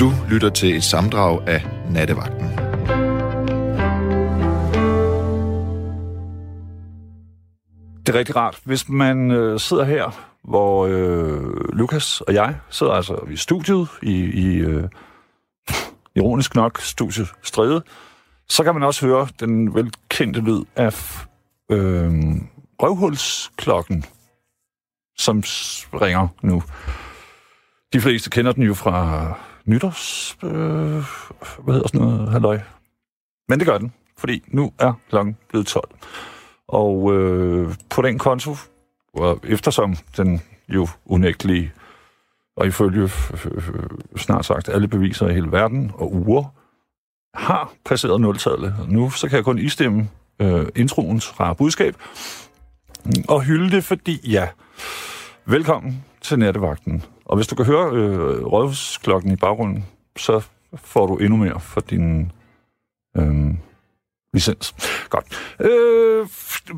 Du 0.00 0.12
lytter 0.30 0.50
til 0.50 0.76
et 0.76 0.84
samdrag 0.84 1.48
af 1.48 1.66
Nattevagten. 1.90 2.48
Det 8.06 8.14
er 8.14 8.18
rigtig 8.18 8.36
rart. 8.36 8.60
Hvis 8.64 8.88
man 8.88 9.30
øh, 9.30 9.60
sidder 9.60 9.84
her, 9.84 10.24
hvor 10.44 10.86
øh, 10.86 11.72
Lukas 11.72 12.20
og 12.20 12.34
jeg 12.34 12.56
sidder 12.70 12.92
altså 12.92 13.20
i 13.30 13.36
studiet, 13.36 13.88
i, 14.02 14.14
i 14.14 14.56
øh, 14.56 14.88
ironisk 16.16 16.54
nok 16.54 16.80
studiet 16.80 17.28
Strede, 17.42 17.82
så 18.48 18.64
kan 18.64 18.74
man 18.74 18.82
også 18.82 19.06
høre 19.06 19.28
den 19.40 19.74
velkendte 19.74 20.40
lyd 20.40 20.64
af 20.76 21.24
øh, 21.70 22.12
røvhulsklokken, 22.82 24.04
som 25.18 25.42
ringer 26.02 26.28
nu. 26.42 26.62
De 27.92 28.00
fleste 28.00 28.30
kender 28.30 28.52
den 28.52 28.62
jo 28.62 28.74
fra 28.74 29.34
nytårs... 29.70 30.36
Øh, 30.42 30.50
hvad 31.64 31.74
hedder 31.74 31.88
sådan 31.88 32.00
noget? 32.00 32.28
Halløj. 32.28 32.60
Men 33.48 33.58
det 33.58 33.66
gør 33.66 33.78
den, 33.78 33.92
fordi 34.18 34.42
nu 34.48 34.72
er 34.78 34.92
klokken 35.08 35.36
blevet 35.48 35.66
12. 35.66 35.88
Og 36.68 37.12
øh, 37.14 37.74
på 37.90 38.02
den 38.02 38.18
konto, 38.18 38.56
og 39.14 39.40
eftersom 39.44 39.96
den 40.16 40.40
jo 40.68 40.88
unægtelige, 41.04 41.72
og 42.56 42.66
ifølge 42.66 43.02
øh, 43.02 43.46
øh, 43.56 43.62
snart 44.16 44.44
sagt 44.44 44.68
alle 44.68 44.88
beviser 44.88 45.28
i 45.28 45.34
hele 45.34 45.52
verden 45.52 45.92
og 45.94 46.14
uger, 46.14 46.44
har 47.34 47.72
passeret 47.84 48.20
nultallet. 48.20 48.74
Nu 48.88 49.10
så 49.10 49.28
kan 49.28 49.36
jeg 49.36 49.44
kun 49.44 49.58
istemme 49.58 50.08
øh, 50.40 50.66
introens 50.76 51.40
rare 51.40 51.54
budskab 51.54 51.96
og 53.28 53.42
hylde 53.42 53.70
det, 53.76 53.84
fordi 53.84 54.30
ja, 54.30 54.48
velkommen 55.44 56.04
til 56.20 56.38
nattevagten. 56.38 57.04
Og 57.30 57.36
hvis 57.36 57.46
du 57.46 57.54
kan 57.54 57.64
høre 57.64 57.92
øh, 57.92 58.44
rådhusklokken 58.44 59.32
i 59.32 59.36
baggrunden, 59.36 59.86
så 60.16 60.42
får 60.74 61.06
du 61.06 61.16
endnu 61.16 61.36
mere 61.36 61.60
for 61.60 61.80
din 61.80 62.32
øh, 63.16 63.54
licens. 64.34 64.74
Godt. 65.10 65.54
Øh, 65.60 66.28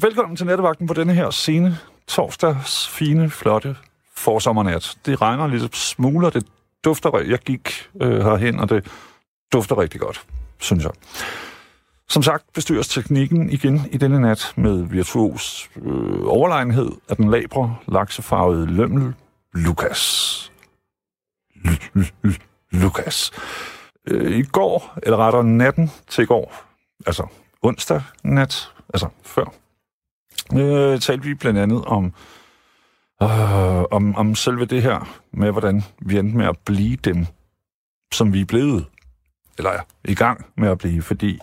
velkommen 0.02 0.36
til 0.36 0.46
nattevagten 0.46 0.86
på 0.86 0.94
denne 0.94 1.14
her 1.14 1.30
scene. 1.30 1.78
Torsdags 2.06 2.88
fine, 2.88 3.30
flotte 3.30 3.76
forsommernat. 4.14 4.96
Det 5.06 5.22
regner 5.22 5.46
lidt 5.46 5.76
smuler, 5.76 6.30
det 6.30 6.46
dufter... 6.84 7.18
Jeg 7.18 7.38
gik 7.38 7.90
øh, 8.02 8.20
herhen, 8.20 8.60
og 8.60 8.68
det 8.68 8.86
dufter 9.52 9.78
rigtig 9.78 10.00
godt, 10.00 10.26
synes 10.58 10.84
jeg. 10.84 10.92
Som 12.08 12.22
sagt 12.22 12.44
bestyres 12.54 12.88
teknikken 12.88 13.50
igen 13.50 13.80
i 13.90 13.96
denne 13.96 14.20
nat 14.20 14.52
med 14.56 14.82
virtuos 14.82 15.70
øh, 15.76 16.26
overlegenhed 16.26 16.90
af 17.08 17.16
den 17.16 17.30
labre, 17.30 17.76
laksefarvede 17.88 18.66
lømmel, 18.66 19.14
Lukas. 19.54 20.52
Lukas. 22.70 23.32
Øh, 24.08 24.38
I 24.38 24.42
går, 24.42 24.98
eller 25.02 25.16
rettere 25.16 25.44
natten 25.44 25.90
til 26.08 26.22
i 26.22 26.26
går, 26.26 26.54
altså 27.06 27.26
onsdag 27.62 28.02
nat, 28.24 28.72
altså 28.94 29.08
før, 29.22 29.44
øh, 30.52 31.00
talte 31.00 31.24
vi 31.24 31.34
blandt 31.34 31.58
andet 31.58 31.84
om, 31.84 32.12
øh, 33.22 33.82
om, 33.90 34.16
om 34.16 34.34
selve 34.34 34.64
det 34.64 34.82
her 34.82 35.18
med, 35.32 35.50
hvordan 35.50 35.82
vi 35.98 36.18
endte 36.18 36.36
med 36.36 36.46
at 36.46 36.58
blive 36.58 36.96
dem, 36.96 37.26
som 38.12 38.32
vi 38.32 38.40
er 38.40 38.44
blevet. 38.44 38.86
Eller 39.58 39.70
er 39.70 39.82
i 40.04 40.14
gang 40.14 40.46
med 40.56 40.68
at 40.68 40.78
blive, 40.78 41.02
fordi 41.02 41.38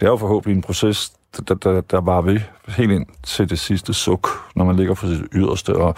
det 0.00 0.06
er 0.06 0.10
jo 0.10 0.16
forhåbentlig 0.16 0.56
en 0.56 0.62
proces, 0.62 1.12
der, 1.48 1.54
der, 1.54 1.80
der 1.80 2.00
var 2.00 2.20
ved 2.20 2.40
helt 2.68 2.92
ind 2.92 3.06
til 3.22 3.50
det 3.50 3.58
sidste 3.60 3.94
suk, 3.94 4.28
når 4.54 4.64
man 4.64 4.76
ligger 4.76 4.94
på 4.94 5.06
sit 5.06 5.24
yderste 5.32 5.76
og, 5.76 5.96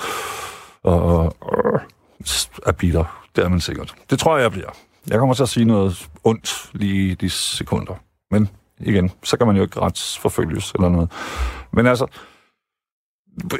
og, 0.84 1.02
og, 1.02 1.36
og 1.40 1.80
er 2.66 2.72
bitter. 2.72 3.26
Det 3.36 3.44
er 3.44 3.48
man 3.48 3.60
sikkert. 3.60 3.94
Det 4.10 4.18
tror 4.18 4.36
jeg, 4.36 4.42
jeg 4.42 4.52
bliver. 4.52 4.70
Jeg 5.08 5.18
kommer 5.18 5.34
til 5.34 5.42
at 5.42 5.48
sige 5.48 5.64
noget 5.64 6.08
ondt 6.24 6.70
lige 6.72 7.10
i 7.10 7.14
de 7.14 7.30
sekunder. 7.30 7.94
Men 8.30 8.48
igen, 8.78 9.10
så 9.22 9.36
kan 9.36 9.46
man 9.46 9.56
jo 9.56 9.62
ikke 9.62 9.80
retsforfølges 9.80 10.72
eller 10.72 10.88
noget. 10.88 11.12
Men 11.72 11.86
altså, 11.86 12.06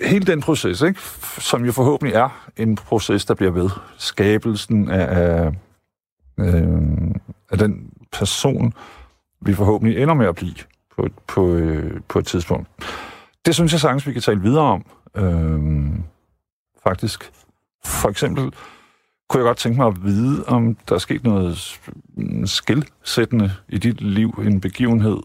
hele 0.04 0.26
den 0.26 0.40
proces, 0.40 0.80
ikke, 0.82 1.00
som 1.38 1.64
jo 1.64 1.72
forhåbentlig 1.72 2.14
er 2.14 2.48
en 2.56 2.76
proces, 2.76 3.24
der 3.24 3.34
bliver 3.34 3.52
ved. 3.52 3.70
Skabelsen 3.98 4.90
af, 4.90 5.20
af, 5.20 5.52
øh, 6.38 6.72
af 7.50 7.58
den 7.58 7.90
person, 8.12 8.72
vi 9.40 9.54
forhåbentlig 9.54 10.02
ender 10.02 10.14
med 10.14 10.26
at 10.26 10.34
blive 10.34 10.54
på, 10.96 11.08
på, 11.26 11.54
øh, 11.54 12.00
på 12.08 12.18
et 12.18 12.26
tidspunkt. 12.26 12.68
Det 13.46 13.54
synes 13.54 13.72
jeg 13.72 13.80
sagtens, 13.80 14.06
vi 14.06 14.12
kan 14.12 14.22
tale 14.22 14.40
videre 14.40 14.64
om. 14.64 14.86
Øh, 15.16 15.90
faktisk. 16.86 17.32
For 17.84 18.08
eksempel 18.08 18.52
kunne 19.28 19.40
jeg 19.40 19.46
godt 19.46 19.58
tænke 19.58 19.78
mig 19.78 19.86
at 19.86 20.04
vide, 20.04 20.44
om 20.46 20.74
der 20.88 20.94
er 20.94 20.98
sket 20.98 21.24
noget 21.24 21.80
skilsættende 22.44 23.52
i 23.68 23.78
dit 23.78 24.00
liv, 24.00 24.28
en 24.28 24.60
begivenhed, 24.60 25.18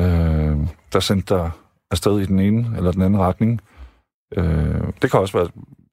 øh, 0.00 0.56
der 0.92 1.00
sendte 1.00 1.34
dig 1.34 1.50
afsted 1.90 2.20
i 2.20 2.26
den 2.26 2.38
ene 2.38 2.76
eller 2.76 2.92
den 2.92 3.02
anden 3.02 3.20
retning. 3.20 3.60
Øh, 4.36 4.92
det 5.02 5.10
kan 5.10 5.20
også 5.20 5.38
være 5.38 5.48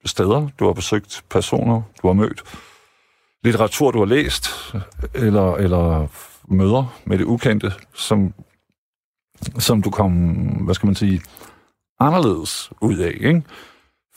steder, 0.06 0.48
du 0.59 0.66
har 0.66 0.74
besøgt, 0.74 1.24
personer, 1.30 1.81
du 2.02 2.08
har 2.08 2.14
mødt, 2.14 2.44
litteratur, 3.44 3.92
du 3.92 4.00
har 4.00 4.06
læst, 4.06 4.75
eller, 5.14 5.56
eller 5.56 6.08
møder 6.48 7.00
med 7.06 7.18
det 7.18 7.25
ukendte, 7.25 7.72
som, 7.94 8.34
som 9.59 9.81
du 9.81 9.90
kom, 9.90 10.12
hvad 10.66 10.75
skal 10.75 10.88
man 10.88 10.96
sige, 10.96 11.22
anderledes 12.00 12.72
ud 12.81 12.98
af, 12.98 13.18
ikke? 13.22 13.44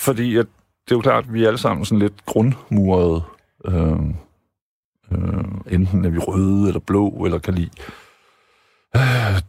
Fordi 0.00 0.36
at 0.36 0.46
det 0.84 0.94
er 0.94 0.96
jo 0.96 1.00
klart, 1.00 1.24
at 1.24 1.32
vi 1.32 1.44
er 1.44 1.48
alle 1.48 1.58
sammen 1.58 1.84
sådan 1.84 1.98
lidt 1.98 2.26
grundmurede. 2.26 3.22
Øh, 3.64 3.98
øh, 5.12 5.44
enten 5.70 6.04
er 6.04 6.08
vi 6.10 6.18
røde, 6.18 6.68
eller 6.68 6.80
blå, 6.80 7.08
eller 7.24 7.38
kan 7.38 7.54
lide 7.54 7.70
øh, 8.96 9.40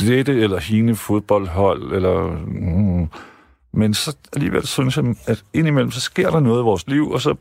dette 0.00 0.40
eller 0.40 0.58
hine 0.58 0.96
fodboldhold, 0.96 1.92
eller... 1.92 2.44
Mm, 2.46 3.08
men 3.72 3.94
så 3.94 4.16
alligevel 4.32 4.66
synes 4.66 4.96
jeg, 4.96 5.04
at 5.26 5.44
indimellem 5.52 5.90
så 5.90 6.00
sker 6.00 6.30
der 6.30 6.40
noget 6.40 6.60
i 6.60 6.64
vores 6.64 6.86
liv, 6.86 7.10
og 7.10 7.20
så 7.20 7.34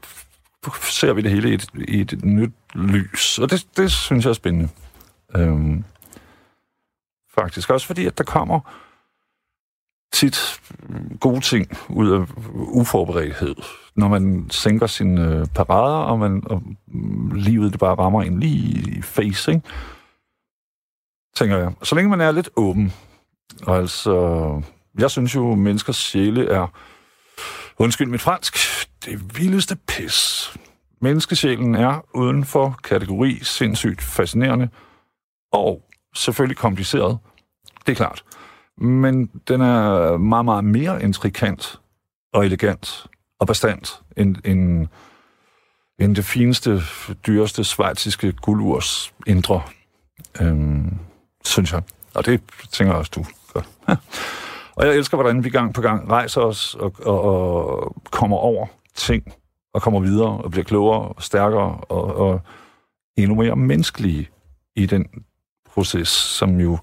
ser 0.81 1.14
vi 1.14 1.22
det 1.22 1.31
hele 1.31 1.50
i 1.50 1.53
et, 1.53 1.68
i 1.88 2.02
et 2.02 2.25
nyt 2.25 2.53
lys. 2.74 3.40
Og 3.40 3.52
det, 3.52 3.68
det 3.78 3.91
synes 3.91 4.25
jeg 4.25 4.30
er 4.30 4.34
spændende. 4.34 4.69
Øhm, 5.35 5.84
faktisk 7.35 7.69
også 7.69 7.88
fordi, 7.88 8.06
at 8.06 8.18
der 8.18 8.24
kommer 8.24 8.59
tit 10.13 10.61
gode 11.19 11.41
ting 11.41 11.77
ud 11.89 12.11
af 12.11 12.25
uforberedthed. 12.53 13.55
Når 13.95 14.07
man 14.07 14.47
sænker 14.49 14.88
sine 14.88 15.21
øh, 15.21 15.45
parader, 15.45 15.97
og, 15.97 16.19
man, 16.19 16.43
og 16.45 16.63
livet 17.35 17.71
det 17.71 17.79
bare 17.79 17.95
rammer 17.95 18.23
en 18.23 18.39
lige 18.39 18.97
i 18.97 19.01
face, 19.01 19.51
ikke? 19.51 19.67
tænker 21.35 21.57
jeg. 21.57 21.73
Så 21.83 21.95
længe 21.95 22.09
man 22.09 22.21
er 22.21 22.31
lidt 22.31 22.49
åben. 22.55 22.93
Og 23.67 23.77
altså, 23.77 24.61
jeg 24.97 25.11
synes 25.11 25.35
jo, 25.35 25.51
at 25.51 25.57
menneskers 25.57 25.95
sjæle 25.95 26.47
er, 26.49 26.67
undskyld 27.77 28.07
mit 28.07 28.22
fransk, 28.22 28.57
det 29.05 29.39
vildeste 29.39 29.75
pis. 29.87 30.53
Menneskesjælen 31.01 31.75
er 31.75 32.05
uden 32.13 32.45
for 32.45 32.79
kategori 32.83 33.39
sindssygt 33.41 34.01
fascinerende, 34.01 34.69
og 35.51 35.81
selvfølgelig 36.16 36.57
kompliceret. 36.57 37.17
Det 37.85 37.91
er 37.91 37.95
klart. 37.95 38.23
Men 38.78 39.25
den 39.47 39.62
er 39.62 40.18
meget, 40.18 40.46
meget 40.46 40.63
mere 40.63 41.03
intrikant 41.03 41.80
og 42.34 42.46
elegant 42.46 43.08
og 43.40 43.47
bestandt 43.47 44.02
end, 44.18 44.36
end, 44.46 44.88
end 46.00 46.16
det 46.16 46.25
fineste, 46.25 46.81
dyreste 47.28 47.64
svejtiske 47.64 48.31
guldurs 48.31 49.14
indre. 49.28 49.62
Øhm, 50.41 50.97
synes 51.46 51.74
jeg. 51.74 51.81
Og 52.14 52.25
det 52.25 52.41
tænker 52.72 52.94
jeg 52.94 53.00
også, 53.00 53.12
du 53.16 53.25
gør. 53.53 53.62
og 54.75 54.85
jeg 54.85 54.96
elsker, 54.96 55.18
hvordan 55.18 55.44
vi 55.44 55.50
gang 55.50 55.74
på 55.74 55.81
gang 55.81 56.12
rejser 56.12 56.41
os 56.41 56.75
og, 56.75 56.96
og, 57.00 57.22
og 57.22 57.96
kommer 58.12 58.38
over 58.38 58.68
ting, 58.96 59.34
og 59.74 59.81
kommer 59.81 59.99
videre 59.99 60.29
og 60.29 60.52
bliver 60.52 60.64
klogere 60.64 60.99
og 60.99 61.23
stærkere 61.23 61.78
og, 61.78 62.16
og 62.16 62.41
endnu 63.17 63.35
mere 63.35 63.55
menneskelige 63.55 64.29
i 64.76 64.85
den 64.85 65.08
proces, 65.73 66.08
som 66.08 66.59
jo, 66.59 66.78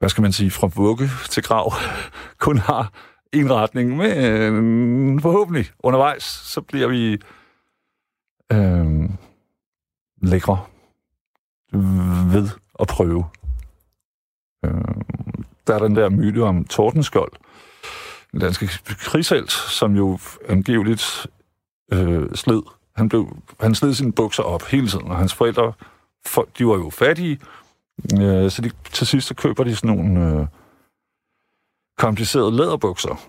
hvad 0.00 0.08
skal 0.08 0.22
man 0.22 0.32
sige, 0.32 0.50
fra 0.50 0.66
vugge 0.66 1.10
til 1.28 1.42
grav, 1.42 1.72
kun 2.46 2.58
har 2.58 2.92
en 3.32 3.52
retning, 3.52 3.96
men 3.96 4.10
øh, 4.10 5.22
forhåbentlig 5.22 5.66
undervejs, 5.78 6.22
så 6.22 6.60
bliver 6.60 6.88
vi 6.88 7.12
øh, 8.52 9.10
lækre 10.22 10.64
ved 12.32 12.48
at 12.80 12.86
prøve. 12.86 13.24
Øh, 14.64 14.70
der 15.66 15.74
er 15.74 15.78
den 15.78 15.96
der 15.96 16.08
myte 16.08 16.42
om 16.42 16.64
Tordenskjold, 16.64 17.32
den 18.32 18.40
danske 18.40 18.68
krigshelt, 18.98 19.50
som 19.50 19.96
jo 19.96 20.18
angiveligt 20.48 21.26
øh, 21.92 22.34
sled. 22.34 22.62
Han, 22.96 23.08
blev, 23.08 23.36
han 23.60 23.74
sled 23.74 23.94
sine 23.94 24.12
bukser 24.12 24.42
op 24.42 24.62
hele 24.62 24.88
tiden, 24.88 25.08
og 25.08 25.16
hans 25.16 25.34
forældre, 25.34 25.72
for, 26.26 26.48
de 26.58 26.66
var 26.66 26.74
jo 26.74 26.90
fattige, 26.90 27.40
øh, 28.20 28.50
så 28.50 28.62
de, 28.62 28.70
til 28.92 29.06
sidst 29.06 29.26
så 29.26 29.34
køber 29.34 29.64
de 29.64 29.76
sådan 29.76 29.96
nogle 29.96 30.40
øh, 30.40 30.46
komplicerede 31.98 32.56
læderbukser. 32.56 33.20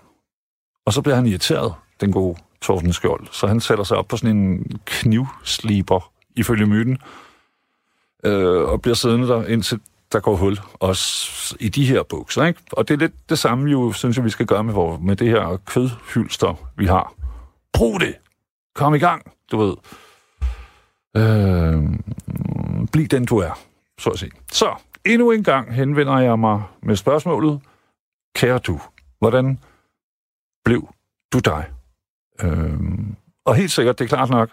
Og 0.86 0.92
så 0.92 1.02
bliver 1.02 1.14
han 1.14 1.26
irriteret, 1.26 1.74
den 2.00 2.12
gode 2.12 2.38
Torsten 2.62 2.92
Skjold. 2.92 3.26
Så 3.30 3.46
han 3.46 3.60
sætter 3.60 3.84
sig 3.84 3.96
op 3.96 4.08
på 4.08 4.16
sådan 4.16 4.36
en 4.36 4.80
knivsliber, 4.84 6.12
ifølge 6.36 6.66
myten, 6.66 6.98
øh, 8.24 8.62
og 8.62 8.82
bliver 8.82 8.94
siddende 8.94 9.28
der, 9.28 9.46
indtil 9.46 9.80
der 10.12 10.20
går 10.20 10.36
hul, 10.36 10.58
også 10.74 11.56
i 11.60 11.68
de 11.68 11.86
her 11.86 12.02
bukser. 12.02 12.44
Ikke? 12.44 12.60
Og 12.72 12.88
det 12.88 12.94
er 12.94 12.98
lidt 12.98 13.12
det 13.28 13.38
samme, 13.38 13.70
jo, 13.70 13.92
synes 13.92 14.16
jeg, 14.16 14.24
vi 14.24 14.30
skal 14.30 14.46
gøre 14.46 14.64
med, 14.64 14.72
hvor, 14.72 14.98
med 14.98 15.16
det 15.16 15.28
her 15.28 15.56
kødhylster, 15.66 16.72
vi 16.76 16.86
har. 16.86 17.14
Brug 17.72 18.00
det! 18.00 18.14
Kom 18.74 18.94
i 18.94 18.98
gang, 18.98 19.32
du 19.50 19.58
ved. 19.58 19.76
Øh, 21.16 21.82
bliv 22.92 23.06
den, 23.06 23.24
du 23.24 23.38
er, 23.38 23.58
så 24.02 24.10
at 24.10 24.18
sige. 24.18 24.32
Så, 24.52 24.74
endnu 25.04 25.30
en 25.30 25.44
gang 25.44 25.74
henvender 25.74 26.18
jeg 26.18 26.38
mig 26.38 26.62
med 26.82 26.96
spørgsmålet, 26.96 27.60
kære 28.34 28.58
du, 28.58 28.80
hvordan 29.18 29.58
blev 30.64 30.88
du 31.32 31.38
dig? 31.38 31.64
Øhm, 32.42 33.16
og 33.44 33.54
helt 33.54 33.70
sikkert, 33.70 33.98
det 33.98 34.04
er 34.04 34.08
klart 34.08 34.30
nok, 34.30 34.50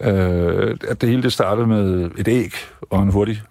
øh, 0.00 0.76
at 0.88 1.00
det 1.00 1.08
hele 1.08 1.22
det 1.22 1.32
startede 1.32 1.66
med 1.66 2.10
et 2.18 2.28
æg 2.28 2.52
og 2.80 3.02
en 3.02 3.10
hurtig 3.10 3.42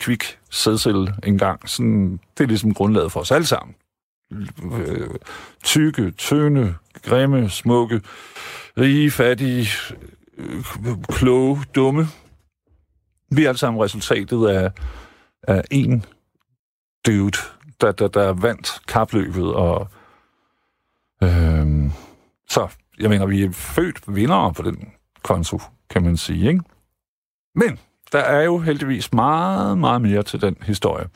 kvik 0.00 0.38
sædcelle 0.50 1.14
engang. 1.22 1.68
Sådan, 1.68 2.20
det 2.38 2.44
er 2.44 2.48
ligesom 2.48 2.74
grundlaget 2.74 3.12
for 3.12 3.20
os 3.20 3.30
alle 3.30 3.46
sammen. 3.46 3.74
Øh, 4.72 5.10
tykke, 5.64 6.10
tynde, 6.10 6.74
grimme, 7.02 7.50
smukke, 7.50 8.00
rige, 8.78 9.10
fattige, 9.10 9.68
øh, 10.38 10.64
kloge, 11.08 11.58
dumme. 11.74 12.08
Vi 13.30 13.44
er 13.44 13.48
alle 13.48 13.58
sammen 13.58 13.82
resultatet 13.82 14.48
af, 14.48 14.70
af 15.42 15.62
en 15.70 16.04
dude, 17.06 17.38
der, 17.80 17.92
der, 17.92 18.08
der 18.08 18.32
vandt 18.32 18.80
kapløbet, 18.88 19.54
og 19.54 19.88
øh, 21.22 21.90
så, 22.48 22.68
jeg 22.98 23.10
mener, 23.10 23.26
vi 23.26 23.44
er 23.44 23.52
født 23.52 24.16
vindere 24.16 24.52
på 24.52 24.62
den 24.62 24.92
konto, 25.22 25.60
kan 25.90 26.02
man 26.02 26.16
sige, 26.16 26.48
ikke? 26.48 26.62
Men 27.54 27.78
der 28.12 28.18
er 28.18 28.42
jo 28.42 28.58
heldigvis 28.58 29.12
meget, 29.12 29.78
meget 29.78 30.02
mere 30.02 30.22
til 30.22 30.40
den 30.40 30.56
historie. 30.62 31.08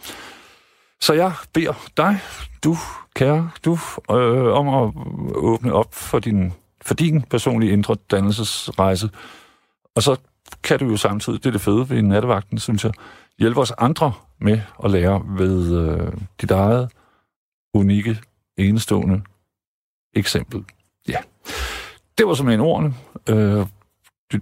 Så 1.00 1.12
jeg 1.12 1.32
beder 1.52 1.88
dig, 1.96 2.20
du, 2.64 2.76
kære, 3.14 3.50
du, 3.64 3.78
øh, 4.10 4.52
om 4.52 4.68
at 4.68 4.92
åbne 5.34 5.72
op 5.72 5.94
for 5.94 6.18
din, 6.18 6.52
for 6.82 6.94
din 6.94 7.22
personlige 7.22 7.72
indre 7.72 7.96
dannelsesrejse. 8.10 9.10
Og 9.94 10.02
så 10.02 10.16
kan 10.62 10.78
du 10.78 10.86
jo 10.86 10.96
samtidig, 10.96 11.44
det 11.44 11.48
er 11.48 11.52
det 11.52 11.60
fede 11.60 11.90
ved 11.90 12.02
nattevagten, 12.02 12.58
synes 12.58 12.84
jeg, 12.84 12.92
hjælpe 13.38 13.60
os 13.60 13.70
andre 13.70 14.12
med 14.40 14.60
at 14.84 14.90
lære 14.90 15.22
ved 15.26 15.76
øh, 15.78 16.12
dit 16.40 16.50
eget 16.50 16.90
unikke, 17.74 18.18
enestående 18.56 19.22
eksempel. 20.14 20.64
Ja. 21.08 21.18
Det 22.18 22.26
var 22.26 22.34
simpelthen 22.34 22.60
ordene. 22.60 22.94
Øh, 23.28 23.66
øh 24.34 24.40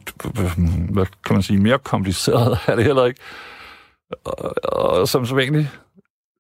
hvad 0.93 1.07
kan 1.25 1.35
man 1.35 1.43
sige, 1.43 1.59
mere 1.59 1.79
kompliceret 1.79 2.59
er 2.69 2.77
det 2.77 2.85
heller 2.85 3.05
ikke. 3.05 3.21
Og, 4.25 4.55
og 4.73 5.09
som 5.09 5.27
så 5.27 5.35
vanligt 5.35 5.81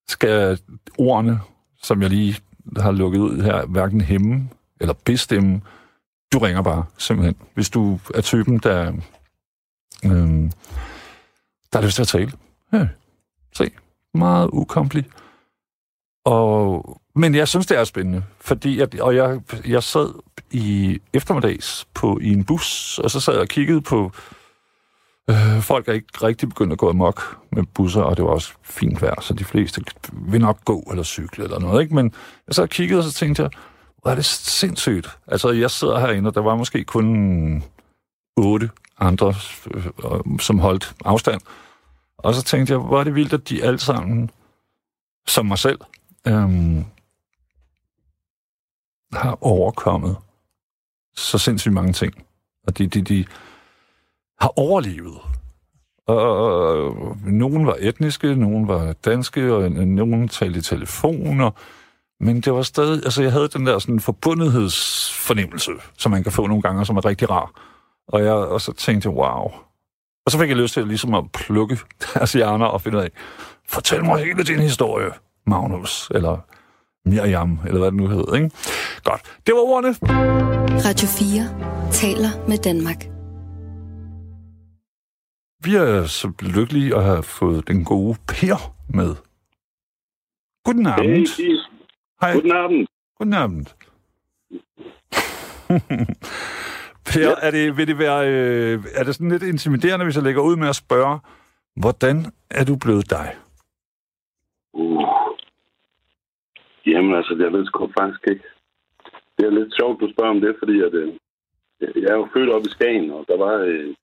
skal 0.08 0.58
ordene, 0.98 1.40
som 1.82 2.02
jeg 2.02 2.10
lige 2.10 2.36
har 2.76 2.90
lukket 2.90 3.18
ud 3.18 3.42
her, 3.42 3.66
hverken 3.66 4.00
hæmme 4.00 4.48
eller 4.80 4.94
bestemme. 5.04 5.60
Du 6.32 6.38
ringer 6.38 6.62
bare, 6.62 6.84
simpelthen. 6.98 7.36
Hvis 7.54 7.70
du 7.70 8.00
er 8.14 8.20
typen, 8.20 8.58
der, 8.58 8.92
øhm, 10.04 10.52
der 11.72 11.78
har 11.78 11.84
lyst 11.86 11.94
til 11.94 12.02
at 12.02 12.08
tale. 12.08 12.32
Ja, 12.72 12.88
se. 13.52 13.70
Meget 14.14 14.50
ukompliceret. 14.52 15.14
Og, 16.24 17.00
men 17.14 17.34
jeg 17.34 17.48
synes, 17.48 17.66
det 17.66 17.78
er 17.78 17.84
spændende, 17.84 18.22
fordi 18.40 18.78
jeg, 18.78 19.00
og 19.00 19.16
jeg, 19.16 19.40
jeg 19.66 19.82
sad 19.82 20.14
i 20.50 20.98
eftermiddags 21.12 21.86
på, 21.94 22.18
i 22.22 22.32
en 22.32 22.44
bus, 22.44 22.98
og 22.98 23.10
så 23.10 23.20
sad 23.20 23.34
jeg 23.34 23.42
og 23.42 23.48
kiggede 23.48 23.80
på 23.80 24.12
øh, 25.30 25.60
folk, 25.60 25.88
er 25.88 25.92
ikke 25.92 26.06
rigtig 26.22 26.48
begyndt 26.48 26.72
at 26.72 26.78
gå 26.78 26.88
amok 26.88 27.38
med 27.52 27.62
busser, 27.74 28.02
og 28.02 28.16
det 28.16 28.24
var 28.24 28.30
også 28.30 28.52
fint 28.62 29.02
vejr, 29.02 29.20
så 29.20 29.34
de 29.34 29.44
fleste 29.44 29.84
vil 30.12 30.40
nok 30.40 30.64
gå 30.64 30.80
eller 30.90 31.02
cykle 31.02 31.44
eller 31.44 31.58
noget, 31.58 31.82
ikke? 31.82 31.94
Men 31.94 32.12
jeg 32.46 32.54
sad 32.54 32.62
og 32.62 32.70
kiggede, 32.70 33.00
og 33.00 33.04
så 33.04 33.12
tænkte 33.12 33.42
jeg, 33.42 33.50
hvor 34.02 34.10
er 34.10 34.14
det 34.14 34.24
sindssygt. 34.24 35.18
Altså, 35.26 35.50
jeg 35.50 35.70
sidder 35.70 35.98
herinde, 35.98 36.28
og 36.28 36.34
der 36.34 36.40
var 36.40 36.56
måske 36.56 36.84
kun 36.84 37.62
otte 38.36 38.70
andre, 38.98 39.34
øh, 39.74 40.38
som 40.40 40.58
holdt 40.58 40.94
afstand. 41.04 41.40
Og 42.18 42.34
så 42.34 42.42
tænkte 42.42 42.72
jeg, 42.72 42.80
hvor 42.80 43.00
er 43.00 43.04
det 43.04 43.14
vildt, 43.14 43.32
at 43.32 43.48
de 43.48 43.64
alle 43.64 43.78
sammen, 43.78 44.30
som 45.26 45.46
mig 45.46 45.58
selv, 45.58 45.80
øhm, 46.26 46.84
har 49.12 49.38
overkommet 49.40 50.16
så 51.16 51.38
sindssygt 51.38 51.74
mange 51.74 51.92
ting. 51.92 52.14
Og 52.66 52.78
de, 52.78 52.86
de, 52.86 53.02
de 53.02 53.24
har 54.40 54.52
overlevet. 54.58 55.18
Og 56.06 57.16
nogen 57.26 57.66
var 57.66 57.76
etniske, 57.80 58.34
nogen 58.34 58.68
var 58.68 58.92
danske, 58.92 59.54
og 59.54 59.70
nogen 59.70 60.28
talte 60.28 60.58
i 60.58 60.62
telefoner. 60.62 61.50
Men 62.20 62.40
det 62.40 62.52
var 62.52 62.62
stadig, 62.62 63.04
altså 63.04 63.22
jeg 63.22 63.32
havde 63.32 63.48
den 63.48 63.66
der 63.66 63.78
sådan 63.78 64.00
forbundethedsfornemmelse, 64.00 65.72
som 65.98 66.10
man 66.12 66.22
kan 66.22 66.32
få 66.32 66.46
nogle 66.46 66.62
gange, 66.62 66.86
som 66.86 66.96
er 66.96 67.04
rigtig 67.04 67.30
rar. 67.30 67.67
Og, 68.08 68.24
jeg, 68.24 68.32
og 68.32 68.60
så 68.60 68.72
tænkte 68.72 69.08
jeg, 69.08 69.16
wow. 69.16 69.50
Og 70.26 70.32
så 70.32 70.38
fik 70.38 70.48
jeg 70.48 70.56
lyst 70.56 70.74
til 70.74 70.86
ligesom 70.86 71.14
at 71.14 71.24
plukke 71.32 71.78
deres 72.14 72.32
hjerner 72.32 72.66
og 72.66 72.82
finde 72.82 72.98
ud 72.98 73.02
af, 73.02 73.10
fortæl 73.68 74.04
mig 74.04 74.24
hele 74.24 74.44
din 74.44 74.58
historie, 74.60 75.10
Magnus, 75.46 76.10
eller 76.14 76.38
Miriam, 77.08 77.58
eller 77.66 77.78
hvad 77.78 77.90
det 77.90 78.00
nu 78.00 78.06
hedder. 78.06 78.34
Ikke? 78.34 78.50
Godt, 79.04 79.20
det 79.46 79.54
var 79.54 79.60
ordene. 79.60 79.94
Radio 80.84 81.08
4 81.08 81.90
taler 81.92 82.48
med 82.48 82.58
Danmark. 82.58 83.04
Vi 85.64 85.74
er 85.74 86.06
så 86.06 86.32
lykkelige 86.40 86.96
at 86.96 87.04
have 87.04 87.22
fået 87.22 87.68
den 87.68 87.84
gode 87.84 88.16
Per 88.28 88.74
med. 88.88 89.14
Guten 90.64 90.86
Abend. 90.86 91.36
Hey, 91.36 91.56
Hej. 92.20 92.34
Guten 92.34 92.52
Abend. 92.52 92.86
Guten 93.18 93.34
Abend. 93.34 93.66
Per, 97.12 97.20
ja. 97.20 97.34
er, 97.46 97.50
det, 97.50 97.76
vil 97.76 97.86
det 97.86 97.98
være, 97.98 98.20
øh, 98.32 98.78
er 98.94 99.04
det 99.04 99.14
sådan 99.14 99.30
lidt 99.30 99.42
intimiderende, 99.42 100.04
hvis 100.04 100.16
jeg 100.16 100.24
lægger 100.24 100.42
ud 100.42 100.56
med 100.56 100.68
at 100.68 100.76
spørge, 100.84 101.18
hvordan 101.76 102.16
er 102.50 102.64
du 102.64 102.76
blevet 102.84 103.10
dig? 103.10 103.28
Uh. 104.72 105.04
Jamen 106.86 107.14
altså, 107.18 107.36
jeg 107.44 107.52
ved 107.52 107.66
sgu 107.66 107.90
faktisk 108.00 108.20
ikke. 108.32 108.44
Det 109.38 109.46
er 109.46 109.50
lidt 109.50 109.74
sjovt, 109.80 110.00
du 110.00 110.08
spørger 110.12 110.30
om 110.36 110.40
det, 110.40 110.56
fordi 110.58 110.76
at, 110.86 110.94
øh, 110.94 111.12
jeg 111.80 112.08
er 112.10 112.16
jo 112.22 112.28
født 112.34 112.50
op 112.50 112.62
i 112.66 112.70
Skagen, 112.76 113.10
og 113.10 113.24
der 113.28 113.36
var 113.44 113.54
øh, 113.70 113.94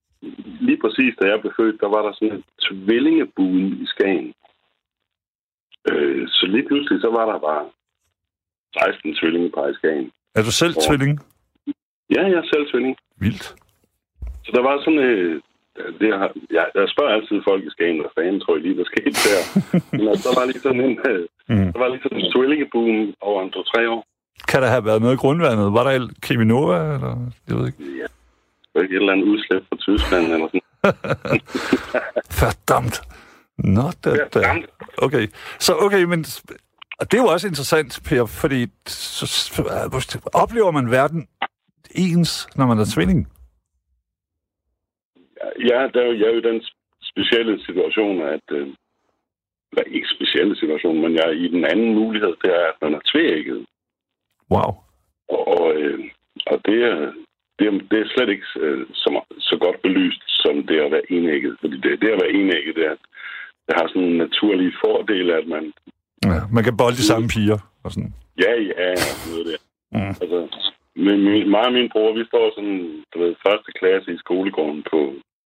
lige 0.68 0.80
præcis, 0.84 1.14
da 1.22 1.26
jeg 1.28 1.40
blev 1.42 1.54
født, 1.60 1.82
der 1.82 1.88
var 1.96 2.02
der 2.06 2.14
sådan 2.14 2.36
en 2.36 2.44
tvillingebuen 2.66 3.66
i 3.84 3.86
Skagen. 3.86 4.34
Øh, 5.92 6.28
så 6.28 6.46
lige 6.54 6.68
pludselig, 6.68 7.02
så 7.02 7.10
var 7.18 7.26
der 7.32 7.40
bare 7.40 7.66
16 8.74 9.16
tvillingepar 9.16 9.68
i 9.68 9.74
Skagen. 9.74 10.12
Er 10.36 10.42
du 10.48 10.52
selv 10.52 10.74
Og- 10.78 10.84
tvilling? 10.88 11.20
Ja, 12.16 12.22
jeg 12.32 12.38
er 12.44 12.50
selv 12.54 12.66
tvilling. 12.72 12.96
Vildt. 13.20 13.56
Så 14.46 14.52
der 14.56 14.62
var 14.62 14.80
sådan 14.86 15.00
øh, 15.00 15.42
det 16.00 16.10
har, 16.20 16.30
jeg, 16.58 16.66
jeg 16.76 16.88
spørger 16.94 17.14
altid 17.18 17.38
folk 17.50 17.64
i 17.64 17.70
Skagen, 17.76 18.00
hvad 18.02 18.14
fanden 18.18 18.42
tror 18.42 18.56
I 18.58 18.60
lige, 18.60 18.78
der 18.78 18.86
skete 18.94 19.18
der? 19.28 19.42
Men 19.98 20.08
altså, 20.12 20.24
der 20.30 20.36
var 20.40 20.46
lige 20.46 20.66
sådan 20.68 20.82
en, 20.82 21.00
øh, 21.10 21.26
Mm. 21.50 21.72
der 21.74 21.80
var 21.80 21.88
lige 21.88 22.04
sådan 22.04 22.20
en 22.20 22.32
tvillingeboom 22.36 23.14
over 23.22 23.44
en 23.44 23.52
to-tre 23.52 23.90
år. 23.90 24.06
Kan 24.48 24.62
der 24.62 24.68
have 24.68 24.86
været 24.86 25.02
noget 25.02 25.14
i 25.14 25.18
grundvandet? 25.18 25.74
Var 25.74 25.84
der 25.84 26.10
Cheminova, 26.26 26.94
eller? 26.96 27.32
Jeg 27.48 27.56
ved 27.58 27.68
ikke. 27.68 27.84
Ja. 28.02 28.08
Det 28.62 28.74
var 28.76 28.82
ikke 28.82 28.96
et 28.96 29.00
eller 29.00 29.14
andet 29.14 29.26
udslip 29.26 29.64
fra 29.70 29.78
Tyskland 29.78 30.26
eller 30.34 30.48
sådan. 30.48 30.62
Verdammt. 32.42 33.02
Not 33.58 33.96
that, 34.04 34.36
Verdammt. 34.36 34.66
Okay. 34.98 35.28
Så 35.60 35.76
okay, 35.86 36.04
men 36.04 36.26
og 37.00 37.12
det 37.12 37.18
er 37.18 37.22
jo 37.22 37.28
også 37.28 37.48
interessant, 37.48 38.00
Per, 38.06 38.26
fordi 38.26 38.68
så, 38.88 39.28
så, 39.28 40.20
oplever 40.34 40.72
man 40.72 40.92
verden 40.92 41.28
ens, 41.98 42.48
når 42.56 42.66
man 42.66 42.80
er 42.80 42.86
tvilling? 42.94 43.28
Ja, 45.70 45.80
der 45.94 46.02
er 46.02 46.08
jo, 46.12 46.14
jeg 46.20 46.28
er 46.28 46.34
jo 46.36 46.42
i 46.44 46.50
den 46.52 46.62
specielle 47.12 47.66
situation, 47.66 48.22
at... 48.22 48.46
Øh, 48.52 48.68
eller 49.72 49.96
ikke 49.98 50.16
specielle 50.18 50.56
situation, 50.62 51.02
men 51.02 51.12
jeg 51.18 51.26
er 51.28 51.38
i 51.46 51.48
den 51.48 51.66
anden 51.72 51.94
mulighed, 52.02 52.34
det 52.44 52.52
er, 52.60 52.66
at 52.72 52.78
man 52.82 52.94
er 52.94 53.04
tvægget. 53.12 53.66
Wow. 54.52 54.72
Og, 55.36 55.48
og, 55.48 55.76
øh, 55.76 56.00
og 56.52 56.58
det, 56.68 56.80
er, 56.92 56.98
det, 57.60 57.66
er, 57.68 57.72
det 57.92 58.00
er 58.02 58.08
slet 58.14 58.30
ikke 58.30 58.48
øh, 58.60 58.86
så, 58.94 59.10
så 59.40 59.58
godt 59.62 59.82
belyst, 59.82 60.24
som 60.28 60.68
det 60.68 60.80
at 60.86 60.92
være 60.92 61.12
enægget. 61.12 61.58
Fordi 61.62 61.76
det, 61.84 62.02
det 62.02 62.10
at 62.16 62.22
være 62.24 62.36
enægget, 62.42 62.76
det, 62.76 62.86
er, 62.86 62.96
det 63.66 63.74
har 63.78 63.88
sådan 63.88 64.04
en 64.04 64.18
naturlig 64.18 64.74
fordel, 64.86 65.30
at 65.32 65.48
man... 65.48 65.74
Ja, 66.26 66.40
man 66.56 66.64
kan 66.64 66.78
bolde 66.78 66.98
de 66.98 67.10
samme 67.12 67.28
piger. 67.28 67.60
Og 67.84 67.92
sådan. 67.92 68.14
Ja, 68.44 68.52
ja, 68.72 68.88
noget 69.30 69.46
der. 69.50 69.60
Mm. 69.92 70.14
Altså, 70.22 70.38
min, 70.96 71.20
min, 71.28 71.50
mig 71.54 71.66
og 71.70 71.74
min 71.74 71.90
bror, 71.94 72.18
vi 72.20 72.24
står 72.26 72.46
sådan, 72.56 73.04
du 73.12 73.16
ved, 73.24 73.36
første 73.48 73.72
klasse 73.80 74.10
i 74.14 74.24
skolegården 74.24 74.84
på, 74.92 75.00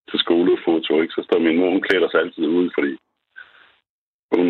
til 0.09 0.19
skolefoto, 0.25 1.01
ikke? 1.01 1.13
Så 1.17 1.21
står 1.27 1.39
min 1.39 1.57
mor, 1.59 1.69
hun 1.75 1.85
klæder 1.87 2.09
sig 2.09 2.19
altid 2.19 2.45
ud, 2.59 2.69
fordi 2.77 2.93
hun, 4.33 4.47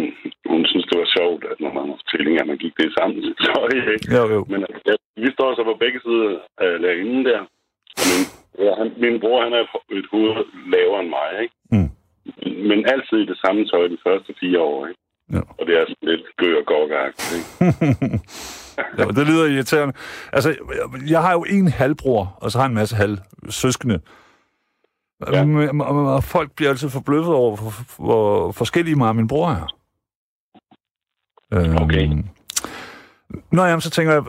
hun 0.51 0.61
synes, 0.65 0.85
det 0.89 0.97
var 0.99 1.09
sjovt, 1.17 1.43
at 1.51 1.57
når 1.63 1.71
man 1.77 1.85
var 1.91 1.99
tvillinger, 2.09 2.43
man 2.45 2.57
gik 2.63 2.75
det 2.79 2.95
sammen. 2.97 3.19
Så, 3.45 3.53
ikke? 3.75 4.15
Jo, 4.15 4.23
jo. 4.35 4.39
Men 4.51 4.59
altså, 4.67 4.81
ja, 4.89 4.95
vi 5.23 5.29
står 5.35 5.49
så 5.55 5.63
på 5.63 5.75
begge 5.83 5.99
sider 6.05 6.39
af 6.57 6.81
lærerinden 6.81 7.25
der. 7.25 7.41
Og 7.99 8.05
min, 8.09 8.23
ja, 8.65 8.71
han, 8.79 8.87
min 9.03 9.19
bror, 9.19 9.43
han 9.45 9.53
er 9.53 9.63
et 9.99 10.07
hoved 10.11 10.33
lavere 10.73 11.01
end 11.03 11.09
mig, 11.17 11.29
ikke? 11.43 11.55
Mm. 11.73 11.89
Men 12.69 12.79
altid 12.93 13.17
i 13.21 13.29
det 13.31 13.37
samme 13.43 13.65
tøj 13.65 13.87
de 13.87 14.03
første 14.07 14.31
fire 14.39 14.59
år, 14.59 14.87
ikke? 14.87 15.01
Ja. 15.35 15.41
Og 15.57 15.63
det 15.67 15.73
er 15.75 15.85
sådan 15.85 16.09
lidt 16.11 16.25
gø 16.37 16.49
og 16.61 16.65
gorgagt, 16.65 17.19
ikke? 17.37 17.47
Ja, 18.97 19.03
det 19.03 19.27
lyder 19.27 19.45
irriterende. 19.45 19.93
Altså, 20.33 20.55
jeg- 21.07 21.21
har 21.21 21.31
jo 21.33 21.43
en 21.49 21.67
halvbror, 21.67 22.37
og 22.41 22.51
så 22.51 22.57
har 22.57 22.65
jeg 22.65 22.69
en 22.69 22.75
masse 22.75 22.95
halvsøskende. 22.95 23.99
Ja. 25.31 25.43
Ja. 25.45 25.83
Og 25.83 26.23
folk 26.23 26.51
bliver 26.55 26.69
altid 26.69 26.89
forbløffet 26.89 27.33
over, 27.33 27.57
hvor, 27.99 28.51
forskellige 28.51 28.95
mig 28.95 29.07
og 29.09 29.15
min 29.15 29.27
bror 29.27 29.49
er. 29.49 29.67
Øhm, 31.53 31.75
Okay. 31.83 32.23
Nå 33.51 33.63
jamen, 33.63 33.81
så 33.81 33.89
tænker 33.89 34.13
jeg, 34.13 34.23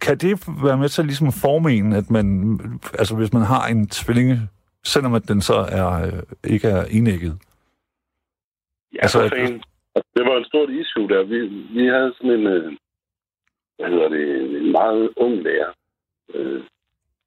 kan 0.00 0.18
det 0.18 0.44
være 0.64 0.76
med 0.78 0.88
til 0.88 1.04
ligesom 1.04 1.26
at 1.28 1.34
forme 1.34 1.72
en, 1.72 1.92
at 1.92 2.10
man, 2.10 2.58
altså 2.98 3.16
hvis 3.16 3.32
man 3.32 3.42
har 3.42 3.66
en 3.66 3.88
tvillinge, 3.88 4.40
selvom 4.84 5.14
at 5.14 5.28
den 5.28 5.40
så 5.40 5.54
er, 5.54 6.06
øh, 6.06 6.22
ikke 6.44 6.68
er 6.68 6.84
enægget? 6.84 7.38
Ja, 8.94 8.98
Altså, 9.02 9.20
altså, 9.20 9.36
at-. 9.36 10.02
Det 10.16 10.24
var 10.26 10.36
en 10.38 10.44
stort 10.44 10.70
issue 10.70 11.08
der. 11.08 11.22
Vi, 11.32 11.38
vi 11.80 11.86
havde 11.86 12.12
sådan 12.16 12.30
en, 12.40 12.46
øh, 12.46 12.72
hvad 13.78 13.88
hedder 13.90 14.08
det, 14.08 14.24
en 14.60 14.72
meget 14.72 15.10
ung 15.16 15.34
lærer. 15.42 15.72
Øh, 16.34 16.62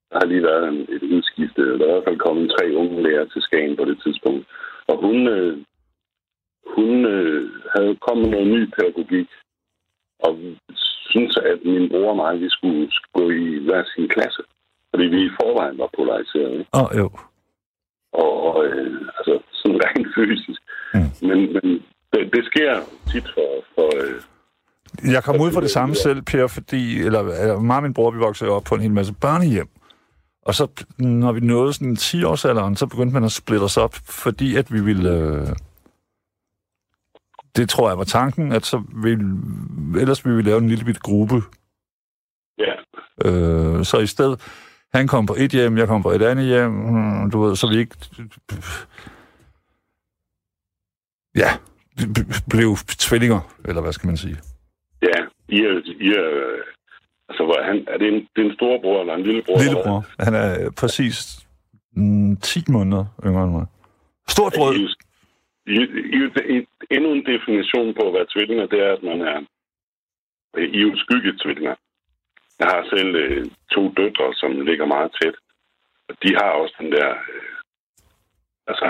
der 0.09 0.17
har 0.19 0.25
lige 0.25 0.43
været 0.43 0.67
en, 0.67 0.81
et 0.95 1.03
udskifte, 1.03 1.73
og 1.73 1.79
der 1.79 1.85
er 1.85 1.89
i 1.89 1.93
hvert 1.93 2.07
fald 2.07 2.25
kommet 2.27 2.53
tre 2.55 2.75
unge 2.75 3.03
lærere 3.03 3.27
til 3.29 3.41
Skagen 3.41 3.77
på 3.77 3.85
det 3.85 3.97
tidspunkt. 4.03 4.47
Og 4.87 4.97
hun, 5.05 5.27
øh, 5.27 5.57
hun 6.75 7.05
øh, 7.05 7.49
havde 7.75 7.95
kommet 7.95 8.29
noget 8.29 8.47
ny 8.47 8.61
pædagogik, 8.75 9.29
og 10.19 10.39
synes 11.09 11.37
at 11.37 11.59
min 11.65 11.89
bror 11.89 12.09
og 12.09 12.15
mig, 12.15 12.41
vi 12.41 12.49
skulle 12.49 12.91
gå 13.13 13.29
i 13.29 13.47
hver 13.65 13.83
sin 13.95 14.07
klasse. 14.07 14.43
Fordi 14.89 15.05
vi 15.05 15.25
i 15.25 15.35
forvejen 15.41 15.77
var 15.77 15.89
polariseret. 15.97 16.65
Åh, 16.73 16.81
oh, 16.81 16.89
jo. 16.99 17.09
og, 18.13 18.65
øh, 18.65 19.01
altså 19.17 19.39
sådan 19.51 19.81
rent 19.85 20.07
fysisk. 20.15 20.61
Mm. 20.93 21.27
Men, 21.27 21.39
men 21.53 21.83
det, 22.13 22.33
det 22.35 22.45
sker 22.45 22.71
tit 23.11 23.27
for, 23.35 23.49
for 23.75 23.87
øh, 24.01 24.21
Jeg 25.03 25.23
kom 25.23 25.41
ud 25.41 25.51
for 25.51 25.61
det 25.61 25.71
samme 25.71 25.95
selv, 25.95 26.21
Per, 26.21 26.47
fordi, 26.47 27.01
eller, 27.01 27.19
eller 27.19 27.59
mig 27.59 27.77
og 27.77 27.83
min 27.83 27.93
bror, 27.93 28.11
vi 28.11 28.17
voksede 28.17 28.49
op 28.49 28.63
på 28.63 28.75
en 28.75 28.81
hel 28.81 28.91
masse 28.91 29.13
børnehjem. 29.13 29.69
Og 30.45 30.55
så, 30.55 30.67
når 30.97 31.31
vi 31.31 31.39
nåede 31.39 31.73
sådan 31.73 31.97
10-årsalderen, 31.99 32.75
så 32.75 32.87
begyndte 32.87 33.13
man 33.13 33.23
at 33.23 33.31
splitte 33.31 33.63
os 33.63 33.77
op, 33.77 33.95
fordi 33.95 34.55
at 34.55 34.73
vi 34.73 34.81
ville... 34.81 35.09
Øh, 35.09 35.47
det 37.55 37.69
tror 37.69 37.89
jeg 37.89 37.97
var 37.97 38.03
tanken, 38.03 38.51
at 38.51 38.65
så 38.65 38.83
ville, 39.03 39.37
ellers 39.99 40.25
ville 40.25 40.37
vi 40.37 40.41
lave 40.41 40.57
en 40.57 40.69
lille 40.69 40.85
bit 40.85 40.99
gruppe. 40.99 41.41
ja, 42.57 42.73
Øh, 43.25 43.85
så 43.85 43.99
i 43.99 44.07
stedet, 44.07 44.41
han 44.93 45.07
kom 45.07 45.25
på 45.25 45.35
et 45.37 45.51
hjem, 45.51 45.77
jeg 45.77 45.87
kom 45.87 46.03
på 46.03 46.11
et 46.11 46.21
andet 46.21 46.45
hjem, 46.45 46.71
mm, 46.71 47.31
du 47.31 47.41
ved, 47.41 47.55
så 47.55 47.67
vi 47.67 47.77
ikke... 47.77 47.95
Ja, 51.35 51.57
blev 52.49 52.77
tvillinger, 52.77 53.39
eller 53.65 53.81
hvad 53.81 53.93
skal 53.93 54.07
man 54.07 54.17
sige. 54.17 54.37
I 55.51 55.57
er, 55.69 55.75
I 56.07 56.09
er 56.21 56.27
altså, 57.29 57.43
hvor 57.45 57.55
er 57.61 57.65
han, 57.71 57.77
er 57.87 57.97
det 57.97 58.07
en, 58.07 58.21
det 58.33 58.39
er 58.41 58.49
en 58.49 58.55
storbror 58.59 59.01
eller 59.01 59.13
en 59.15 59.23
lillebror? 59.23 59.55
eller? 59.55 59.67
Lillebror. 59.67 59.99
Han 60.25 60.33
er 60.33 60.71
præcis 60.81 61.15
mm, 61.95 62.37
10 62.37 62.71
måneder 62.71 63.05
yngre 63.25 63.43
end 63.43 63.51
mig. 63.51 63.65
Stort 64.27 64.53
brød. 64.57 64.73
I, 64.75 64.79
I, 65.71 66.19
I, 66.19 66.21
I, 66.55 66.67
endnu 66.95 67.09
en 67.13 67.25
definition 67.33 67.93
på 67.97 68.01
at 68.07 68.13
være 68.13 68.27
tvillinger, 68.33 68.65
det 68.65 68.79
er, 68.87 68.91
at 68.97 69.03
man 69.03 69.21
er 69.21 69.37
I 70.75 70.77
er 70.77 70.85
jo 70.87 70.91
skyggetvillinger. 71.03 71.75
Jeg 72.59 72.67
har 72.73 72.81
selv 72.93 73.15
øh, 73.15 73.45
to 73.73 73.81
døtre, 73.97 74.27
som 74.41 74.51
ligger 74.69 74.85
meget 74.85 75.11
tæt. 75.21 75.35
Og 76.09 76.13
de 76.23 76.29
har 76.39 76.49
også 76.61 76.75
den 76.81 76.91
der 76.91 77.09
øh, 77.33 77.51
altså 78.67 78.89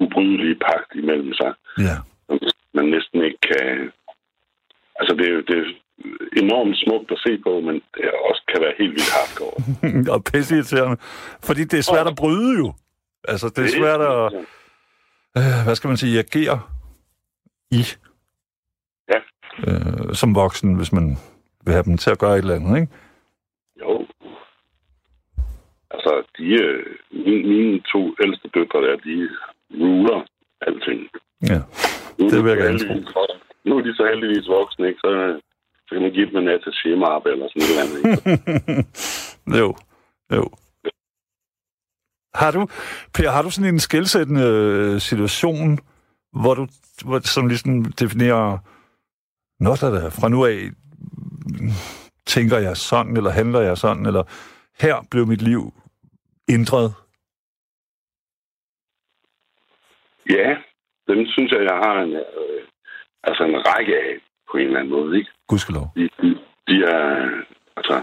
ubrydelige 0.00 0.58
pagt 0.66 0.90
imellem 0.94 1.32
sig. 1.40 1.52
Ja. 1.78 1.96
som 2.26 2.38
man 2.74 2.86
næsten 2.94 3.18
ikke 3.24 3.42
kan... 3.50 3.92
Altså, 5.04 5.16
det 5.20 5.26
er 5.32 5.40
det 5.50 5.58
er 5.60 5.66
enormt 6.42 6.76
smukt 6.84 7.10
at 7.10 7.18
se 7.26 7.32
på, 7.46 7.60
men 7.60 7.74
det 7.74 8.04
også 8.30 8.42
kan 8.52 8.62
være 8.64 8.74
helt 8.78 8.92
vildt 8.96 9.12
hardcore. 9.16 9.56
og 10.14 10.24
pisse 10.24 10.54
irriterende. 10.54 10.96
Fordi 11.48 11.64
det 11.64 11.78
er 11.78 11.82
svært 11.92 12.06
at 12.06 12.16
bryde 12.16 12.58
jo. 12.58 12.72
Altså, 13.28 13.46
det 13.56 13.64
er 13.64 13.72
svært 13.80 14.00
at, 14.00 14.24
øh, 15.38 15.64
hvad 15.64 15.74
skal 15.74 15.88
man 15.88 15.96
sige, 15.96 16.18
agere 16.18 16.60
i. 17.70 17.82
Ja. 19.12 19.20
Øh, 19.66 20.14
som 20.14 20.34
voksen, 20.34 20.74
hvis 20.74 20.92
man 20.92 21.06
vil 21.64 21.72
have 21.74 21.84
dem 21.84 21.96
til 21.98 22.10
at 22.10 22.18
gøre 22.18 22.34
et 22.34 22.38
eller 22.38 22.54
andet, 22.54 22.80
ikke? 22.80 22.92
Jo. 23.80 24.06
Altså, 25.90 26.12
de, 26.38 26.46
øh, 26.64 26.86
mine, 27.10 27.48
mine 27.48 27.80
to 27.92 28.14
ældste 28.24 28.48
døtre 28.54 28.80
der, 28.86 28.96
de 28.96 29.28
ruler 29.80 30.20
alting. 30.60 31.00
Ja. 31.50 31.54
Er 31.54 31.62
Det 32.18 32.32
de 32.32 32.42
vil 32.42 32.50
jeg 32.50 32.58
gerne 32.58 32.78
tro. 32.78 33.24
Nu 33.64 33.78
er 33.78 33.82
de 33.82 33.94
så 33.94 34.04
heldigvis 34.06 34.48
voksne, 34.48 34.88
ikke? 34.88 35.00
Så, 35.00 35.10
øh, 35.10 35.40
så 35.86 35.90
kan 35.92 36.02
man 36.02 36.12
give 36.12 36.26
dem 36.30 36.36
en 36.36 36.48
attaché-mappe 36.48 37.28
eller 37.32 37.48
sådan 37.48 37.62
et 37.62 37.70
eller 37.70 37.84
andet. 37.84 37.98
Ikke? 38.00 38.84
jo, 39.60 39.68
jo. 40.36 40.44
Har 42.34 42.50
du, 42.50 42.66
Per, 43.14 43.30
har 43.30 43.42
du 43.42 43.50
sådan 43.50 43.74
en 43.74 43.80
skældsættende 43.80 44.44
øh, 44.44 45.00
situation, 45.00 45.78
hvor 46.32 46.54
du 46.54 46.66
hvor, 47.04 47.18
som 47.18 47.46
ligesom 47.46 47.84
definerer, 47.84 48.58
Nå, 49.60 49.70
der 49.80 50.06
er 50.06 50.10
fra 50.10 50.28
nu 50.28 50.44
af, 50.44 50.58
tænker 52.26 52.58
jeg 52.58 52.76
sådan, 52.76 53.16
eller 53.16 53.30
handler 53.30 53.60
jeg 53.60 53.76
sådan, 53.78 54.06
eller 54.06 54.24
her 54.80 54.96
blev 55.10 55.26
mit 55.26 55.42
liv 55.42 55.62
ændret? 56.50 56.88
Ja, 60.30 60.48
dem 61.08 61.26
synes 61.26 61.52
jeg, 61.52 61.62
jeg 61.70 61.76
har 61.84 62.02
en, 62.02 62.12
øh, 62.12 62.68
altså 63.28 63.42
en 63.44 63.56
række 63.68 63.94
af 63.96 64.14
på 64.50 64.56
en 64.58 64.66
eller 64.66 64.78
anden 64.80 64.92
måde, 64.98 65.18
ikke? 65.18 65.30
Gudskelov. 65.48 65.86
de, 65.96 66.08
de, 66.22 66.28
de 66.68 66.76
er, 66.84 67.04
altså, 67.76 67.96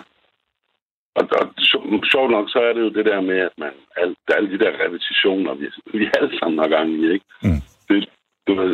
og, 1.15 1.23
og 1.39 1.45
sjo- 1.69 2.09
sjovt 2.11 2.31
nok, 2.31 2.49
så 2.49 2.59
er 2.59 2.73
det 2.73 2.81
jo 2.81 2.89
det 2.97 3.05
der 3.05 3.21
med, 3.21 3.37
at 3.37 3.53
man, 3.57 3.71
al, 3.97 4.15
alle 4.35 4.49
de 4.53 4.59
der 4.63 4.71
repetitioner, 4.85 5.53
vi, 5.55 5.65
vi 5.99 6.09
alle 6.17 6.39
sammen 6.39 6.59
har 6.59 6.67
gang 6.67 6.89
i, 6.89 7.11
ikke? 7.15 7.25
Mm. 7.43 7.61
Det, 7.89 8.09
du 8.47 8.51
ved, 8.55 8.71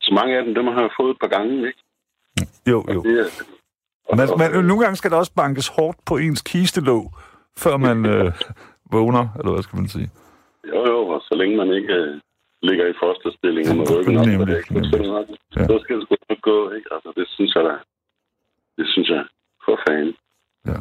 så 0.00 0.10
mange 0.14 0.36
af 0.38 0.44
dem, 0.44 0.54
dem 0.54 0.66
har 0.66 0.80
jeg 0.80 0.90
fået 1.00 1.10
et 1.10 1.20
par 1.20 1.28
gange, 1.36 1.66
ikke? 1.66 1.82
Jo, 2.70 2.84
jo. 2.94 3.02
Det 3.02 3.20
er, 3.20 3.24
og, 4.08 4.16
Men, 4.16 4.28
og- 4.30 4.38
men 4.38 4.64
nogle 4.66 4.82
gange 4.82 4.96
skal 4.96 5.10
der 5.10 5.16
også 5.16 5.34
bankes 5.34 5.68
hårdt 5.68 5.98
på 6.06 6.16
ens 6.16 6.42
kistelåg, 6.42 7.04
før 7.58 7.76
man 7.76 8.06
øh, 8.12 8.32
vågner, 8.92 9.28
eller 9.38 9.52
hvad 9.52 9.62
skal 9.62 9.76
man 9.78 9.88
sige? 9.88 10.08
Jo, 10.68 10.86
jo, 10.92 10.98
og 11.08 11.20
så 11.28 11.34
længe 11.34 11.56
man 11.56 11.70
ikke 11.72 11.92
øh, 11.94 12.20
ligger 12.68 12.86
i 12.92 12.94
fosterstilling 13.04 13.66
med 13.78 13.84
ryggen 13.94 14.16
op, 14.20 14.26
Nemlig, 14.26 14.46
det, 14.48 14.56
ikke, 14.58 14.74
så, 14.90 14.96
så, 15.10 15.36
Ja. 15.56 15.64
så 15.70 15.74
skal 15.82 15.94
det 15.96 16.04
sgu 16.04 16.14
nok 16.30 16.40
gå, 16.50 16.58
ikke? 16.76 16.88
Altså, 16.94 17.10
det 17.18 17.26
synes 17.34 17.52
jeg 17.56 17.64
da. 17.70 17.76
Det 18.78 18.86
synes 18.92 19.08
jeg. 19.16 19.24
For 19.64 19.76
fanden. 19.84 20.14
Ja. 20.70 20.78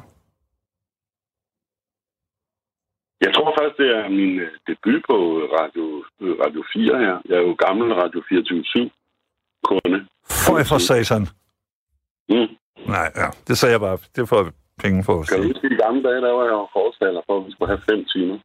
Jeg 3.25 3.31
tror 3.35 3.49
faktisk, 3.57 3.77
det 3.81 3.89
er 3.99 4.09
min 4.19 4.33
øh, 4.45 4.51
debut 4.67 5.01
på 5.09 5.17
Radio, 5.59 5.85
øh, 6.21 6.33
Radio 6.43 6.61
4 6.73 6.99
her. 7.05 7.15
Jeg 7.29 7.35
er 7.41 7.45
jo 7.49 7.55
gammel 7.65 7.87
Radio 8.01 8.19
24-7-kunde. 8.29 9.99
Føj 10.47 10.61
for 10.71 10.77
satan. 10.89 11.23
Mm. 12.33 12.49
Nej, 12.95 13.07
ja, 13.21 13.27
det 13.47 13.57
sagde 13.57 13.71
jeg 13.75 13.79
bare. 13.87 13.97
Det 14.15 14.29
får 14.29 14.41
penge 14.83 15.03
for 15.07 15.15
Kan 15.29 15.41
du 15.41 15.47
huske, 15.47 15.67
i 15.67 15.69
de 15.73 15.79
gamle 15.85 16.01
dage, 16.07 16.21
der 16.25 16.31
var 16.37 16.43
jeg 16.49 16.55
jo 16.61 16.67
forstander 16.77 17.21
for, 17.27 17.33
at 17.39 17.45
vi 17.45 17.51
skulle 17.51 17.71
have 17.73 17.83
fem 17.89 18.01
timer. 18.13 18.37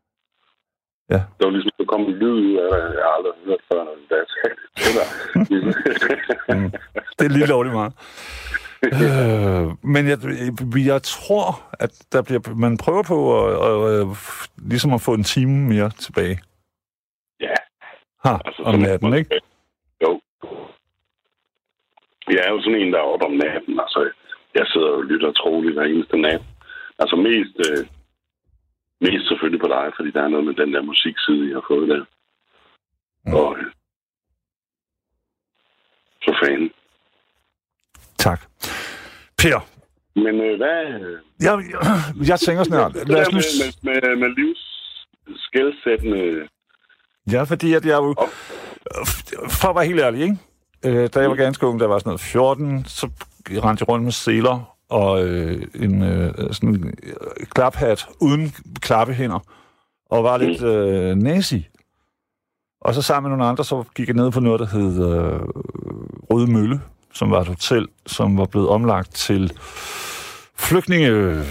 Ja. 1.11 1.21
Der 1.39 1.45
var 1.47 1.51
ligesom, 1.51 1.71
der 1.79 1.85
kom 1.85 2.01
en 2.01 2.13
lyd 2.23 2.33
ud 2.33 2.57
af 2.57 2.69
det, 2.73 2.95
jeg 2.99 3.05
har 3.07 3.15
aldrig 3.17 3.33
hørt 3.47 3.63
før, 3.73 3.81
sagde 4.09 4.55
det. 4.55 4.61
Mm. 6.57 6.71
Det 7.19 7.25
er 7.27 7.29
lige 7.29 7.47
lovligt 7.47 7.75
meget. 7.75 7.93
øh, 8.83 9.67
men 9.95 10.03
jeg, 10.09 10.19
jeg 10.93 11.03
tror, 11.03 11.47
at 11.85 11.93
der 12.13 12.23
bliver, 12.23 12.55
man 12.55 12.77
prøver 12.77 13.03
på 13.03 13.19
at, 13.39 13.53
at, 13.69 14.01
at, 14.01 14.07
ligesom 14.71 14.93
at 14.93 15.01
få 15.01 15.15
en 15.15 15.25
time 15.25 15.69
mere 15.69 15.91
tilbage. 15.91 16.37
ja, 17.41 17.55
Ha, 18.25 18.33
Altså, 18.47 18.63
om 18.63 18.79
natten, 18.79 19.15
ikke? 19.15 19.41
Jo. 20.05 20.21
Jeg 22.35 22.41
er 22.47 22.51
jo 22.55 22.61
sådan 22.63 22.81
en, 22.81 22.93
der 22.93 22.99
er 22.99 23.13
oppe 23.13 23.27
om 23.27 23.33
natten. 23.33 23.81
Altså, 23.81 24.11
jeg 24.55 24.67
sidder 24.67 24.89
og 24.99 25.05
lytter 25.05 25.33
troligt 25.33 25.75
hver 25.75 25.85
eneste 25.85 26.17
nat. 26.17 26.43
Altså 26.99 27.17
mest, 27.17 27.57
øh, 27.71 27.87
mest 29.01 29.29
selvfølgelig 29.29 29.61
på 29.61 29.69
dig, 29.69 29.87
fordi 29.97 30.11
der 30.11 30.23
er 30.23 30.29
noget 30.29 30.47
med 30.47 30.55
den 30.55 30.73
der 30.75 30.83
musikside, 30.83 31.49
jeg 31.49 31.57
har 31.57 31.67
fået 31.69 31.89
der. 31.89 32.05
Mm. 33.27 33.35
Og 33.35 33.59
øh, 33.59 33.71
så 36.23 36.33
fanden. 36.43 36.71
Tak. 38.19 38.41
Per, 39.39 39.59
Men 40.15 40.35
øh, 40.47 40.57
hvad... 40.57 40.81
Øh, 41.01 41.19
jeg, 41.41 41.53
jeg, 41.73 42.29
jeg 42.29 42.39
tænker 42.41 42.65
snart, 42.65 42.95
lad 42.95 43.21
os 43.21 43.29
der 43.29 43.35
nu... 43.35 43.41
med, 43.61 43.73
med, 43.83 44.03
med, 44.03 44.17
med 44.17 44.29
livs 44.37 44.63
skældsættende... 45.37 46.49
Ja, 47.33 47.43
fordi 47.43 47.75
at 47.75 47.85
jeg 47.85 47.97
jo... 47.97 48.15
For 49.61 49.69
at 49.69 49.77
være 49.77 49.87
helt 49.87 50.01
ærlig, 50.01 50.23
ikke? 50.23 50.39
Øh, 50.85 51.09
da 51.15 51.21
jeg 51.21 51.31
var 51.31 51.37
ganske 51.37 51.67
ung, 51.67 51.81
da 51.81 51.85
jeg 51.85 51.91
var 51.91 51.99
sådan 51.99 52.09
noget 52.09 52.21
14, 52.21 52.85
så 52.85 53.07
rendte 53.51 53.83
jeg 53.83 53.89
rundt 53.89 54.05
med 54.05 54.13
seler 54.13 54.77
og 54.89 55.29
øh, 55.29 55.63
en 55.75 56.03
øh, 56.03 56.35
sådan 56.53 56.95
øh, 57.03 57.47
klaphat 57.55 58.07
uden 58.21 58.55
klappehænder, 58.91 59.39
og 60.11 60.25
var 60.25 60.37
lidt 60.37 60.63
øh, 60.63 61.17
nazi. 61.17 61.69
Og 62.81 62.95
så 62.95 63.03
sammen 63.03 63.31
med 63.31 63.37
nogle 63.37 63.51
andre, 63.51 63.65
så 63.65 63.85
gik 63.95 64.09
jeg 64.09 64.17
ned 64.17 64.31
på 64.31 64.41
noget, 64.41 64.61
der 64.61 64.67
hed 64.67 64.93
øh, 64.93 65.41
Røde 66.31 66.51
Mølle, 66.51 66.81
som 67.13 67.31
var 67.31 67.41
et 67.41 67.49
hotel, 67.49 67.89
som 68.07 68.39
var 68.39 68.45
blevet 68.45 68.69
omlagt 68.69 69.15
til 69.15 69.53
flygtninge 70.57 71.09
øh, 71.09 71.47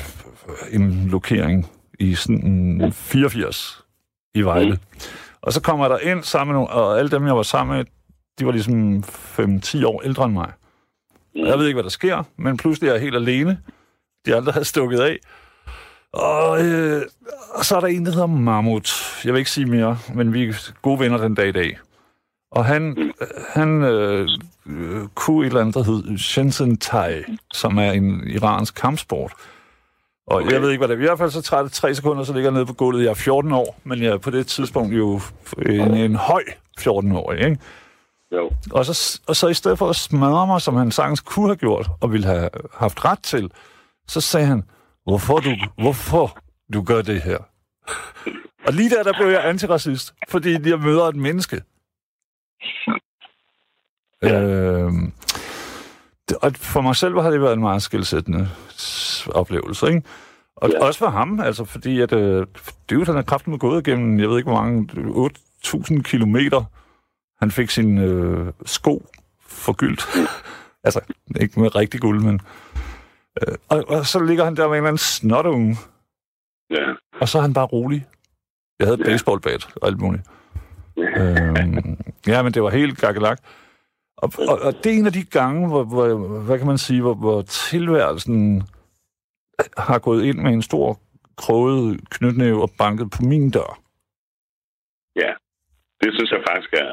en 0.72 1.08
lokering 1.12 1.72
i 2.00 2.16
sådan 2.16 2.92
84 2.94 3.84
i 4.34 4.42
Vejle. 4.42 4.80
Og 5.42 5.54
så 5.54 5.62
kommer 5.62 5.86
jeg 5.86 5.90
der 5.90 6.12
ind 6.12 6.24
sammen 6.24 6.54
med 6.54 6.60
nogle, 6.60 6.74
og 6.74 7.00
alle 7.00 7.12
dem, 7.12 7.26
jeg 7.26 7.36
var 7.36 7.44
sammen 7.44 7.78
med, 7.78 7.86
de 8.40 8.46
var 8.46 8.52
ligesom 8.52 9.04
5-10 9.80 9.86
år 9.86 10.02
ældre 10.02 10.26
end 10.26 10.34
mig. 10.34 10.52
Og 11.36 11.48
jeg 11.48 11.60
ved 11.60 11.68
ikke, 11.68 11.76
hvad 11.76 11.84
der 11.84 11.90
sker, 11.90 12.24
men 12.38 12.58
pludselig 12.58 12.88
er 12.88 12.94
jeg 12.94 13.02
helt 13.02 13.16
alene. 13.16 13.60
De 14.26 14.36
andre 14.36 14.52
havde 14.52 14.66
stukket 14.66 15.00
af. 15.00 15.20
Og, 16.14 16.66
øh, 16.66 17.02
og 17.54 17.66
så 17.66 17.76
er 17.76 17.80
der 17.80 17.88
en, 17.88 18.06
der 18.06 18.12
hedder 18.12 18.28
Mammut. 18.28 18.92
Jeg 19.26 19.34
vil 19.34 19.40
ikke 19.40 19.52
sige 19.52 19.66
mere, 19.66 19.98
men 20.14 20.34
vi 20.34 20.44
er 20.44 20.72
gode 20.82 21.00
venner 21.00 21.18
den 21.18 21.36
dag 21.36 21.48
i 21.48 21.52
dag. 21.52 21.80
Og 22.52 22.66
han, 22.66 22.98
øh, 22.98 23.28
han 23.50 23.84
øh, 23.84 24.28
øh, 24.66 25.08
kunne 25.16 25.42
et 25.42 25.48
eller 25.48 25.62
andet, 25.62 25.76
der 25.76 25.84
hed 25.84 26.18
Shenzhen 26.18 26.78
Tai, 26.78 27.24
som 27.54 27.78
er 27.78 27.92
en 27.92 28.28
iransk 28.28 28.76
kampsport. 28.76 29.34
Og 30.28 30.36
okay. 30.36 30.52
jeg 30.52 30.62
ved 30.62 30.72
ikke, 30.72 30.86
hvad 30.86 30.88
det 30.88 30.94
er. 30.94 31.06
I 31.06 31.08
hvert 31.08 31.18
fald 31.18 31.32
så 31.32 31.64
det 31.64 31.72
tre 31.72 31.96
sekunder, 31.96 32.24
så 32.24 32.34
ligger 32.34 32.50
jeg 32.50 32.54
nede 32.54 32.66
på 32.66 32.74
gulvet. 32.74 33.04
Jeg 33.04 33.10
er 33.10 33.14
14 33.14 33.52
år, 33.52 33.80
men 33.84 34.04
jeg 34.04 34.10
er 34.12 34.18
på 34.18 34.30
det 34.30 34.48
tidspunkt 34.48 34.98
jo 34.98 35.22
en, 35.66 35.94
en 35.94 36.16
høj 36.16 36.44
14-årig, 36.80 37.40
ikke? 37.40 37.58
Jo. 38.32 38.52
Og 38.72 38.86
så, 38.86 39.20
og 39.28 39.36
så 39.36 39.48
i 39.48 39.54
stedet 39.54 39.78
for 39.78 39.90
at 39.90 39.96
smadre 39.96 40.48
mig, 40.48 40.62
som 40.62 40.76
han 40.76 40.92
sagtens 40.92 41.20
kunne 41.20 41.48
have 41.48 41.56
gjort, 41.56 41.90
og 42.02 42.12
ville 42.12 42.28
have 42.28 42.50
haft 42.74 43.06
ret 43.06 43.20
til, 43.20 43.52
så 44.08 44.22
sagde 44.22 44.46
han, 44.46 44.64
hvorfor 45.10 45.40
du, 45.40 45.56
hvorfor 45.78 46.40
du 46.74 46.82
gør 46.84 47.02
det 47.02 47.22
her? 47.22 47.38
Og 48.68 48.74
lige 48.74 48.90
der, 48.90 49.04
der 49.04 49.14
blev 49.20 49.28
jeg 49.28 49.50
antiracist, 49.50 50.14
fordi 50.30 50.70
jeg 50.70 50.80
møder 50.80 51.04
et 51.04 51.16
menneske. 51.16 51.62
Ja. 54.24 54.42
Øh, 54.42 54.92
og 56.42 56.56
for 56.56 56.82
mig 56.82 56.96
selv 56.96 57.20
har 57.20 57.30
det 57.30 57.42
været 57.42 57.54
en 57.54 57.60
meget 57.60 57.82
skilsættende 57.82 58.50
oplevelse, 59.28 59.88
ikke? 59.88 60.04
Og 60.56 60.70
ja. 60.70 60.86
også 60.86 61.00
for 61.00 61.10
ham, 61.10 61.40
altså 61.40 61.66
fordi 61.66 62.02
at, 62.02 62.14
øh, 62.14 62.48
det 62.90 63.08
han 63.08 63.18
er 63.18 63.22
kraften 63.22 63.52
med 63.52 63.60
gået 63.60 63.88
igennem, 63.88 64.20
jeg 64.20 64.30
ved 64.30 64.38
ikke 64.38 64.52
hvor 64.52 64.62
mange, 64.62 64.90
8.000 65.66 66.02
kilometer. 66.02 66.64
Han 67.40 67.52
fik 67.52 67.70
sin 67.70 67.98
øh, 67.98 68.54
sko 68.66 69.06
forgyldt. 69.48 70.08
altså, 70.86 71.00
ikke 71.42 71.60
med 71.60 71.76
rigtig 71.76 72.02
guld, 72.02 72.22
men... 72.22 72.42
Øh, 73.38 73.56
og, 73.70 73.84
og, 73.88 74.06
så 74.06 74.24
ligger 74.24 74.44
han 74.44 74.56
der 74.56 74.68
med 74.68 74.72
en 74.72 74.78
eller 74.78 74.88
anden 74.88 74.98
snotunge. 74.98 75.76
Ja. 76.70 76.86
Og 77.22 77.28
så 77.28 77.38
er 77.38 77.42
han 77.42 77.54
bare 77.54 77.66
rolig. 77.66 78.08
Jeg 78.80 78.88
havde 78.88 79.00
et 79.02 79.06
ja. 79.06 79.12
baseballbat 79.12 79.64
og 79.82 79.88
alt 79.88 80.02
muligt. 80.02 80.24
Ja. 80.98 81.10
øhm, 81.22 81.98
ja, 82.28 82.44
men 82.44 82.54
det 82.54 82.64
var 82.64 82.70
helt 82.70 82.98
gakkelagt. 82.98 83.42
Og, 84.18 84.30
og, 84.50 84.60
og 84.62 84.74
det 84.84 84.86
er 84.86 84.98
en 85.00 85.06
af 85.06 85.14
de 85.14 85.24
gange, 85.24 85.68
hvor, 85.68 85.84
hvor 85.84 86.06
hvad 86.46 86.58
kan 86.58 86.68
man 86.68 86.78
sige, 86.78 87.02
hvor, 87.02 87.14
hvor 87.14 87.42
tilværelsen 87.42 88.64
har 89.78 90.00
gået 90.00 90.24
ind 90.24 90.38
med 90.38 90.52
en 90.54 90.62
stor 90.62 91.00
kroget 91.38 92.10
knytnæve 92.10 92.62
og 92.62 92.72
banket 92.78 93.08
på 93.16 93.22
min 93.32 93.52
dør. 93.52 93.72
Ja, 95.22 95.32
det 96.02 96.10
synes 96.16 96.32
jeg 96.32 96.44
faktisk 96.50 96.74
er... 96.74 96.92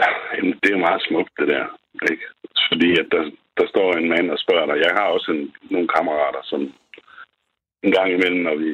Det 0.62 0.70
er 0.72 0.86
meget 0.88 1.02
smukt, 1.08 1.32
det 1.38 1.48
der. 1.48 1.66
Ikke? 2.10 2.24
Fordi 2.68 2.90
at 3.00 3.06
der, 3.12 3.22
der 3.60 3.66
står 3.68 3.88
en 3.92 4.08
mand 4.14 4.30
og 4.30 4.38
spørger 4.38 4.66
dig. 4.66 4.76
Jeg 4.86 4.92
har 4.98 5.06
også 5.14 5.28
en, 5.32 5.54
nogle 5.70 5.88
kammerater, 5.88 6.42
som 6.44 6.60
en 7.84 7.92
gang 7.96 8.08
imellem, 8.12 8.42
når 8.48 8.56
vi 8.64 8.70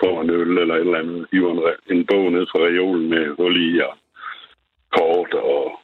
får 0.00 0.14
en 0.20 0.30
øl 0.30 0.58
eller 0.58 0.74
et 0.74 0.80
eller 0.80 0.98
andet, 0.98 1.26
hiver 1.32 1.52
en, 1.52 1.60
en 1.96 2.06
bog 2.06 2.32
ned 2.32 2.46
fra 2.50 2.58
reolen 2.58 3.08
med 3.14 3.24
hul 3.36 3.56
i 3.68 3.70
og 3.88 3.94
kort 4.96 5.32
og 5.34 5.80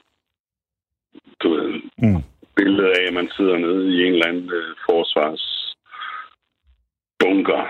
du 1.43 1.49
ved, 1.55 1.71
mm. 1.99 2.23
billede 2.57 2.89
af, 2.99 3.03
at 3.07 3.15
man 3.15 3.31
sidder 3.37 3.59
nede 3.59 3.95
i 3.95 3.97
en 4.07 4.13
eller 4.13 4.27
anden 4.27 4.53
øh, 4.53 4.77
forsvarsbunker 4.89 7.63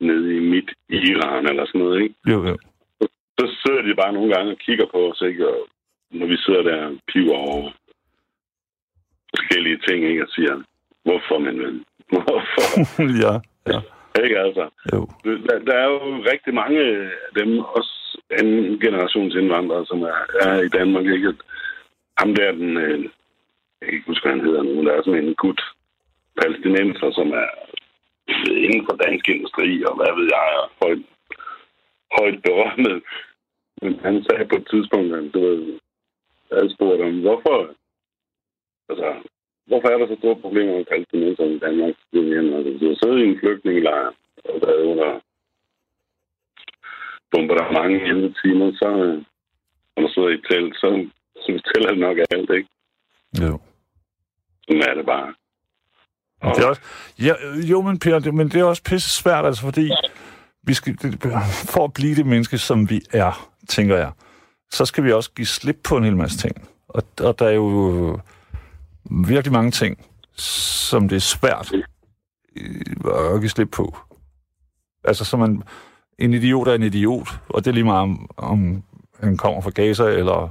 nede 0.00 0.36
i 0.36 0.40
midt 0.40 0.70
Iran 0.88 1.46
eller 1.46 1.66
sådan 1.66 1.80
noget, 1.80 2.02
ikke? 2.02 2.14
Jo, 2.32 2.46
jo. 2.48 2.56
Så, 3.00 3.08
så 3.38 3.44
sidder 3.62 3.82
de 3.82 3.94
bare 4.02 4.12
nogle 4.12 4.34
gange 4.34 4.52
og 4.52 4.58
kigger 4.58 4.86
på 4.86 5.10
os, 5.10 5.20
ikke? 5.20 5.48
Og 5.48 5.68
når 6.10 6.26
vi 6.26 6.36
sidder 6.36 6.62
der 6.62 6.86
og 6.86 6.98
piver 7.12 7.36
over 7.36 7.72
forskellige 9.36 9.78
ting, 9.86 9.98
ikke? 10.10 10.22
Og 10.22 10.28
siger, 10.36 10.54
hvorfor, 11.04 11.38
min 11.38 11.58
ven? 11.62 11.84
Hvorfor? 12.24 12.64
ja, 13.24 13.34
ja. 13.72 13.80
Ikke 14.24 14.38
altså? 14.38 14.64
Jo. 14.92 15.00
Der, 15.46 15.58
der 15.68 15.74
er 15.82 15.88
jo 15.94 15.98
rigtig 16.32 16.54
mange 16.54 16.80
af 16.80 17.10
dem, 17.38 17.58
også 17.58 17.94
anden 18.38 18.80
generations 18.80 19.34
indvandrere, 19.34 19.86
som 19.86 20.02
er, 20.02 20.18
er 20.46 20.60
i 20.60 20.68
Danmark, 20.68 21.06
ikke? 21.06 21.32
Ham 22.18 22.34
der, 22.34 22.52
den, 22.52 22.76
øh, 22.76 23.00
jeg 23.78 23.84
kan 23.84 23.94
ikke 23.94 24.06
huske, 24.06 24.24
hvad 24.24 24.36
han 24.36 24.46
hedder 24.46 24.62
nu, 24.62 24.84
der 24.84 24.92
er 24.92 25.02
sådan 25.02 25.24
en 25.24 25.34
gut 25.34 25.60
palæstinenser, 26.40 27.10
som 27.18 27.28
er 27.42 27.48
inden 28.66 28.84
for 28.88 28.96
dansk 28.96 29.28
industri, 29.28 29.84
og 29.88 29.94
hvad 29.96 30.12
ved 30.18 30.26
jeg, 30.36 30.46
er 30.58 30.64
højt, 30.82 31.02
højt 32.18 32.38
berømmet. 32.46 33.02
Men 33.82 33.92
han 34.06 34.24
sagde 34.24 34.44
på 34.48 34.56
et 34.56 34.66
tidspunkt, 34.70 35.10
at 35.14 35.34
du 35.34 35.40
ved, 35.46 35.60
jeg 36.50 36.70
spurgte 36.74 37.02
om, 37.02 37.20
hvorfor, 37.20 37.56
altså, 38.90 39.08
hvorfor 39.68 39.88
er 39.88 39.98
der 39.98 40.06
så 40.06 40.16
store 40.18 40.42
problemer 40.44 40.72
med 40.76 40.84
palæstinenser 40.90 41.44
i 41.44 41.58
Danmark? 41.66 41.94
Altså, 42.56 42.70
du 42.80 42.86
har 42.88 42.98
siddet 43.02 43.18
i 43.22 43.28
en 43.28 43.40
flygtningelejr 43.40 44.06
og 44.50 44.56
været 44.66 44.82
under 44.92 45.10
bombardement 47.32 47.92
i 47.96 48.04
11 48.04 48.34
timer, 48.42 48.68
så 48.80 48.88
når 49.92 50.02
du 50.02 50.08
sidder 50.14 50.28
i 50.28 50.42
telt, 50.48 50.74
så, 50.82 50.88
så 51.42 51.48
fortæller 51.56 51.90
det 51.90 52.00
nok 52.06 52.16
alt, 52.30 52.50
ikke? 52.58 52.68
Jo. 53.44 53.58
Sådan 54.64 54.82
er 54.90 54.94
det 54.94 55.06
bare. 55.06 55.34
Og... 56.40 56.54
Det 56.56 56.64
er 56.64 56.68
også, 56.68 56.82
ja, 57.26 57.34
jo, 57.70 57.82
men 57.82 57.98
Per, 57.98 58.18
det, 58.18 58.34
men 58.34 58.48
det 58.48 58.60
er 58.60 58.64
også 58.64 58.82
pisse 58.82 59.22
svært, 59.22 59.46
altså, 59.46 59.62
fordi 59.62 59.90
vi 60.62 60.74
skal, 60.74 60.96
for 61.74 61.84
at 61.84 61.92
blive 61.92 62.14
det 62.14 62.26
menneske, 62.26 62.58
som 62.58 62.90
vi 62.90 63.00
er, 63.12 63.50
tænker 63.68 63.96
jeg, 63.96 64.12
så 64.70 64.84
skal 64.84 65.04
vi 65.04 65.12
også 65.12 65.30
give 65.32 65.46
slip 65.46 65.76
på 65.88 65.96
en 65.96 66.04
hel 66.04 66.16
masse 66.16 66.38
ting. 66.38 66.68
Og, 66.88 67.02
og 67.20 67.38
der 67.38 67.46
er 67.46 67.52
jo 67.52 68.20
virkelig 69.10 69.52
mange 69.52 69.70
ting, 69.70 70.06
som 70.36 71.08
det 71.08 71.16
er 71.16 71.20
svært 71.20 71.72
øh, 72.56 73.34
at 73.34 73.40
give 73.40 73.48
slip 73.48 73.70
på. 73.70 73.96
Altså, 75.04 75.24
så 75.24 75.36
man, 75.36 75.62
en 76.18 76.34
idiot 76.34 76.68
er 76.68 76.74
en 76.74 76.82
idiot, 76.82 77.28
og 77.48 77.64
det 77.64 77.70
er 77.70 77.74
lige 77.74 77.84
meget 77.84 78.02
om, 78.02 78.30
om 78.36 78.82
han 79.20 79.36
kommer 79.36 79.60
fra 79.60 79.70
Gaza, 79.70 80.04
eller 80.04 80.50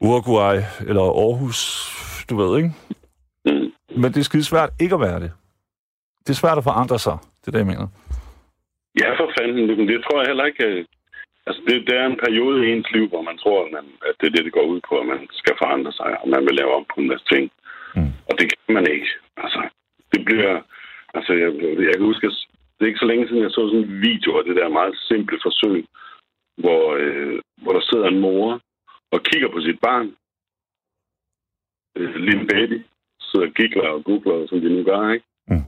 Uruguay, 0.00 0.56
eller 0.86 1.02
Aarhus, 1.02 1.90
du 2.30 2.36
ved, 2.36 2.56
ikke? 2.56 2.72
Men 3.96 4.04
det 4.04 4.16
er 4.16 4.22
skide 4.22 4.44
svært 4.44 4.70
ikke 4.80 4.94
at 4.94 5.00
være 5.00 5.20
det. 5.20 5.32
Det 6.26 6.30
er 6.30 6.34
svært 6.34 6.58
at 6.58 6.64
forandre 6.64 6.98
sig, 6.98 7.18
det 7.40 7.46
er 7.46 7.50
det, 7.50 7.58
jeg 7.58 7.66
mener. 7.66 7.88
Ja, 9.00 9.10
for 9.18 9.30
fanden. 9.38 9.88
Det 9.88 10.04
tror 10.04 10.20
jeg 10.20 10.26
heller 10.26 10.44
ikke... 10.44 10.86
Altså, 11.46 11.60
det, 11.66 11.86
det 11.86 11.94
er 11.96 12.06
en 12.06 12.22
periode 12.24 12.58
i 12.66 12.72
ens 12.72 12.90
liv, 12.96 13.06
hvor 13.08 13.22
man 13.22 13.38
tror, 13.38 13.64
at, 13.64 13.72
man, 13.72 13.86
at 14.08 14.14
det 14.20 14.26
er 14.26 14.34
det, 14.34 14.44
det 14.44 14.52
går 14.52 14.66
ud 14.72 14.80
på, 14.88 14.94
at 14.98 15.06
man 15.06 15.28
skal 15.32 15.54
forandre 15.62 15.92
sig, 15.92 16.10
og 16.22 16.28
man 16.28 16.42
vil 16.46 16.54
lave 16.54 16.74
om 16.74 16.84
på 16.92 17.00
en 17.00 17.08
masse 17.08 17.26
ting. 17.34 17.44
Mm. 17.96 18.12
Og 18.28 18.32
det 18.38 18.46
kan 18.50 18.74
man 18.78 18.86
ikke. 18.94 19.10
Altså, 19.36 19.60
det 20.12 20.24
bliver... 20.24 20.54
Altså, 21.16 21.32
jeg, 21.32 21.50
jeg 21.88 21.94
kan 21.94 22.10
huske, 22.10 22.26
det 22.74 22.82
er 22.82 22.86
ikke 22.92 23.04
så 23.04 23.10
længe 23.10 23.28
siden, 23.28 23.42
jeg 23.42 23.50
så 23.50 23.62
sådan 23.68 23.84
en 23.84 24.00
video 24.08 24.30
af 24.38 24.44
det 24.44 24.56
der 24.56 24.68
meget 24.68 24.96
simple 25.10 25.38
forsøg, 25.42 25.86
hvor, 26.62 26.84
øh, 27.02 27.38
hvor 27.62 27.72
der 27.72 27.80
sidder 27.80 28.08
en 28.08 28.20
mor 28.20 28.60
og 29.14 29.22
kigger 29.22 29.48
på 29.48 29.60
sit 29.60 29.80
barn, 29.80 30.08
øh, 31.96 32.14
lille 32.14 32.46
baby, 32.46 32.82
sidder 33.20 33.46
og 33.46 33.52
gigler 33.52 33.88
og 33.88 34.04
googler, 34.04 34.46
som 34.46 34.60
de 34.60 34.68
nu 34.76 34.82
gør, 34.84 35.12
ikke? 35.12 35.26
Mm. 35.48 35.64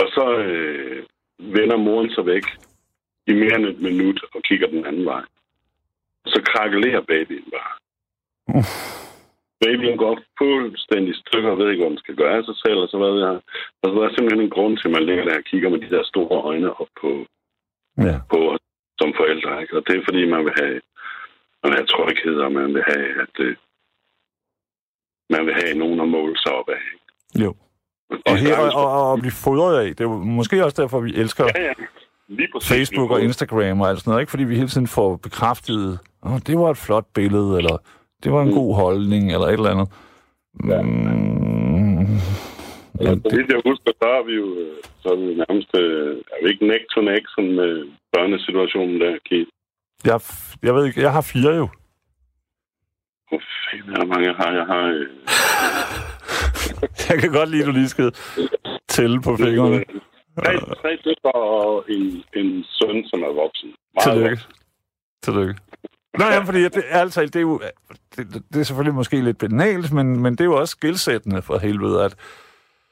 Og 0.00 0.06
så 0.16 0.36
øh, 0.38 1.02
vender 1.38 1.76
moren 1.76 2.10
sig 2.10 2.26
væk 2.26 2.44
i 3.26 3.32
mere 3.32 3.54
end 3.58 3.66
et 3.66 3.80
minut 3.88 4.24
og 4.34 4.42
kigger 4.42 4.66
den 4.66 4.86
anden 4.86 5.04
vej. 5.04 5.24
Så 6.26 6.38
krakelerer 6.50 7.00
babyen 7.00 7.48
bare. 7.56 7.74
Mm. 8.48 8.64
Babyen 9.60 9.96
går 9.98 10.14
fuldstændig 10.38 11.14
stykker 11.22 11.50
og 11.50 11.58
ved 11.58 11.70
ikke, 11.70 11.82
hvad 11.82 11.90
den 11.90 12.04
skal 12.04 12.16
gøre 12.16 12.36
af 12.38 12.44
sig 12.44 12.56
selv, 12.64 12.78
og 12.84 12.88
så 12.88 12.96
hvad 12.98 13.14
jeg. 13.26 13.36
Og 13.82 13.86
så 13.88 13.94
er 13.98 14.04
der 14.04 14.14
simpelthen 14.14 14.44
en 14.44 14.54
grund 14.56 14.74
til, 14.76 14.88
at 14.88 14.94
man 14.96 15.06
ligger 15.08 15.24
der 15.24 15.36
og 15.36 15.44
kigger 15.50 15.68
med 15.70 15.80
de 15.84 15.90
der 15.94 16.04
store 16.12 16.38
øjne 16.50 16.70
op 16.80 16.92
på, 17.00 17.10
ja. 18.08 18.16
på 18.30 18.38
som 19.00 19.10
forældre. 19.20 19.62
Ikke? 19.62 19.76
Og 19.76 19.82
det 19.86 19.94
er 19.96 20.02
fordi, 20.08 20.22
man 20.34 20.44
vil 20.46 20.54
have, 20.60 20.76
man 21.62 21.68
vil 21.70 21.78
have 21.80 21.92
tryghed, 21.94 22.36
og 22.46 22.52
man 22.52 22.74
vil 22.74 22.84
have, 22.92 23.08
at 23.24 23.34
øh, 23.46 23.56
man 25.34 25.42
vil 25.46 25.54
have 25.60 25.74
nogen 25.82 26.00
at 26.00 26.08
måle 26.08 26.36
sig 26.42 26.52
op 26.60 26.68
af. 26.68 26.82
Ikke? 26.92 27.04
Jo. 27.44 27.50
Og, 28.26 28.36
her, 28.36 28.56
og, 28.58 28.68
og, 28.82 29.10
og 29.10 29.18
blive 29.18 29.38
fodret 29.46 29.74
af. 29.84 29.96
Det 29.96 30.04
er 30.04 30.08
måske 30.38 30.64
også 30.64 30.82
derfor, 30.82 31.00
vi 31.00 31.12
elsker 31.22 31.44
ja, 31.44 31.62
ja. 31.62 31.72
Facebook 32.62 33.10
og 33.10 33.22
Instagram 33.22 33.80
og 33.80 33.88
alt 33.88 33.98
sådan 33.98 34.10
noget. 34.10 34.22
Ikke 34.22 34.30
fordi 34.30 34.44
vi 34.44 34.56
hele 34.56 34.68
tiden 34.68 34.86
får 34.86 35.16
bekræftet 35.16 35.98
Åh, 36.26 36.38
det 36.46 36.58
var 36.58 36.70
et 36.70 36.76
flot 36.76 37.06
billede, 37.14 37.58
eller 37.58 37.76
det 38.22 38.32
var 38.32 38.42
en 38.42 38.52
god 38.52 38.74
holdning, 38.74 39.32
eller 39.32 39.46
et 39.46 39.52
eller 39.52 39.70
andet. 39.70 39.88
Mm, 40.54 42.18
Ja, 43.00 43.10
så 43.14 43.36
vidt 43.36 43.52
jeg 43.52 43.62
husker, 43.66 43.90
så 44.02 44.08
er 44.18 44.22
vi 44.28 44.34
jo, 44.42 44.46
øh, 44.62 44.76
så 45.02 45.08
er 45.12 45.16
vi 45.16 45.24
jo 45.30 45.34
nærmest, 45.44 45.70
øh, 45.82 46.16
er 46.32 46.44
vi 46.44 46.48
ikke 46.52 46.66
neck 46.66 46.84
to 46.94 47.00
neck 47.00 47.24
sådan 47.34 47.54
med 47.60 47.72
børnesituationen 48.12 49.00
der, 49.00 49.18
Keith? 49.28 49.50
jeg, 50.04 50.20
jeg 50.62 50.74
ved 50.74 50.86
ikke, 50.86 51.00
jeg 51.00 51.12
har 51.12 51.20
fire 51.20 51.52
jo. 51.60 51.68
Hvor 53.28 53.40
fanden 53.64 53.96
er 53.96 54.06
mange, 54.06 54.26
jeg 54.30 54.36
har? 54.36 54.50
Jeg 54.60 54.66
har... 54.72 54.84
Øh, 54.96 55.06
Jeg 57.08 57.20
kan 57.20 57.32
godt 57.32 57.50
lide, 57.50 57.62
at 57.62 57.66
du 57.66 57.72
lige 57.72 57.88
skal 57.88 58.12
tælle 58.88 59.22
på 59.22 59.36
fingrene. 59.36 59.84
tre, 60.38 60.52
tre 60.82 60.90
døtre 61.04 61.32
og 61.32 61.84
en, 61.88 62.24
en 62.40 62.64
søn, 62.78 62.98
som 63.10 63.22
er 63.22 63.32
voksen. 63.42 63.68
Meget 63.94 64.04
Tillykke. 64.06 64.30
voksen. 64.30 64.52
Tillykke. 65.22 65.54
Nej, 66.18 66.28
jamen, 66.32 66.46
fordi 66.46 66.62
det, 66.62 66.84
talt, 67.16 67.34
det 67.34 67.40
er 67.42 67.48
jo... 67.50 67.60
Det, 68.16 68.22
det 68.52 68.58
er 68.60 68.62
selvfølgelig 68.68 68.94
måske 69.00 69.16
lidt 69.20 69.38
banalt, 69.38 69.92
men, 69.92 70.06
men 70.22 70.32
det 70.32 70.40
er 70.40 70.44
jo 70.52 70.56
også 70.60 70.72
skilsættende 70.78 71.42
for 71.42 71.58
helvede, 71.58 72.04
at 72.04 72.12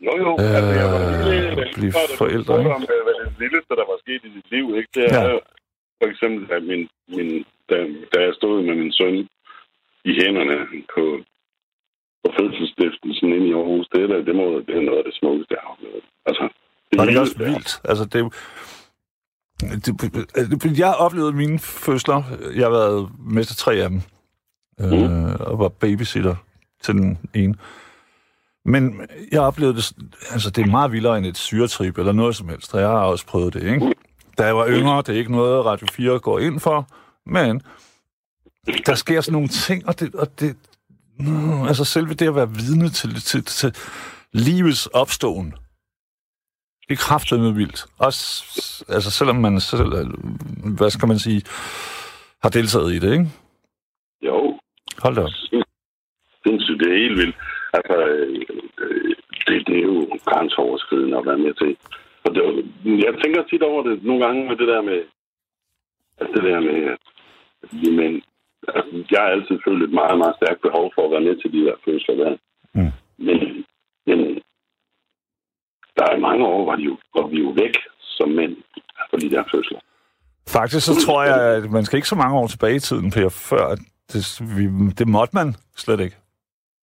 Jo, 0.07 0.13
jo. 0.25 0.31
Øh, 0.43 0.55
altså, 0.59 0.73
jeg 0.83 0.89
var 0.95 1.01
lige, 1.31 1.55
blive 1.55 1.81
lige 1.83 1.93
før, 1.97 2.05
da 2.07 2.13
du 2.13 2.19
forældre, 2.25 2.55
ikke? 2.61 2.75
om, 2.79 2.83
øh, 2.95 3.01
hvad 3.07 3.15
det 3.21 3.41
vildeste, 3.43 3.73
der 3.81 3.87
var 3.91 3.99
sket 4.05 4.21
i 4.29 4.31
dit 4.37 4.49
liv, 4.55 4.67
ikke? 4.79 4.91
Det 4.97 5.05
er 5.17 5.23
Ja. 5.29 5.39
for 6.01 6.07
eksempel, 6.13 6.43
at 6.57 6.63
min, 6.71 6.83
min, 7.17 7.31
da, 7.71 7.77
da 8.13 8.19
jeg 8.27 8.35
stod 8.41 8.55
med 8.69 8.75
min 8.83 8.93
søn 8.99 9.17
i 10.11 10.13
hænderne 10.21 10.57
på, 10.95 11.05
på 12.23 12.29
fødselsstiftelsen 12.39 13.29
inde 13.37 13.49
i 13.51 13.57
Aarhus, 13.59 13.87
det, 13.93 14.01
er, 14.03 14.07
da- 14.13 14.27
det, 14.29 14.35
må, 14.41 14.45
det 14.67 14.75
er 14.77 14.87
noget 14.89 14.99
af 15.03 15.07
det 15.09 15.15
smukkeste, 15.21 15.55
jeg 15.55 15.63
har 15.65 15.73
oplevet. 15.75 16.05
Altså, 16.29 16.45
Og 16.93 16.99
det 16.99 17.01
er 17.01 17.05
livet 17.05 17.21
også 17.21 17.39
vildt. 17.39 17.81
Altså, 17.85 18.05
det, 18.05 18.33
det, 19.61 20.63
det, 20.63 20.79
jeg 20.79 20.87
har 20.87 20.95
oplevet 20.95 21.35
mine 21.35 21.59
fødsler. 21.59 22.23
Jeg 22.55 22.65
har 22.65 22.71
været 22.71 23.09
med 23.19 23.45
til 23.45 23.57
tre 23.57 23.75
af 23.75 23.91
dem. 23.91 24.03
Øh, 24.81 25.35
og 25.41 25.59
var 25.59 25.69
babysitter 25.69 26.35
til 26.83 26.95
den 26.95 27.19
ene. 27.35 27.55
Men 28.65 29.01
jeg 29.33 29.41
oplevede 29.41 29.77
det... 29.77 29.93
Altså, 30.31 30.51
det 30.51 30.63
er 30.63 30.71
meget 30.71 30.93
vildere 30.93 31.19
end 31.19 31.27
et 31.27 31.37
syretrip 31.37 31.99
eller 31.99 32.13
noget 32.13 32.37
som 32.37 32.49
helst. 32.49 32.75
Og 32.75 32.81
jeg 32.81 32.89
har 32.89 32.99
også 32.99 33.27
prøvet 33.27 33.55
det, 33.55 33.63
ikke? 33.63 33.93
Da 34.39 34.45
jeg 34.45 34.57
var 34.57 34.69
yngre, 34.69 34.97
det 34.97 35.09
er 35.09 35.19
ikke 35.19 35.33
noget, 35.33 35.65
Radio 35.65 35.87
4 35.93 36.19
går 36.19 36.39
ind 36.39 36.61
for. 36.61 36.89
Men 37.27 37.63
der 38.87 38.95
sker 38.95 39.21
sådan 39.21 39.33
nogle 39.33 39.49
ting, 39.49 39.89
og 39.89 40.01
det... 40.01 40.15
Og 40.15 40.41
det 40.41 40.57
mm, 41.19 41.63
altså, 41.63 41.85
selve 41.85 42.15
det 42.15 42.29
at 42.29 42.35
være 42.35 42.51
vidne 42.51 42.89
til, 42.89 43.21
til, 43.21 43.45
til 43.45 43.75
livets 44.33 44.87
opståen, 44.87 45.55
det 46.91 46.97
er 46.99 47.07
kraftedeme 47.09 47.55
vildt. 47.55 47.87
Også, 47.99 48.25
altså 48.89 49.11
selvom 49.11 49.37
man 49.37 49.61
selv, 49.61 49.91
hvad 50.77 50.91
skal 50.91 51.09
man 51.09 51.19
sige, 51.19 51.43
har 52.43 52.51
deltaget 52.59 52.93
i 52.93 52.99
det, 52.99 53.13
ikke? 53.13 53.27
Jo, 54.23 54.59
Hold 55.03 55.15
da 55.15 55.23
op. 55.23 55.31
sindssygt. 56.47 56.81
Det 56.81 56.89
er 56.93 57.03
helt 57.05 57.19
vildt. 57.23 57.37
Altså, 57.73 57.95
øh, 58.83 59.15
det, 59.47 59.67
det 59.67 59.77
er 59.79 59.87
jo 59.93 60.19
grænseoverskridende 60.25 61.19
at 61.19 61.27
være 61.27 61.39
med 61.39 61.55
til. 61.55 61.77
Og 62.25 62.31
det, 62.35 62.43
jeg 63.07 63.15
tænker 63.23 63.43
tit 63.51 63.63
over 63.63 63.83
det 63.83 64.05
nogle 64.05 64.25
gange 64.27 64.49
med 64.49 64.57
det 64.57 64.69
der 64.69 64.83
med, 64.83 65.01
altså 66.21 66.33
det 66.37 66.45
der 66.51 66.61
med, 66.61 66.79
at 66.93 66.99
mænd, 67.99 68.23
altså, 68.69 69.05
jeg 69.11 69.21
har 69.21 69.31
altid 69.37 69.59
følt 69.65 69.83
et 69.83 69.93
meget, 70.01 70.19
meget 70.19 70.35
stærkt 70.41 70.61
behov 70.63 70.93
for 70.95 71.03
at 71.05 71.13
være 71.15 71.27
med 71.29 71.37
til 71.37 71.53
de 71.53 71.65
der 71.67 71.75
følelser 71.85 72.15
der. 72.23 72.37
Mm. 72.75 72.93
Men, 73.27 73.39
men 74.07 74.19
der 76.01 76.07
er 76.15 76.19
mange 76.29 76.43
år, 76.47 76.65
hvor, 76.65 76.77
de 76.77 76.83
jo, 76.83 76.97
hvor 77.13 77.27
vi 77.29 77.37
jo 77.45 77.51
væk 77.63 77.75
som 78.17 78.29
mænd 78.29 78.57
for 79.11 79.17
de 79.17 79.31
der 79.31 79.45
følelser. 79.53 79.79
Faktisk 80.49 80.87
så 80.87 80.95
tror 81.07 81.23
jeg, 81.25 81.41
at 81.57 81.71
man 81.71 81.85
skal 81.85 81.97
ikke 81.97 82.09
så 82.09 82.15
mange 82.23 82.39
år 82.39 82.47
tilbage 82.47 82.77
i 82.77 82.87
tiden, 82.89 83.11
Per, 83.11 83.29
før 83.29 83.65
det, 84.13 84.23
vi, 84.57 84.65
det 84.99 85.09
måtte 85.09 85.33
man 85.37 85.49
slet 85.77 86.01
ikke. 86.01 86.17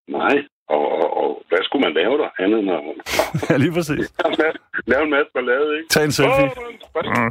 Nej, 0.08 0.36
og, 0.68 0.84
og, 0.92 1.16
og 1.22 1.42
hvad 1.48 1.58
skulle 1.62 1.82
man 1.86 1.94
lave 1.94 2.18
der 2.18 2.28
andet 2.38 2.58
end 2.58 2.70
at 2.70 2.80
Ja, 3.50 3.56
lige 3.56 3.72
præcis. 3.72 4.04
lave 4.92 5.02
en 5.04 5.10
masse 5.10 5.30
ballade, 5.34 5.76
ikke? 5.78 5.88
Tag 5.88 6.04
en 6.04 6.12
selfie. 6.12 6.50
Åh, 6.96 7.30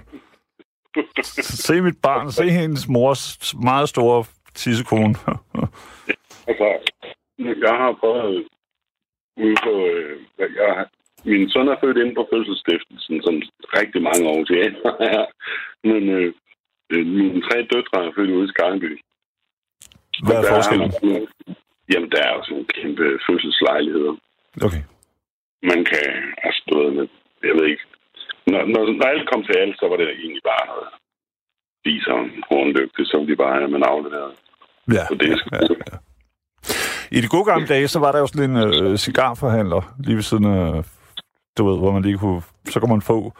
Se 1.41 1.81
mit 1.81 1.97
barn, 2.03 2.31
se 2.31 2.49
hendes 2.49 2.87
mors 2.87 3.53
meget 3.63 3.89
store 3.89 4.25
tissekone. 4.55 5.15
Altså, 6.49 6.67
jeg 7.39 7.75
har 7.81 7.97
prøvet 7.99 8.47
ude 9.37 9.55
på... 9.63 9.69
Øh, 9.69 10.19
jeg, 10.37 10.85
min 11.25 11.49
søn 11.51 11.67
er 11.73 11.77
født 11.83 11.97
inde 11.97 12.15
på 12.15 12.23
fødselsstiftelsen, 12.31 13.15
som 13.25 13.33
rigtig 13.79 14.01
mange 14.09 14.23
år 14.33 14.41
til. 14.51 14.63
Men 15.91 16.01
øh, 16.17 16.33
øh, 16.93 17.05
mine 17.05 17.41
tre 17.47 17.57
døtre 17.73 17.97
er 18.07 18.11
født 18.15 18.31
ude 18.37 18.45
i 18.47 18.53
Skarnby. 18.53 18.91
Hvad 20.25 20.35
er 20.43 20.49
forskellen? 20.53 20.91
man- 21.03 21.27
Jamen, 21.93 22.09
der 22.11 22.21
er 22.27 22.33
jo 22.37 22.43
sådan 22.43 22.65
kæmpe 22.77 23.05
fødselslejligheder. 23.27 24.13
Okay. 24.65 24.83
Man 25.71 25.79
kan... 25.91 26.05
Altså, 26.45 26.61
du 26.69 26.73
ved, 26.79 26.91
med- 26.97 27.13
jeg 27.49 27.55
ved 27.59 27.65
ikke... 27.71 27.83
Når, 28.51 28.61
når, 28.73 28.81
når 28.99 29.05
alt 29.13 29.29
kom 29.31 29.43
til 29.43 29.55
alt, 29.63 29.75
så 29.79 29.85
var 29.89 29.97
det 29.97 30.09
egentlig 30.09 30.41
bare 30.51 30.65
noget 30.71 30.87
viser 31.85 32.17
hornlygte, 32.49 33.05
som 33.05 33.27
de 33.27 33.35
bare 33.35 33.61
er, 33.61 33.67
man 33.67 33.83
afleverede. 33.83 34.33
Ja, 34.97 35.03
Og 35.11 35.19
det 35.19 35.27
er 35.31 35.37
sgu 35.37 35.49
ja, 35.55 35.61
ja. 35.91 35.97
I 37.17 37.21
de 37.21 37.27
gode 37.27 37.45
gamle 37.45 37.67
dage, 37.67 37.87
så 37.87 37.99
var 37.99 38.11
der 38.11 38.19
jo 38.19 38.27
sådan 38.27 38.49
en 38.51 38.57
øh, 38.57 38.97
cigarforhandler 38.97 39.81
lige 40.05 40.15
ved 40.15 40.23
siden 40.23 40.45
af, 40.45 40.83
du 41.57 41.69
ved, 41.69 41.77
hvor 41.79 41.91
man 41.91 42.01
lige 42.01 42.17
kunne, 42.17 42.41
så 42.65 42.79
kunne 42.79 42.93
man 42.95 43.01
få 43.01 43.33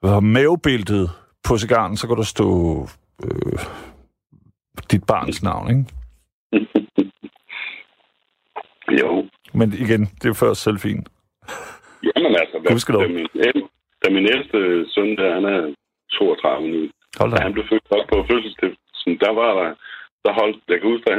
hvad, 0.00 0.20
mavebæltet 0.20 1.10
på 1.48 1.58
cigaren, 1.58 1.96
så 1.96 2.06
kunne 2.06 2.16
der 2.16 2.34
stå 2.36 2.48
øh, 3.24 3.58
dit 4.90 5.04
barns 5.06 5.42
navn, 5.42 5.66
ikke? 5.72 5.84
jo, 9.00 9.08
Men 9.58 9.68
igen, 9.84 10.02
det 10.20 10.26
er 10.28 10.40
før 10.44 10.52
selfien. 10.52 11.06
Jamen 12.08 12.32
altså, 12.42 12.56
Gudskelov. 12.68 13.02
da, 13.02 13.08
min, 13.08 13.28
da 14.02 14.06
min 14.16 14.26
ældste 14.34 14.58
søn, 14.94 15.16
der 15.16 15.34
han 15.34 15.44
er 15.44 15.74
32 16.12 16.68
nu, 16.68 16.88
Hold 17.20 17.30
da. 17.32 17.42
han 17.46 17.52
blev 17.52 17.64
født 17.70 17.86
op 17.96 18.06
på 18.12 18.16
fødselsstiftelsen, 18.30 19.12
der 19.24 19.32
var 19.40 19.50
der, 19.60 19.70
der 20.24 20.32
holdt, 20.40 20.56
jeg 20.68 20.80
kan 20.80 20.90
huske, 20.92 21.06
at 21.12 21.18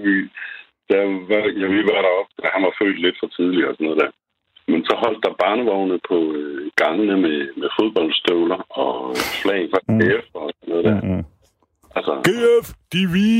vi, 0.04 0.14
der 0.90 1.02
var, 1.30 1.42
ja, 1.60 1.66
vi 1.76 1.80
var 1.90 2.00
deroppe, 2.06 2.32
da 2.42 2.46
han 2.54 2.62
var 2.66 2.74
født 2.80 2.98
lidt 3.04 3.16
for 3.20 3.28
tidligt 3.36 3.66
og 3.68 3.74
sådan 3.74 3.86
noget 3.86 4.00
der. 4.02 4.10
Men 4.68 4.84
så 4.84 4.94
holdt 5.04 5.24
der 5.24 5.40
barnevogne 5.44 5.98
på 6.08 6.16
øh, 6.32 6.70
gangene 6.76 7.16
med, 7.16 7.38
med 7.60 7.68
fodboldstøvler 7.78 8.60
og 8.82 9.16
flag 9.42 9.62
fra 9.72 9.80
Mm. 9.88 9.98
DF 9.98 10.26
og 10.34 10.50
sådan 10.54 10.68
noget 10.68 10.84
der. 10.84 11.00
Mm-hmm. 11.00 11.24
Altså, 11.96 12.12
GF, 12.28 12.66
de 12.92 13.00
vi. 13.14 13.30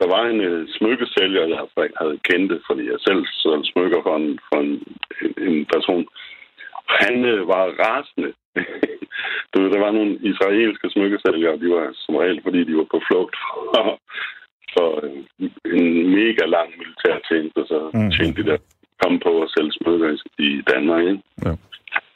der 0.00 0.08
var 0.14 0.22
en 0.32 0.40
øh, 0.40 0.68
smykkesælger, 0.78 1.42
jeg 1.46 1.58
havde, 2.00 2.18
kendt 2.30 2.52
det, 2.52 2.60
fordi 2.68 2.82
jeg 2.92 2.98
selv 3.06 3.22
solgte 3.42 3.70
smykker 3.72 4.00
for 4.06 4.16
en, 4.16 4.38
for 4.48 4.58
en, 4.64 4.72
en, 5.22 5.32
en 5.48 5.66
person. 5.74 6.04
Han 7.00 7.24
øh, 7.24 7.48
var 7.48 7.64
rasende. 7.84 8.32
du 9.52 9.56
ved, 9.62 9.70
der 9.70 9.80
var 9.86 9.92
nogle 9.98 10.14
israelske 10.30 10.90
smykkesælgere, 10.90 11.60
de 11.62 11.68
var 11.76 11.86
som 11.94 12.14
regel, 12.16 12.40
fordi 12.42 12.60
de 12.64 12.76
var 12.76 12.88
på 12.90 13.00
flugt 13.08 13.36
for, 13.52 14.00
for 14.74 14.88
øh, 15.04 15.18
en 15.78 15.88
mega 16.18 16.44
lang 16.56 16.68
militær 16.80 17.14
tjeneste, 17.28 17.60
så 17.70 17.78
mm. 17.94 18.10
tjente 18.10 18.42
de 18.42 18.48
der 18.50 18.58
komme 19.02 19.18
på 19.26 19.32
at 19.42 19.48
sælge 19.54 19.72
smykker 19.78 20.08
i, 20.38 20.48
Danmark, 20.72 21.02
ikke? 21.10 21.22
Ja. 21.44 21.52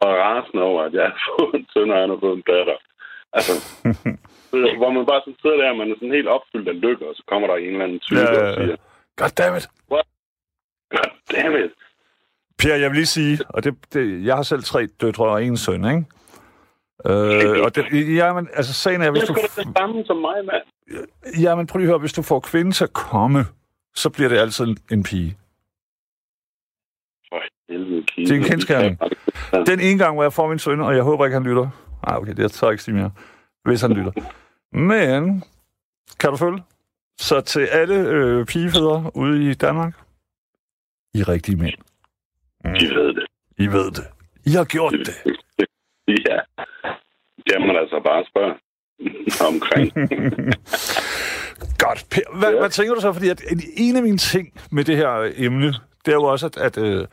Og 0.04 0.10
rasende 0.24 0.62
over, 0.70 0.80
at 0.82 0.92
jeg 0.98 1.06
har 1.08 1.18
fået 1.28 1.54
en 1.60 1.66
søn, 1.72 1.90
og 1.90 1.98
han 2.02 2.10
har 2.10 2.20
fået 2.24 2.36
en 2.36 2.46
datter. 2.52 2.78
Altså, 3.36 3.52
hvor 4.80 4.90
man 4.96 5.06
bare 5.10 5.20
sådan 5.24 5.40
sidder 5.42 5.56
der, 5.56 5.70
og 5.70 5.76
man 5.80 5.90
er 5.90 5.94
sådan 5.96 6.16
helt 6.18 6.28
opfyldt 6.36 6.68
af 6.68 6.80
lykke, 6.80 7.08
og 7.08 7.14
så 7.18 7.22
kommer 7.30 7.46
der 7.48 7.56
en 7.56 7.72
eller 7.72 7.84
anden 7.84 8.00
type 8.00 8.20
Ja, 8.20 8.32
ja, 8.32 8.42
ja. 8.42 8.48
og 8.48 8.54
siger, 8.54 8.76
Goddammit. 9.20 9.66
God 10.90 11.10
damn 11.32 11.56
it. 11.64 11.72
Per, 12.58 12.74
jeg 12.74 12.90
vil 12.90 12.96
lige 12.96 13.06
sige, 13.06 13.38
og 13.48 13.64
det, 13.64 13.74
det, 13.92 14.24
jeg 14.24 14.34
har 14.36 14.42
selv 14.42 14.62
tre 14.62 14.86
døtre 15.00 15.24
og 15.24 15.44
en 15.44 15.56
søn, 15.56 15.84
ikke? 15.84 16.04
Øh, 17.06 17.64
og 17.64 17.76
det, 17.76 18.16
ja, 18.16 18.32
men, 18.32 18.48
altså 18.54 18.72
sagen 18.72 19.02
er, 19.02 19.10
hvis 19.10 19.22
er 19.22 19.26
du, 19.26 19.34
det 19.34 19.68
samme 19.78 20.04
som 20.04 20.16
mig, 20.16 20.44
mand. 20.44 20.62
ja, 21.40 21.54
men 21.54 21.66
prøv 21.66 21.78
lige 21.78 21.86
at 21.86 21.90
høre, 21.90 21.98
hvis 21.98 22.12
du 22.12 22.22
får 22.22 22.40
kvinden 22.40 22.72
til 22.72 22.84
at 22.84 22.92
komme, 22.92 23.44
så 23.94 24.10
bliver 24.10 24.28
det 24.28 24.38
altid 24.38 24.66
en 24.92 25.02
pige. 25.02 25.36
For. 27.70 27.74
Det 28.16 28.30
er 28.30 28.34
en 28.34 28.42
kendsgerning. 28.42 28.98
Den 29.66 29.80
ene 29.80 29.98
gang, 29.98 30.14
hvor 30.14 30.22
jeg 30.22 30.32
får 30.32 30.48
min 30.48 30.58
søn, 30.58 30.80
og 30.80 30.94
jeg 30.94 31.02
håber 31.02 31.24
ikke, 31.26 31.34
han 31.34 31.42
lytter. 31.44 31.68
Nej, 32.06 32.16
okay, 32.16 32.32
det 32.34 32.52
tør 32.52 32.66
jeg 32.66 32.72
ikke 32.72 32.82
sige 32.82 32.94
mere, 32.94 33.10
hvis 33.64 33.80
han 33.80 33.92
lytter. 33.92 34.12
Men, 34.72 35.42
kan 36.20 36.30
du 36.30 36.36
følge? 36.36 36.62
Så 37.18 37.40
til 37.40 37.60
alle 37.66 37.94
øh, 37.94 38.46
pigefædre 38.46 39.10
ude 39.14 39.50
i 39.50 39.54
Danmark, 39.54 39.94
I 41.14 41.20
er 41.20 41.28
rigtige 41.28 41.56
mænd. 41.56 41.74
De 42.64 42.94
ved 42.94 43.14
det. 43.14 43.26
I 43.58 43.66
ved 43.66 43.90
det. 43.90 44.04
I 44.46 44.50
har 44.50 44.64
gjort 44.64 44.92
det. 44.92 45.14
Ja. 46.08 46.38
Jamen 47.50 47.76
altså, 47.76 48.00
bare 48.04 48.24
spørg 48.30 48.56
omkring. 49.52 49.92
Godt. 51.84 52.04
Per, 52.10 52.38
hvad, 52.38 52.50
Ja. 52.52 52.58
hvad 52.58 52.70
tænker 52.70 52.94
du 52.94 53.00
så? 53.00 53.12
Fordi 53.12 53.28
at 53.28 53.42
en 53.76 53.96
af 53.96 54.02
mine 54.02 54.18
ting 54.18 54.52
med 54.72 54.84
det 54.84 54.96
her 54.96 55.32
emne, 55.36 55.66
det 56.04 56.08
er 56.08 56.12
jo 56.12 56.22
også, 56.24 56.46
at, 56.46 56.56
at 56.56 56.78
øh, 56.78 56.84
det 57.00 57.08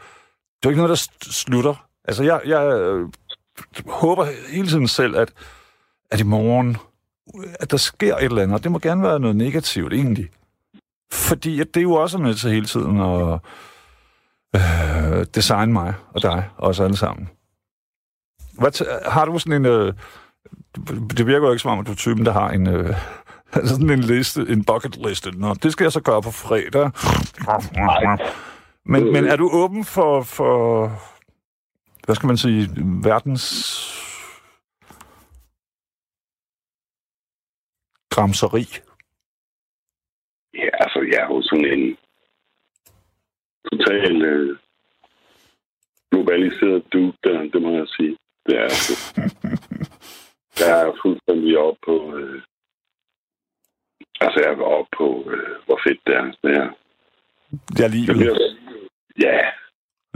jo 0.66 0.70
ikke 0.70 0.82
noget, 0.82 0.90
der 0.90 1.30
slutter. 1.32 1.88
Altså, 2.06 2.24
jeg, 2.24 2.42
jeg 2.46 2.80
øh, 2.80 3.10
håber 3.88 4.26
hele 4.50 4.68
tiden 4.68 4.88
selv, 4.88 5.16
at, 5.18 5.34
at 6.12 6.20
i 6.20 6.24
morgen, 6.24 6.78
at 7.60 7.72
der 7.72 7.78
sker 7.78 8.16
et 8.18 8.24
eller 8.24 8.42
andet, 8.42 8.56
og 8.56 8.64
det 8.64 8.72
må 8.72 8.80
gerne 8.80 9.04
være 9.04 9.20
noget 9.20 9.36
negativt 9.36 9.94
egentlig. 9.94 10.30
Fordi 11.12 11.60
at 11.60 11.68
det 11.74 11.80
er 11.80 11.84
jo 11.84 11.94
også 11.94 12.18
med 12.18 12.36
til 12.36 12.52
hele 12.52 12.66
tiden 12.66 13.00
at 13.00 13.40
øh, 14.56 15.26
designe 15.36 15.74
mig 15.74 15.94
og 16.14 16.22
dig, 16.22 16.50
og 16.58 16.70
os 16.70 16.80
alle 16.80 16.98
sammen. 16.98 17.30
Hvad 18.60 18.82
t- 18.82 19.10
har 19.10 19.26
du 19.26 19.40
sådan 19.40 19.54
en... 19.54 19.66
Øh, 19.66 19.94
det 21.18 21.28
virker 21.28 21.48
jo 21.48 21.52
ikke 21.52 21.62
som 21.62 21.72
om, 21.72 21.80
at 21.80 21.88
du 21.88 21.92
er 21.92 21.96
typen, 21.96 22.26
der 22.26 22.32
har 22.32 22.50
en... 22.50 22.68
Øh, 22.68 22.96
altså 23.54 23.76
sådan 23.76 23.90
en 23.90 24.00
liste, 24.02 24.46
en 24.50 24.64
bucket 24.64 24.98
liste. 25.08 25.32
Nå, 25.32 25.54
det 25.54 25.72
skal 25.72 25.86
jeg 25.86 25.92
så 25.92 26.02
gøre 26.02 26.22
på 26.22 26.32
fredag. 26.32 26.92
Men, 28.86 29.04
men 29.14 29.26
er 29.26 29.36
du 29.36 29.50
åben 29.54 29.86
for, 29.86 30.22
for, 30.22 30.88
hvad 32.06 32.16
skal 32.16 32.28
man 32.28 32.38
sige, 32.38 32.70
verdens 33.04 33.46
gramseri? 38.10 38.66
Ja, 40.54 40.70
altså, 40.84 41.00
jeg 41.12 41.20
er 41.24 41.28
jo 41.36 41.42
sådan 41.42 41.80
en 41.80 41.98
total 43.72 44.22
øh, 44.22 44.58
globaliseret 46.12 46.84
dude, 46.94 47.14
der, 47.24 47.42
det 47.54 47.62
må 47.62 47.72
jeg 47.72 47.88
sige. 47.88 48.18
Det 48.46 48.56
er 48.58 48.64
altså. 48.64 48.94
jeg 50.60 50.88
er 50.88 50.94
fuldstændig 51.02 51.58
op 51.58 51.78
på... 51.86 52.18
Øh, 52.18 52.42
altså, 54.22 54.40
jeg 54.44 54.50
er 54.54 54.64
op 54.64 54.88
på, 54.98 55.08
øh, 55.32 55.56
hvor 55.66 55.80
fedt 55.88 56.00
det 56.08 56.16
er. 56.16 56.26
Det 56.44 56.58
er. 56.58 56.70
Det 57.78 57.86
er 57.86 57.88
livet. 57.88 58.63
Ja. 59.20 59.38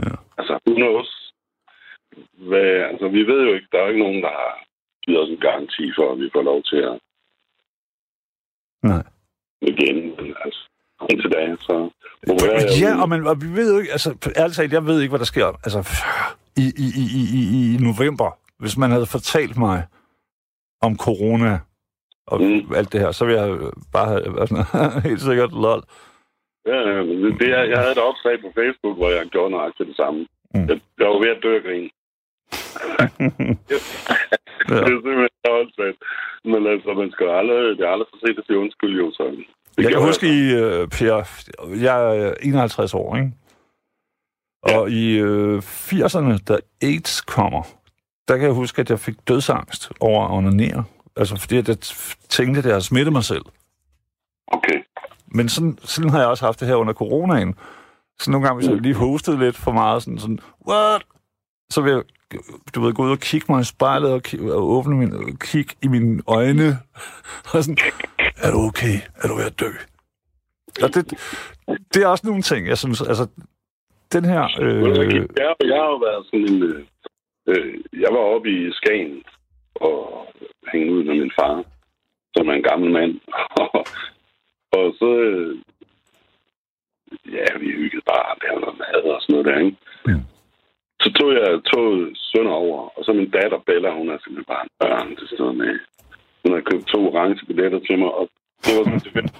Ja. 0.04 0.14
Altså, 0.38 0.58
who 0.66 0.74
knows? 0.74 1.32
Hvad, 2.48 2.70
altså, 2.90 3.08
vi 3.08 3.22
ved 3.22 3.40
jo 3.46 3.54
ikke, 3.54 3.68
der 3.72 3.78
er 3.82 3.88
ikke 3.88 4.02
nogen, 4.06 4.22
der 4.22 4.28
har 4.30 4.64
givet 5.04 5.20
os 5.22 5.28
en 5.28 5.40
garanti 5.40 5.92
for, 5.96 6.12
at 6.12 6.18
vi 6.18 6.30
får 6.32 6.42
lov 6.42 6.62
til 6.62 6.76
at 6.76 6.98
Nej. 8.82 9.02
igen. 9.60 9.98
Altså, 10.44 10.60
indtil 11.10 11.30
da, 11.32 11.56
så 11.60 11.90
Ja, 12.82 13.02
og, 13.02 13.08
man, 13.08 13.26
og 13.26 13.36
vi 13.42 13.46
ved 13.46 13.72
jo 13.72 13.78
ikke, 13.80 13.92
altså 13.92 14.32
ærligt 14.36 14.56
talt, 14.56 14.72
jeg 14.72 14.86
ved 14.86 15.00
ikke, 15.00 15.10
hvad 15.10 15.18
der 15.18 15.24
sker 15.24 15.46
altså, 15.64 15.80
i, 16.56 16.66
i, 16.84 16.86
i, 17.02 17.04
i, 17.38 17.74
i- 17.74 17.78
november. 17.90 18.38
Hvis 18.58 18.76
man 18.76 18.90
havde 18.90 19.06
fortalt 19.06 19.56
mig 19.56 19.86
om 20.82 20.96
corona 20.96 21.60
og 22.26 22.42
Mm. 22.42 22.72
alt 22.74 22.92
det 22.92 23.00
her, 23.00 23.12
så 23.12 23.24
ville 23.24 23.40
jeg 23.42 23.58
bare 23.92 24.06
have 24.08 24.34
været 24.36 24.48
sådan, 24.48 25.02
helt 25.10 25.20
sikkert 25.20 25.52
lol. 25.52 25.82
Ja, 26.66 26.78
ja, 26.92 26.98
det, 27.40 27.48
er- 27.58 27.68
jeg 27.72 27.78
havde 27.78 27.92
et 27.92 27.98
opslag 28.10 28.40
på 28.40 28.48
Facebook, 28.54 28.96
hvor 28.96 29.10
jeg 29.10 29.26
gjorde 29.26 29.50
nøjagtigt 29.50 29.88
det 29.88 29.96
samme. 29.96 30.26
Mm. 30.54 30.66
Jeg, 30.68 30.80
jeg 30.98 31.06
var 31.08 31.18
ved 31.24 31.28
at 31.36 31.42
dø 31.42 31.56
af 31.56 31.62
grin. 31.62 31.90
Ja. 34.70 34.74
Det 34.74 34.82
er 34.82 35.00
simpelthen 35.04 35.28
åndssvagt. 35.50 35.98
Men 36.44 36.66
altså, 36.66 36.92
man 37.02 37.10
skal 37.10 37.26
aldrig, 37.28 37.78
det 37.78 37.84
er 37.86 37.88
aldrig 37.94 38.08
for 38.12 38.26
sent 38.26 38.38
at 38.38 38.44
sige 38.46 38.58
undskyld, 38.58 38.98
jo. 39.00 39.10
Så. 39.12 39.22
Det 39.76 39.82
Jeg 39.84 39.92
kan 39.92 40.02
huske 40.02 40.26
i, 40.26 40.40
uh, 40.62 40.88
Per, 40.88 41.16
jeg 41.82 42.18
er 42.18 42.34
51 42.42 42.94
år, 42.94 43.16
ikke? 43.16 43.32
Og 44.62 44.90
i 44.90 45.18
øh, 45.18 45.58
80'erne, 45.58 46.38
da 46.48 46.56
AIDS 46.82 47.20
kommer, 47.20 47.62
der 48.28 48.36
kan 48.36 48.46
jeg 48.46 48.54
huske, 48.54 48.80
at 48.80 48.90
jeg 48.90 48.98
fik 48.98 49.14
dødsangst 49.28 49.92
over 50.00 50.24
at 50.24 50.30
onanere. 50.36 50.84
Altså 51.16 51.36
fordi 51.40 51.56
at 51.56 51.68
jeg 51.68 51.78
tænkte, 52.28 52.58
at 52.58 52.64
jeg 52.64 52.72
havde 52.72 52.84
smittet 52.84 53.12
mig 53.12 53.24
selv. 53.24 53.44
Okay. 54.46 54.78
Men 55.34 55.48
sådan, 55.48 55.78
sådan 55.82 56.10
har 56.10 56.18
jeg 56.18 56.28
også 56.28 56.44
haft 56.44 56.60
det 56.60 56.68
her 56.68 56.74
under 56.74 56.92
coronaen. 56.92 57.54
Så 58.18 58.30
nogle 58.30 58.46
gange, 58.46 58.58
hvis 58.60 58.70
jeg 58.70 58.80
lige 58.80 58.94
hostede 58.94 59.38
lidt 59.38 59.56
for 59.56 59.72
meget, 59.72 60.02
sådan, 60.02 60.18
sådan 60.18 60.38
what? 60.68 61.02
Så 61.70 61.80
vil 61.82 61.92
jeg, 61.92 62.02
du 62.74 62.80
ved, 62.80 62.92
gå 62.94 63.02
ud 63.04 63.10
og 63.10 63.18
kigge 63.18 63.46
mig 63.52 63.60
i 63.60 63.64
spejlet 63.64 64.12
og, 64.12 64.20
ki- 64.28 64.50
og 64.52 64.70
åbne 64.70 64.96
min, 64.96 65.12
og 65.12 65.22
kigge 65.40 65.74
i 65.82 65.88
mine 65.88 66.22
øjne. 66.26 66.68
Og 67.54 67.64
sådan, 67.64 67.78
er 68.36 68.50
du 68.50 68.58
okay? 68.58 68.96
Er 69.22 69.28
du 69.28 69.34
ved 69.34 69.44
at 69.44 69.60
dø? 69.60 69.70
Og 70.82 70.94
det, 70.94 71.02
det 71.94 72.02
er 72.02 72.06
også 72.06 72.26
nogle 72.26 72.42
ting, 72.42 72.66
jeg 72.68 72.78
synes, 72.78 73.00
altså, 73.02 73.26
den 74.12 74.24
her... 74.24 74.42
Øh... 74.60 74.76
Øh, 74.82 75.14
Jeg, 75.36 75.54
jeg 75.70 75.76
har 75.82 75.88
jo 75.94 75.96
været 75.96 76.26
sådan 76.26 76.54
en... 76.54 76.62
Øh, 76.62 76.84
øh, 77.46 77.74
jeg 77.92 78.08
var 78.12 78.18
oppe 78.34 78.48
i 78.50 78.72
Skagen 78.72 79.22
og 79.74 80.26
hænge 80.72 80.92
ud 80.92 81.04
med 81.04 81.14
min 81.14 81.32
far, 81.40 81.64
som 82.36 82.48
er 82.48 82.52
en 82.52 82.62
gammel 82.62 82.90
mand. 82.92 83.12
og 84.72 84.84
så... 85.00 85.08
Øh, 85.28 85.56
ja, 87.36 87.46
vi 87.60 87.66
hyggede 87.80 88.08
bare 88.12 88.38
lavede 88.42 88.60
noget 88.60 88.78
mad 88.82 89.02
og 89.14 89.20
sådan 89.22 89.32
noget 89.34 89.46
der, 89.48 89.58
ikke? 89.66 89.76
Mm. 90.06 90.24
Så 91.02 91.08
tog 91.18 91.28
jeg 91.32 91.60
toget 91.72 92.18
sønder 92.30 92.52
over, 92.64 92.80
og 92.98 93.04
så 93.04 93.12
min 93.12 93.30
datter 93.30 93.58
Bella, 93.66 93.90
hun 93.90 94.08
er 94.08 94.18
simpelthen 94.18 94.52
bare 94.54 94.64
en 94.64 94.74
børn 94.80 95.16
til 95.16 95.28
sådan 95.28 95.58
med. 95.62 95.74
Hun 96.42 96.52
har 96.54 96.60
købt 96.70 96.86
to 96.86 96.98
orange 97.08 97.46
billetter 97.46 97.78
til 97.78 97.98
mig, 97.98 98.10
og 98.20 98.28
det 98.64 98.72
var 98.76 98.84
så 98.84 98.96
tilfældigt. 99.04 99.38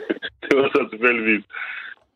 det 0.44 0.52
var 0.58 0.68
så 0.74 0.80
tilfældigvis 0.92 1.44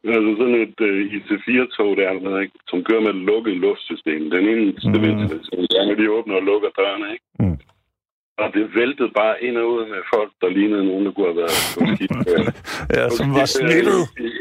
Altså 0.04 0.30
sådan 0.38 0.58
et 0.66 0.78
uh, 0.88 1.00
IC4-tog 1.16 1.90
der, 1.96 2.40
ikke, 2.40 2.58
som 2.70 2.84
kører 2.84 3.00
med 3.00 3.10
et 3.14 3.24
lukket 3.30 3.56
luftsystem. 3.56 4.30
Den 4.30 4.48
eneste 4.48 4.88
Mm. 4.88 5.02
ventilation, 5.02 5.98
de 5.98 6.10
åbner 6.16 6.34
og 6.34 6.42
lukker 6.42 6.70
dørene, 6.78 7.12
ikke? 7.12 7.24
Mm. 7.38 7.58
Og 8.42 8.48
det 8.54 8.74
væltede 8.74 9.10
bare 9.20 9.42
ind 9.46 9.56
og 9.58 9.66
ud 9.74 9.82
med 9.92 10.02
folk, 10.14 10.30
der 10.40 10.48
lignede 10.48 10.84
nogen, 10.86 11.06
der 11.06 11.12
kunne 11.12 11.26
have 11.26 11.36
været 11.42 11.58
øh, 11.80 12.46
ja, 12.96 13.08
som 13.18 13.26
var 13.34 13.46
øh, 13.62 13.70
i- 14.26 14.40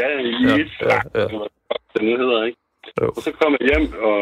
Ja, 0.00 0.08
i 0.30 0.32
Ja, 0.46 0.54
et 0.62 0.72
ja, 0.92 0.98
ja. 1.20 1.26
det 1.94 2.02
nu 2.08 2.12
hedder, 2.22 2.44
ikke? 2.44 2.58
Jo. 3.00 3.06
Og 3.16 3.22
så 3.26 3.30
kom 3.40 3.56
jeg 3.60 3.68
hjem 3.70 3.86
og 4.10 4.20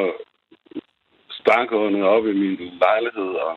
åndet 1.73 2.03
op 2.03 2.27
i 2.27 2.33
min 2.33 2.57
lejlighed 2.85 3.31
og 3.47 3.53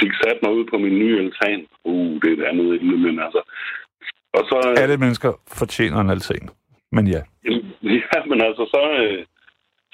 fik 0.00 0.12
sat 0.22 0.38
mig 0.42 0.52
ud 0.52 0.64
på 0.70 0.78
min 0.78 0.98
nye 0.98 1.18
altan. 1.24 1.66
Uh, 1.84 2.20
det 2.22 2.28
er 2.32 2.36
et 2.42 2.48
andet 2.50 2.80
emne, 2.80 2.96
men 2.98 3.18
altså... 3.20 3.42
Og 4.32 4.42
så, 4.50 4.74
Alle 4.82 4.96
mennesker 4.96 5.32
fortjener 5.58 6.00
en 6.00 6.10
alting. 6.10 6.50
Men 6.92 7.06
ja. 7.08 7.22
Jamen, 7.44 7.72
Ja, 8.14 8.24
men 8.30 8.40
altså, 8.40 8.64
så, 8.74 8.82
øh, 9.02 9.24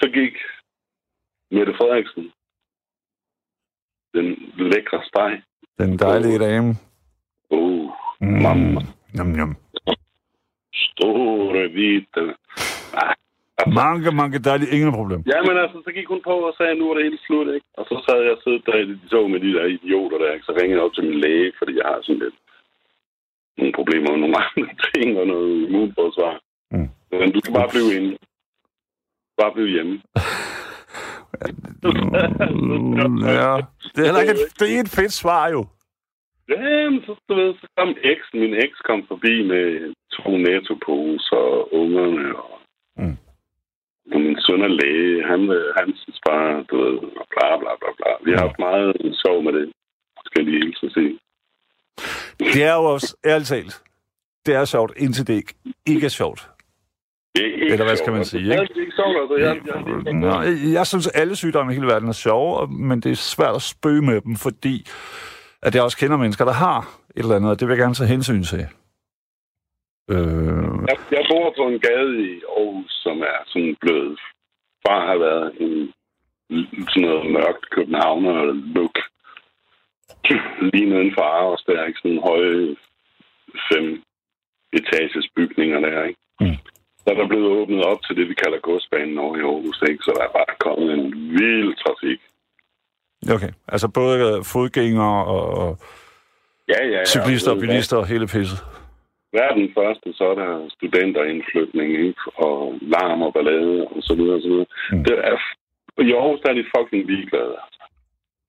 så 0.01 0.07
gik 0.15 0.35
Mette 1.51 1.75
Frederiksen, 1.79 2.33
den 4.15 4.27
lækre 4.71 5.01
steg. 5.11 5.33
Den 5.79 5.99
dejlige 5.99 6.39
dame. 6.39 6.71
Oh, 7.51 7.91
Mm. 8.21 8.43
Mamma. 8.43 8.81
Jum, 9.19 9.31
jum. 9.41 9.53
store, 10.87 11.69
hvide. 11.75 12.35
Ah, 13.03 13.15
Mange, 13.81 14.11
mange 14.21 14.39
dejlige, 14.39 14.71
ingen 14.77 14.93
problem. 14.93 15.21
Ja, 15.33 15.39
men 15.47 15.57
altså, 15.63 15.77
så 15.85 15.91
gik 15.97 16.09
hun 16.09 16.21
på 16.25 16.35
og 16.49 16.55
sagde, 16.59 16.75
nu 16.75 16.85
er 16.91 16.95
det 16.95 17.05
helt 17.09 17.21
slut, 17.27 17.49
ikke? 17.55 17.67
Og 17.79 17.85
så 17.91 17.97
sad 18.07 18.19
jeg 18.23 18.33
og 18.37 18.41
siddet 18.45 18.67
der 18.67 18.77
i 18.83 18.87
de 18.91 18.97
tog 19.11 19.31
med 19.31 19.41
de 19.41 19.53
der 19.57 19.65
idioter 19.77 20.19
der, 20.19 20.33
ikke? 20.33 20.47
Så 20.49 20.53
ringede 20.53 20.77
jeg 20.79 20.87
op 20.87 20.95
til 20.95 21.05
min 21.09 21.21
læge, 21.25 21.53
fordi 21.59 21.73
jeg 21.79 21.87
har 21.91 21.99
sådan 22.03 22.23
lidt 22.25 22.35
nogle 23.59 23.73
problemer 23.79 24.11
med 24.11 24.21
nogle 24.21 24.37
andre 24.47 24.69
ting 24.95 25.09
og 25.21 25.27
noget 25.27 25.69
immunforsvar. 25.69 26.35
Mm. 26.71 26.89
Men 27.21 27.33
du 27.35 27.39
skal 27.41 27.55
bare 27.61 27.71
blive 27.75 27.91
inde. 27.99 28.11
Bare 29.41 29.53
blive 29.57 29.69
hjemme. 29.75 29.95
Mm, 32.51 33.19
ja. 33.41 33.53
Det 33.95 34.01
er 34.01 34.05
heller 34.09 34.21
ikke 34.21 34.33
et, 34.33 34.45
det 34.61 34.77
er 34.77 34.81
et 34.81 34.89
fedt 35.01 35.13
svar, 35.13 35.49
jo. 35.49 35.67
Jamen, 36.49 37.01
så, 37.07 37.13
du 37.29 37.35
ved, 37.35 37.55
så 37.61 37.67
kom 37.77 37.89
eksen, 38.13 38.41
min 38.41 38.55
eks 38.55 38.79
kom 38.89 39.01
forbi 39.09 39.35
med 39.53 39.95
to 40.17 40.31
nettoposer 40.47 41.37
og 41.37 41.75
ungerne, 41.75 42.37
og, 42.37 42.51
Mm. 42.97 43.17
og 44.15 44.21
min 44.21 44.37
søn 44.41 44.63
er 44.63 44.69
læge, 44.81 45.25
han, 45.31 45.41
øh, 45.51 45.75
han 45.79 45.95
synes 45.97 46.21
bare, 46.29 46.65
du 46.71 46.77
ved, 46.85 46.97
og 47.21 47.27
bla 47.33 47.49
bla 47.61 47.73
bla 47.81 47.91
bla. 47.99 48.11
Vi 48.25 48.31
har 48.33 48.41
haft 48.47 48.59
meget 48.59 49.17
sjov 49.27 49.43
med 49.43 49.53
det, 49.53 49.73
skal 50.27 50.43
jeg 50.45 50.51
lige 50.53 50.65
hilse 50.65 50.91
sige. 50.95 51.19
Det 52.39 52.63
er 52.65 52.75
jo 52.75 52.85
også, 52.85 53.17
ærligt 53.25 53.49
talt, 53.49 53.83
det 54.47 54.55
er 54.55 54.65
sjovt, 54.65 54.93
indtil 54.97 55.27
det 55.27 55.35
ikke, 55.35 55.55
ikke 55.87 56.05
er 56.07 56.11
sjovt. 56.21 56.51
Det 57.37 57.45
er 57.47 57.73
Eller 57.73 57.85
hvad 57.85 57.97
skal 57.97 58.11
man 58.11 58.19
altså. 58.19 58.31
sige, 58.31 58.47
Ja, 58.47 58.61
ikke? 58.61 58.75
det 58.75 58.81
er 58.81 58.85
ikke 58.87 58.97
sjovt, 58.97 59.17
altså. 59.23 59.37
Jeg, 59.47 59.55
jeg, 59.67 60.65
jeg, 60.67 60.73
jeg, 60.73 60.87
synes, 60.87 61.07
alle 61.07 61.37
sygdomme 61.37 61.73
i 61.73 61.75
hele 61.75 61.87
verden 61.87 62.09
er 62.09 62.13
sjove, 62.13 62.69
men 62.69 63.01
det 63.01 63.11
er 63.13 63.17
svært 63.17 63.55
at 63.55 63.63
spøge 63.63 64.03
med 64.03 64.21
dem, 64.21 64.37
fordi 64.37 64.87
at 65.63 65.75
jeg 65.75 65.83
også 65.83 65.99
kender 65.99 66.17
mennesker, 66.17 66.45
der 66.45 66.53
har 66.53 66.79
et 67.17 67.23
eller 67.23 67.37
andet, 67.37 67.51
og 67.51 67.61
det 67.61 67.69
vil 67.69 67.75
jeg 67.75 67.83
gerne 67.83 67.95
tage 67.95 68.09
hensyn 68.09 68.43
til. 68.43 68.63
Øh, 70.11 70.75
jeg, 70.91 70.99
jeg 71.17 71.25
bor 71.31 71.55
på 71.59 71.65
en 71.69 71.81
gade 71.87 72.13
i 72.29 72.43
Aarhus, 72.59 72.93
som 73.05 73.17
er 73.21 73.39
sådan 73.47 73.77
blevet... 73.81 74.21
Far 74.87 75.07
har 75.07 75.19
været 75.19 75.53
en 75.61 75.93
sådan 76.89 77.03
noget 77.03 77.33
mørkt 77.33 77.71
københavner-look. 77.71 78.97
Lige 80.73 80.91
neden 80.91 81.13
for 81.15 81.23
Aarhus, 81.23 81.63
der 81.67 81.73
er 81.81 81.87
ikke 81.87 82.01
sådan 82.03 82.23
høje 82.29 82.77
fem 83.71 84.03
etages 84.73 85.27
bygninger 85.37 85.81
der, 85.81 86.05
ikke? 86.05 86.21
Mm. 86.41 86.59
Så 87.05 87.11
er 87.11 87.15
der 87.15 87.27
blevet 87.29 87.47
åbnet 87.59 87.85
op 87.85 87.99
til 88.07 88.17
det, 88.17 88.29
vi 88.29 88.35
kalder 88.35 88.59
godsbanen 88.69 89.19
over 89.19 89.37
i 89.37 89.41
Aarhus, 89.41 89.83
ikke? 89.91 90.05
Så 90.05 90.11
der 90.17 90.23
er 90.25 90.33
bare 90.39 90.55
kommet 90.67 90.89
en 90.99 91.05
vild 91.39 91.75
trafik. 91.83 92.21
okay, 93.35 93.53
altså 93.69 93.89
både 93.89 94.15
øh, 94.29 94.45
fodgængere 94.45 95.25
og, 95.25 95.79
Ja, 96.69 96.81
ja, 96.87 96.99
ja. 96.99 97.05
cyklister 97.05 97.51
og 97.53 97.59
bilister 97.59 97.97
og 97.97 98.07
hele 98.07 98.27
pisset. 98.27 98.59
verden 99.33 99.67
første, 99.79 100.09
så 100.19 100.25
er 100.33 100.35
der 100.43 100.51
studenterindflytning, 100.77 101.91
ikke? 102.07 102.23
og 102.47 102.57
larm 102.95 103.23
og 103.23 103.33
ballade, 103.35 103.87
og 103.97 104.03
så 104.03 104.15
videre, 104.19 104.35
og 104.39 104.43
så 104.43 104.49
videre. 104.49 104.67
Mm. 104.91 104.97
Mm. 104.99 105.05
Det 105.05 105.17
er, 105.31 105.37
I 106.09 106.13
Aarhus 106.13 106.41
der 106.43 106.51
er 106.51 106.55
de 106.61 106.65
fucking 106.77 107.03
ligeglade. 107.11 107.55
altså. 107.65 107.83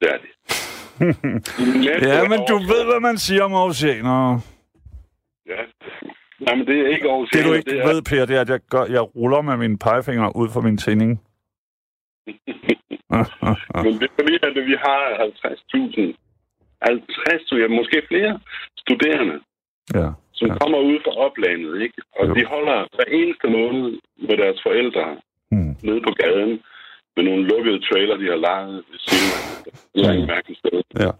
Det 0.02 0.08
er 0.14 0.18
de. 0.24 0.30
Ja, 2.10 2.20
men 2.32 2.40
du 2.52 2.56
ved, 2.72 2.82
hvad 2.90 3.00
man 3.10 3.18
siger 3.18 3.44
om 3.44 3.54
oceaner. 3.54 4.40
Ja. 5.52 5.62
Nej, 6.40 6.56
men 6.56 6.68
det 6.68 6.80
er 6.80 6.88
ikke 6.96 7.10
Aarhus. 7.10 7.30
Det 7.30 7.46
du 7.46 7.54
ikke 7.54 7.72
det 7.72 7.80
er, 7.80 7.88
ved, 7.88 8.02
Per, 8.02 8.26
det 8.26 8.36
er, 8.38 8.42
at 8.42 8.50
jeg, 8.50 8.60
gør, 8.70 8.86
jeg 8.86 9.16
ruller 9.16 9.42
med 9.42 9.58
mine 9.58 9.78
pegefinger 9.78 10.36
ud 10.38 10.50
fra 10.54 10.62
min 10.62 10.78
tænding. 10.78 11.22
Men 13.86 13.94
det 14.00 14.08
er 14.10 14.16
fordi, 14.20 14.36
at 14.48 14.56
vi 14.72 14.76
har 14.88 15.02
50.000, 15.28 16.14
50, 16.82 17.52
ja, 17.62 17.68
måske 17.80 17.98
flere 18.12 18.40
studerende, 18.78 19.36
ja. 20.00 20.08
som 20.34 20.48
Ja. 20.50 20.58
kommer 20.62 20.80
ud 20.80 20.98
fra 21.06 21.14
oplandet, 21.26 21.82
ikke? 21.82 21.98
Og 22.20 22.28
Jo. 22.28 22.34
de 22.34 22.46
holder 22.46 22.78
hver 22.96 23.10
eneste 23.20 23.48
måned 23.58 23.86
med 24.28 24.38
deres 24.38 24.60
forældre 24.66 25.06
Hmm. 25.52 25.76
nede 25.84 26.02
på 26.08 26.12
gaden 26.24 26.54
med 27.16 27.24
nogle 27.24 27.44
lukkede 27.48 27.80
trailer, 27.88 28.18
de 28.18 28.26
har 28.34 28.36
lejet 28.36 28.76
ved 28.92 29.00
siden 29.08 29.30
af. 29.38 29.42
Det 29.96 30.06
er 30.06 30.12
en 30.12 30.28
mærkelig 30.28 30.58
sted. 30.58 30.82
Ja. 31.00 31.12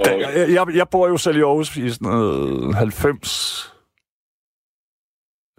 Og, 0.00 0.20
jeg, 0.20 0.46
jeg, 0.56 0.76
jeg 0.76 0.86
bor 0.92 1.08
jo 1.08 1.16
selv 1.16 1.36
i 1.36 1.40
Aarhus 1.40 1.76
i 1.76 1.90
sådan 1.90 2.08
noget 2.12 2.74
90. 2.74 3.75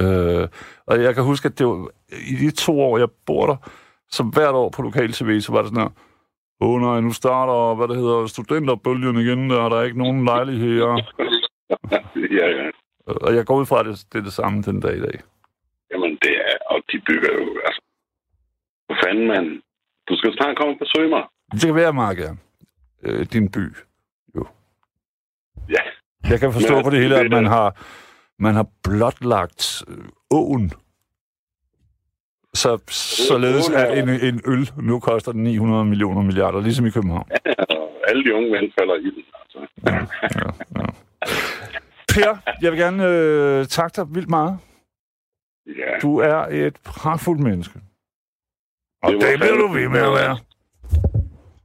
Øh, 0.02 0.48
og 0.86 1.04
jeg 1.04 1.16
kan 1.16 1.24
huske, 1.24 1.46
at 1.46 1.60
det 1.60 1.68
var, 1.68 1.88
i 2.32 2.36
de 2.36 2.52
to 2.52 2.82
år, 2.82 2.98
jeg 2.98 3.08
bor 3.26 3.46
der, 3.46 3.58
så 4.10 4.24
hvert 4.24 4.56
år 4.56 4.70
på 4.70 4.82
lokal 4.82 5.12
tv, 5.12 5.40
så 5.42 5.52
var 5.52 5.62
det 5.62 5.70
sådan 5.70 5.84
her, 5.84 5.92
åh 6.62 6.70
oh, 6.70 6.82
nej, 6.82 7.02
nu 7.02 7.14
starter, 7.14 7.76
hvad 7.76 7.88
det 7.88 7.96
hedder, 7.96 8.28
studenterbølgen 8.28 9.18
igen, 9.18 9.50
der 9.50 9.66
er 9.66 9.70
der 9.70 9.82
ikke 9.82 9.98
nogen 9.98 10.26
lejligheder. 10.26 10.92
ja, 12.40 12.48
ja. 12.58 12.70
Og 13.08 13.36
jeg 13.36 13.46
går 13.46 13.60
ud 13.60 13.66
fra, 13.66 13.80
at 13.80 13.86
det, 13.86 14.06
det 14.14 14.20
er 14.20 14.24
det 14.24 14.34
samme 14.34 14.62
den 14.62 14.80
dag 14.80 14.98
i 14.98 15.02
dag. 15.02 15.20
Jamen, 15.92 16.12
det 16.22 16.34
er... 16.48 16.58
Og 16.70 16.82
de 16.92 17.02
bygger 17.08 17.32
jo... 17.40 17.46
Altså, 17.66 17.82
hvad 18.88 18.98
fanden, 19.06 19.28
mand? 19.28 19.62
Du 20.10 20.18
skal 20.18 20.34
snart 20.34 20.58
komme 20.58 20.74
og 20.74 20.80
besøge 20.80 21.10
mig. 21.10 21.24
Det 21.52 21.62
kan 21.62 21.76
være 21.76 21.94
meget 21.94 22.18
gerne. 22.18 22.38
Øh, 23.04 23.26
din 23.34 23.52
by. 23.52 23.66
Ja. 25.70 25.82
Jeg 26.30 26.40
kan 26.40 26.54
forstå 26.54 26.76
Men 26.76 26.84
på 26.84 26.90
det 26.90 27.00
hele, 27.00 27.16
at 27.16 27.32
man 27.32 27.46
har, 27.46 27.68
man 28.40 28.56
har 28.56 28.68
blotlagt 28.84 29.84
øh, 29.88 29.98
åen. 30.32 30.72
Så, 32.54 32.80
således 33.28 33.70
at 33.70 33.98
en, 33.98 34.10
en 34.10 34.42
øl 34.46 34.72
nu 34.82 35.00
koster 35.00 35.32
den 35.32 35.44
900 35.44 35.86
millioner 35.86 36.22
milliarder, 36.22 36.62
ligesom 36.62 36.86
i 36.86 36.90
København. 36.90 37.30
Og 37.70 38.10
alle 38.10 38.24
de 38.24 38.36
unge 38.36 38.52
mænd 38.52 38.72
falder 38.80 38.96
i 38.96 39.10
den. 39.16 39.24
Altså. 39.42 39.60
Ja, 39.86 39.96
ja. 40.36 40.86
Per, 42.14 42.38
jeg 42.62 42.72
vil 42.72 42.80
gerne 42.80 43.04
øh, 43.08 43.66
takke 43.66 43.96
dig 43.96 44.16
vildt 44.16 44.30
meget. 44.30 44.58
Ja. 45.68 46.00
Du 46.02 46.18
er 46.18 46.66
et 46.68 46.78
pragtfuldt 46.86 47.42
menneske. 47.42 47.80
Og 49.04 49.12
Det 49.12 49.22
det, 49.22 49.40
bliver 49.40 49.56
du 49.56 49.68
ved 49.68 49.90
med 49.90 50.00
at 50.00 50.14
være. 50.22 50.38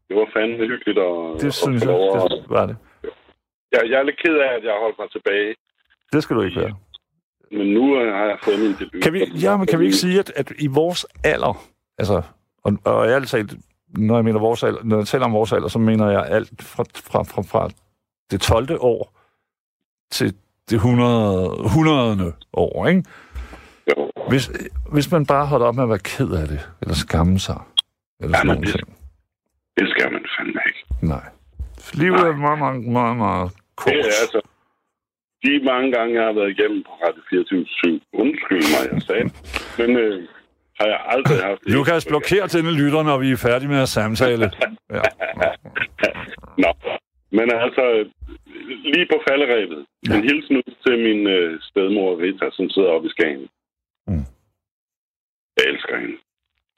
Det 0.08 0.16
var 0.16 0.28
fandme 0.36 0.66
hyggeligt 0.72 0.98
at, 0.98 1.40
Det 1.40 1.46
at 1.46 1.54
synes 1.54 1.82
jeg, 1.84 1.92
det 2.30 2.50
var 2.56 2.66
det. 2.66 2.76
Jeg, 3.72 3.80
jeg 3.90 3.98
er 4.00 4.02
lidt 4.02 4.18
ked 4.24 4.36
af, 4.46 4.50
at 4.58 4.64
jeg 4.64 4.74
holdt 4.84 4.98
mig 4.98 5.10
tilbage. 5.10 5.54
Det 6.12 6.22
skal 6.22 6.36
du 6.36 6.42
ikke 6.42 6.60
være. 6.60 6.74
Men 7.52 7.66
nu 7.66 7.94
har 7.94 8.24
jeg 8.24 8.38
fået 8.42 8.58
min 8.58 8.72
debut. 8.78 9.02
Kan 9.02 9.12
vi, 9.12 9.24
ja, 9.24 9.56
men 9.56 9.66
kan 9.66 9.78
vi 9.78 9.84
ikke 9.84 9.96
sige, 9.96 10.18
at, 10.18 10.32
at 10.36 10.52
i 10.58 10.66
vores 10.66 11.06
alder, 11.24 11.64
altså, 11.98 12.22
og, 12.64 12.78
og 12.84 13.08
ærligt 13.08 13.30
talt, 13.30 13.54
når 13.88 14.14
jeg 14.14 14.24
mener 14.24 14.38
vores 14.40 14.62
alder, 14.62 14.80
når 14.84 14.96
jeg 14.96 15.06
taler 15.06 15.24
om 15.24 15.32
vores 15.32 15.52
alder, 15.52 15.68
så 15.68 15.78
mener 15.78 16.10
jeg 16.10 16.26
alt 16.26 16.62
fra, 16.62 16.84
fra, 16.94 17.22
fra, 17.22 17.42
fra 17.42 17.70
det 18.30 18.40
12. 18.40 18.76
år 18.80 19.18
til 20.10 20.34
det 20.70 20.74
100, 20.76 21.58
100. 21.64 22.32
år, 22.52 22.86
ikke? 22.86 23.04
Jo. 23.90 24.10
Hvis, 24.28 24.50
hvis 24.92 25.10
man 25.10 25.26
bare 25.26 25.46
holder 25.46 25.66
op 25.66 25.74
med 25.74 25.82
at 25.82 25.88
være 25.88 25.98
ked 25.98 26.30
af 26.30 26.48
det, 26.48 26.68
eller 26.82 26.94
skamme 26.94 27.38
sig, 27.38 27.60
eller 28.20 28.36
Ja, 28.38 28.42
sådan 28.42 28.46
men 28.48 28.62
nogle 28.64 28.72
det-. 28.72 28.88
Det 29.78 29.88
skal 29.90 30.12
man 30.12 30.24
fandme 30.38 30.60
ikke. 30.68 31.06
Nej. 31.06 31.24
Livet 31.94 32.20
er 32.20 32.36
meget, 32.36 32.58
meget, 32.58 32.84
meget, 32.84 33.16
meget 33.16 33.50
kort. 33.76 33.92
Det 33.94 34.00
er 34.00 34.04
altså... 34.22 34.40
De 35.42 35.64
mange 35.64 35.92
gange, 35.92 36.14
jeg 36.18 36.24
har 36.24 36.32
været 36.32 36.50
igennem 36.50 36.82
på 36.82 36.90
Radio 37.04 37.22
24 37.30 38.00
undskyld 38.12 38.64
mig, 38.74 38.82
jeg 38.92 39.02
sagde, 39.02 39.26
men 39.78 39.90
øh, 39.96 40.28
har 40.80 40.86
jeg 40.86 41.00
aldrig 41.14 41.36
haft... 41.48 41.60
det. 41.64 41.72
Lukas, 41.74 42.06
blokér 42.12 42.46
denne 42.56 42.72
lytter, 42.80 43.02
når 43.02 43.18
vi 43.18 43.28
er 43.30 43.36
færdige 43.36 43.68
med 43.68 43.80
at 43.86 43.88
samtale. 43.88 44.46
Ja. 44.96 45.02
Nå, 46.64 46.70
men 47.38 47.46
altså, 47.64 47.84
lige 48.94 49.06
på 49.12 49.16
falderæbet. 49.28 49.86
Ja. 50.08 50.14
En 50.16 50.22
hilsen 50.28 50.56
ud 50.56 50.72
til 50.86 50.96
min 51.06 51.26
øh, 51.26 51.60
stedmor 51.60 52.20
Rita, 52.22 52.46
som 52.52 52.70
sidder 52.70 52.88
oppe 52.88 53.08
i 53.08 53.10
Skagen. 53.10 53.48
Mm. 54.06 54.24
Jeg 55.56 55.64
elsker 55.72 55.96
hende. 56.02 56.16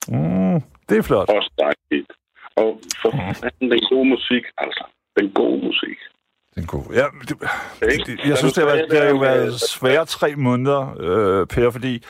Mm, 0.09 0.61
det 0.89 0.99
er 0.99 1.03
flot. 1.03 1.29
Også 1.29 1.51
dig, 1.59 2.05
Og 2.57 2.81
for 3.03 3.11
fanden, 3.41 3.71
den 3.71 3.81
gode 3.91 4.09
musik, 4.15 4.45
altså. 4.59 4.85
Den 5.19 5.31
gode 5.31 5.65
musik. 5.65 5.99
Det 6.55 6.63
er 6.63 6.67
god. 6.67 6.85
Ja, 6.95 7.05
det, 7.29 7.93
Ikke? 7.93 8.05
det, 8.05 8.29
jeg 8.29 8.39
synes, 8.39 8.55
det 8.55 8.65
har, 8.65 8.75
været, 8.75 8.91
det 8.91 8.99
har 8.99 9.09
jo 9.09 9.17
været 9.17 9.61
svære 9.61 10.05
tre 10.07 10.35
måneder, 10.37 10.95
øh, 11.01 11.47
Per, 11.47 11.71
fordi 11.71 12.05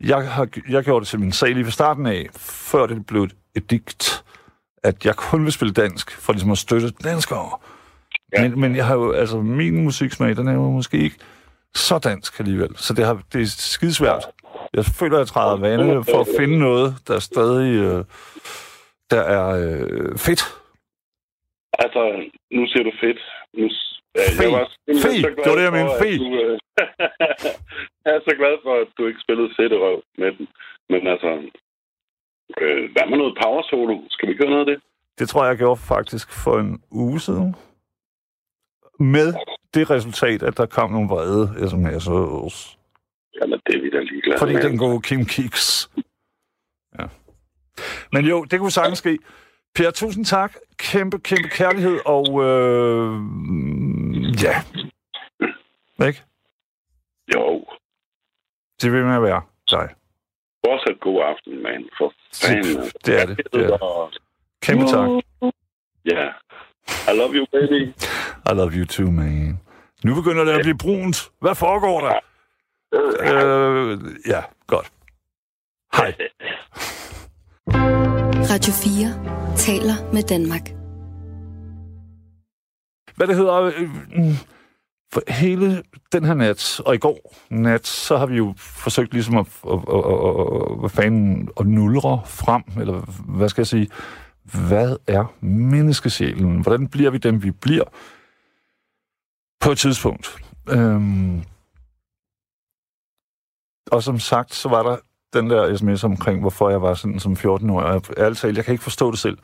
jeg 0.00 0.28
har 0.28 0.48
jeg 0.68 0.84
gjorde 0.84 1.00
det 1.00 1.08
til 1.08 1.20
min 1.20 1.32
sag 1.32 1.50
lige 1.54 1.64
fra 1.64 1.70
starten 1.70 2.06
af, 2.06 2.26
før 2.36 2.86
det 2.86 3.06
blev 3.06 3.22
et 3.22 3.34
edikt, 3.56 4.24
at 4.82 5.06
jeg 5.06 5.16
kun 5.16 5.44
vil 5.44 5.52
spille 5.52 5.74
dansk, 5.74 6.10
for 6.10 6.32
ligesom 6.32 6.50
at 6.50 6.58
støtte 6.58 6.90
danskere. 7.04 7.50
Ja. 8.36 8.42
Men, 8.42 8.60
men 8.60 8.76
jeg 8.76 8.86
har 8.86 8.94
jo, 8.94 9.12
altså, 9.12 9.36
min 9.36 9.84
musiksmag, 9.84 10.36
den 10.36 10.48
er 10.48 10.52
jo 10.52 10.70
måske 10.70 10.98
ikke 10.98 11.16
så 11.74 11.98
dansk 11.98 12.40
alligevel. 12.40 12.76
Så 12.76 12.94
det, 12.94 13.04
har, 13.04 13.22
det 13.32 13.42
er 13.42 13.46
skidesvært. 13.46 14.24
Jeg 14.74 14.84
føler, 14.84 15.18
jeg 15.18 15.26
træder 15.26 15.56
vande 15.56 16.04
for 16.04 16.20
at 16.20 16.26
finde 16.38 16.58
noget, 16.58 16.94
der 17.08 17.14
er 17.14 17.18
stadig 17.18 17.74
øh, 17.74 18.04
der 19.10 19.22
er 19.22 19.46
øh, 19.62 20.18
fedt. 20.18 20.42
Altså, 21.78 22.02
nu 22.50 22.66
siger 22.66 22.84
du 22.84 22.92
fedt. 23.00 23.20
Nu, 23.58 23.68
Fed. 24.16 24.24
simpelthen 24.38 24.66
Fed. 25.04 25.20
så 25.22 25.30
glad 25.34 25.44
Det 25.44 25.50
var 25.52 25.58
det, 25.60 25.66
jeg 25.68 25.76
mente. 25.78 25.94
Fed. 26.02 26.18
du, 26.18 26.28
øh, 26.44 26.58
jeg 28.04 28.12
er 28.18 28.20
så 28.28 28.34
glad 28.40 28.54
for, 28.64 28.72
at 28.82 28.88
du 28.98 29.06
ikke 29.06 29.20
spillede 29.26 29.50
fedterøv 29.58 29.98
med 30.18 30.30
den. 30.36 30.46
Men 30.90 31.06
altså, 31.06 31.30
øh, 32.62 32.82
hvad 32.92 33.04
med 33.10 33.18
noget 33.18 33.38
power 33.42 33.62
solo? 33.70 33.94
Skal 34.10 34.28
vi 34.28 34.34
gøre 34.34 34.50
noget 34.50 34.64
af 34.68 34.70
det? 34.72 34.78
Det 35.18 35.28
tror 35.28 35.42
jeg, 35.44 35.50
jeg 35.50 35.58
gjorde 35.58 35.80
faktisk 35.94 36.26
for 36.44 36.58
en 36.58 36.82
uge 36.90 37.20
siden. 37.20 37.54
Med 39.00 39.28
det 39.74 39.90
resultat, 39.90 40.42
at 40.42 40.56
der 40.56 40.66
kom 40.66 40.90
nogle 40.90 41.08
vrede 41.08 41.44
sms'er. 41.70 42.76
Jamen, 43.40 43.60
det 43.66 43.74
er 43.76 43.80
vi 43.82 43.90
da 43.90 44.00
ligeglade 44.00 44.38
Fordi 44.38 44.52
med. 44.52 44.62
den 44.62 44.78
gode 44.78 45.02
Kim 45.02 45.24
Kiks. 45.24 45.90
Ja. 46.98 47.06
Men 48.12 48.24
jo, 48.24 48.44
det 48.44 48.58
kunne 48.60 48.70
sagtens 48.70 48.98
ske. 48.98 49.18
Per, 49.74 49.90
tusind 49.90 50.24
tak. 50.24 50.54
Kæmpe, 50.76 51.18
kæmpe 51.18 51.48
kærlighed, 51.48 51.98
og 52.06 52.26
øh, 52.44 53.12
ja. 54.44 54.62
Ikke? 56.06 56.22
Jo. 57.34 57.64
Det 58.82 58.92
vil 58.92 59.04
med 59.04 59.14
at 59.14 59.22
være 59.22 59.42
dig. 59.70 59.88
Fortsat 60.66 61.00
god 61.00 61.22
aften, 61.22 61.62
mand. 61.62 61.84
For 61.98 62.12
fanden. 62.34 62.82
Det 63.06 63.20
er 63.20 63.26
det. 63.26 63.36
det, 63.52 63.64
er 63.64 64.08
det. 64.08 64.18
Kæmpe 64.62 64.84
tak. 64.84 65.08
Ja. 66.04 66.28
I 67.12 67.16
love 67.16 67.34
you, 67.34 67.46
baby. 67.52 67.92
I 68.50 68.54
love 68.54 68.72
you 68.72 68.86
too, 68.86 69.10
man. 69.10 69.60
Nu 70.04 70.14
begynder 70.14 70.44
det 70.44 70.52
at 70.52 70.60
blive 70.62 70.78
brunt. 70.78 71.30
Hvad 71.40 71.54
foregår 71.54 72.00
der? 72.00 72.20
Øh, 72.94 73.98
ja, 74.26 74.42
godt. 74.66 74.92
Hej. 75.96 76.14
Radio 78.50 78.72
4 78.72 79.33
taler 79.56 80.12
med 80.12 80.22
Danmark. 80.22 80.70
hvad 83.16 83.26
det 83.26 83.36
hedder, 83.36 83.54
øh, 83.54 83.82
mm, 84.16 84.34
for 85.12 85.22
hele 85.28 85.82
den 86.12 86.24
her 86.24 86.34
nat, 86.34 86.80
og 86.86 86.94
i 86.94 86.98
går 86.98 87.34
nat, 87.50 87.86
så 87.86 88.16
har 88.16 88.26
vi 88.26 88.36
jo 88.36 88.54
forsøgt 88.56 89.12
ligesom 89.12 89.36
at, 89.36 89.46
at, 89.66 89.78
at, 89.88 90.04
at, 90.04 90.84
at 90.84 90.90
fanden, 90.90 91.48
at 91.60 91.66
nulre 91.66 92.22
frem, 92.26 92.62
eller 92.80 93.00
hvad 93.36 93.48
skal 93.48 93.62
jeg 93.62 93.66
sige, 93.66 93.88
hvad 94.68 94.96
er 95.06 95.34
menneskesjælen? 95.44 96.60
Hvordan 96.60 96.88
bliver 96.88 97.10
vi 97.10 97.18
dem, 97.18 97.42
vi 97.42 97.50
bliver 97.50 97.84
på 99.60 99.70
et 99.70 99.78
tidspunkt? 99.78 100.36
Øhm, 100.68 101.42
og 103.90 104.02
som 104.02 104.18
sagt, 104.18 104.54
så 104.54 104.68
var 104.68 104.82
der 104.82 104.96
den 105.34 105.50
der 105.50 105.76
sms 105.76 106.04
omkring, 106.04 106.40
hvorfor 106.40 106.70
jeg 106.70 106.82
var 106.82 106.94
sådan 106.94 107.20
som 107.20 107.32
14-årig. 107.32 107.86
Og 107.86 108.02
ærligt 108.18 108.40
talt, 108.40 108.56
jeg 108.56 108.64
kan 108.64 108.72
ikke 108.72 108.84
forstå 108.84 109.10
det 109.10 109.18
selv. 109.18 109.38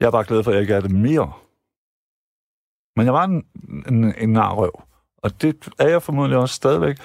Jeg 0.00 0.06
er 0.06 0.10
bare 0.10 0.24
glad 0.24 0.42
for, 0.44 0.50
at 0.50 0.54
jeg 0.54 0.62
ikke 0.62 0.74
er 0.74 0.80
det 0.80 0.90
mere. 0.90 1.32
Men 2.96 3.06
jeg 3.06 3.12
var 3.12 3.24
en, 3.24 3.44
en, 3.88 4.14
en 4.18 4.28
narrøv. 4.28 4.82
Og 5.22 5.42
det 5.42 5.70
er 5.78 5.88
jeg 5.88 6.02
formodentlig 6.02 6.38
også 6.38 6.54
stadigvæk. 6.54 6.96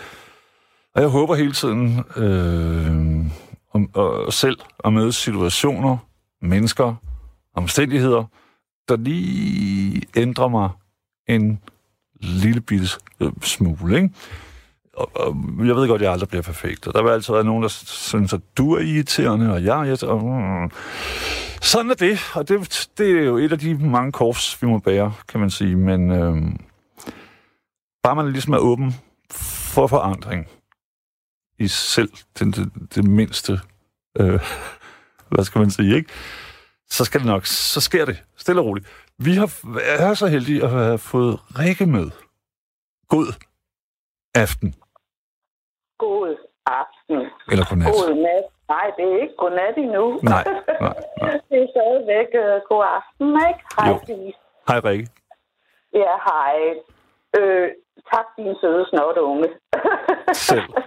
Og 0.96 1.02
jeg 1.02 1.10
håber 1.10 1.36
hele 1.36 1.52
tiden 1.52 2.04
øh, 2.16 3.26
om, 3.74 3.90
og 3.94 4.34
selv 4.34 4.58
at 4.86 4.94
møde 4.94 5.14
situationer, 5.14 5.98
mennesker, 6.42 6.96
omstændigheder, 7.56 8.24
der 8.90 8.98
lige 8.98 10.02
ændrer 10.16 10.48
mig 10.48 10.70
en 11.28 11.60
lille 12.22 12.62
bitte 12.62 12.88
øh, 13.20 13.32
smule. 13.42 13.96
Ikke? 13.96 14.10
Og, 15.00 15.12
og 15.16 15.36
jeg 15.68 15.76
ved 15.76 15.88
godt, 15.88 16.02
at 16.02 16.06
jeg 16.06 16.12
aldrig 16.12 16.30
bliver 16.30 16.42
perfekt. 16.42 16.88
Og 16.88 16.94
der 16.94 17.04
vil 17.04 17.10
altid 17.10 17.34
være 17.34 17.44
nogen, 17.44 17.64
der 17.64 17.70
synes, 17.86 18.34
at 18.34 18.42
du 18.58 18.74
er 18.74 18.80
irriterende, 18.80 19.54
og 19.54 19.64
jeg 19.64 19.80
er 19.80 19.84
irriterende. 19.84 20.24
Mm, 20.24 20.32
mm, 20.32 20.64
mm. 20.64 20.72
Sådan 21.62 21.92
er 21.92 21.96
det, 21.96 22.20
og 22.34 22.50
det, 22.50 22.90
det 22.98 23.20
er 23.20 23.24
jo 23.24 23.38
et 23.38 23.52
af 23.52 23.60
de 23.60 23.74
mange 23.78 24.12
kors, 24.12 24.62
vi 24.62 24.68
må 24.68 24.80
bære, 24.80 25.14
kan 25.28 25.40
man 25.40 25.50
sige. 25.50 25.76
Men 25.76 26.12
øh, 26.12 26.36
bare 28.04 28.16
man 28.16 28.32
ligesom 28.32 28.54
er 28.54 28.58
åben 28.58 28.96
for 29.32 29.88
forandring 29.88 30.48
i 31.60 31.68
selv 31.68 32.12
det, 32.40 32.56
det, 32.56 32.72
det 32.96 33.04
mindste, 33.04 33.60
øh, 34.20 34.40
hvad 35.32 35.44
skal 35.44 35.60
man 35.60 35.72
sige, 35.72 35.96
ikke? 35.96 36.10
Så 36.90 37.06
skal 37.06 37.20
det 37.20 37.28
nok, 37.28 37.46
så 37.46 37.82
sker 37.82 38.06
det, 38.06 38.24
stille 38.38 38.62
og 38.62 38.66
roligt. 38.66 38.88
Vi 39.18 39.34
har, 39.36 39.52
er 39.84 40.14
så 40.14 40.28
heldige 40.28 40.64
at 40.64 40.70
have 40.70 40.98
fået 40.98 41.40
Rikke 41.60 41.86
med. 41.86 42.10
God 43.08 43.34
aften. 44.36 44.76
God 46.04 46.30
aften. 46.82 47.20
Eller 47.52 47.66
godnat. 47.70 47.88
God 47.96 48.10
nat. 48.28 48.46
Nej, 48.74 48.88
det 48.98 49.06
er 49.14 49.18
ikke 49.24 49.38
godnat 49.44 49.76
endnu. 49.86 50.06
Nej, 50.34 50.44
nej, 50.86 50.96
nej. 51.22 51.34
det 51.50 51.58
er 51.64 51.68
stadigvæk 51.76 52.30
uh, 52.44 52.56
god 52.70 52.84
aften, 52.98 53.28
ikke? 53.50 53.62
Hej. 53.78 53.88
Hej 54.70 54.80
Rikke. 54.88 55.08
Ja, 56.02 56.14
hej. 56.30 56.56
Øh, 57.38 57.68
tak, 58.12 58.26
din 58.38 58.56
søde 58.62 58.86
snotte 58.90 59.22
unge. 59.32 59.50
Selv. 60.34 60.70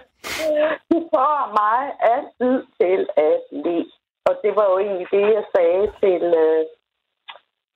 Du 0.91 0.97
får 1.13 1.37
mig 1.61 1.81
altid 2.13 2.55
til 2.79 2.99
at 3.17 3.39
le. 3.65 3.85
Og 4.25 4.33
det 4.43 4.55
var 4.55 4.65
jo 4.71 4.77
egentlig 4.77 5.07
det, 5.11 5.25
jeg 5.37 5.45
sagde 5.55 5.83
til, 6.01 6.23
øh, 6.43 6.65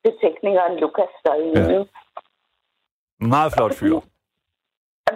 til 0.01 0.13
teknikeren 0.23 0.79
Lukas 0.79 1.13
derinde. 1.25 1.73
Ja. 1.73 1.83
Meget 3.19 3.53
flot 3.53 3.73
fyr. 3.79 3.99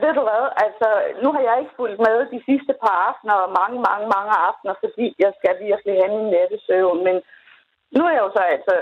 Ved 0.03 0.13
du 0.17 0.21
hvad, 0.27 0.43
altså, 0.65 0.87
nu 1.23 1.27
har 1.35 1.41
jeg 1.47 1.55
ikke 1.59 1.77
fulgt 1.79 1.99
med 2.07 2.17
de 2.33 2.39
sidste 2.49 2.73
par 2.81 2.95
aftener, 3.09 3.35
og 3.45 3.49
mange, 3.59 3.77
mange, 3.89 4.07
mange 4.15 4.33
aftener, 4.47 4.73
fordi 4.83 5.05
jeg 5.23 5.31
skal 5.39 5.53
virkelig 5.67 5.95
have 6.01 6.13
min 6.17 6.29
nattesøvn, 6.35 7.03
men 7.07 7.15
nu 7.95 8.01
er 8.05 8.11
jeg 8.15 8.23
jo 8.25 8.31
så 8.37 8.43
altså, 8.55 8.75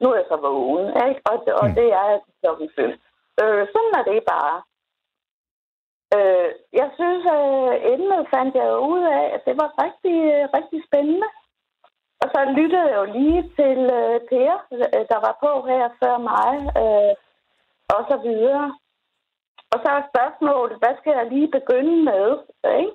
nu 0.00 0.06
er 0.10 0.16
jeg 0.16 0.28
så 0.28 0.36
vågen, 0.36 0.86
ikke? 1.08 1.20
Og, 1.30 1.36
og 1.60 1.66
Mm. 1.68 1.74
det 1.78 1.86
er 1.98 2.04
altså 2.14 2.30
klokken 2.42 2.68
fem. 2.76 2.90
Øh, 3.42 3.62
sådan 3.72 3.94
er 4.00 4.04
det 4.12 4.20
bare. 4.34 4.56
Øh, 6.16 6.50
jeg 6.80 6.88
synes, 6.98 7.24
øh, 7.38 7.74
emnet 7.92 8.22
fandt 8.34 8.54
jeg 8.54 8.78
ud 8.92 9.02
af, 9.18 9.24
at 9.34 9.42
det 9.46 9.56
var 9.62 9.70
rigtig, 9.84 10.18
rigtig 10.56 10.80
spændende. 10.88 11.28
Og 12.22 12.28
så 12.34 12.40
lyttede 12.58 12.86
jeg 12.88 12.96
jo 12.96 13.04
lige 13.18 13.42
til 13.58 13.78
øh, 14.00 14.20
Per, 14.30 14.52
øh, 14.72 15.04
der 15.12 15.18
var 15.26 15.34
på 15.44 15.52
her 15.70 15.84
før 16.02 16.16
mig, 16.32 16.52
øh, 16.82 17.12
og 17.96 18.02
så 18.10 18.16
videre. 18.28 18.78
Og 19.72 19.78
så 19.82 19.88
er 19.98 20.02
spørgsmålet, 20.12 20.76
hvad 20.78 20.94
skal 21.00 21.12
jeg 21.18 21.26
lige 21.32 21.50
begynde 21.58 21.96
med? 22.10 22.26
Ikke? 22.80 22.92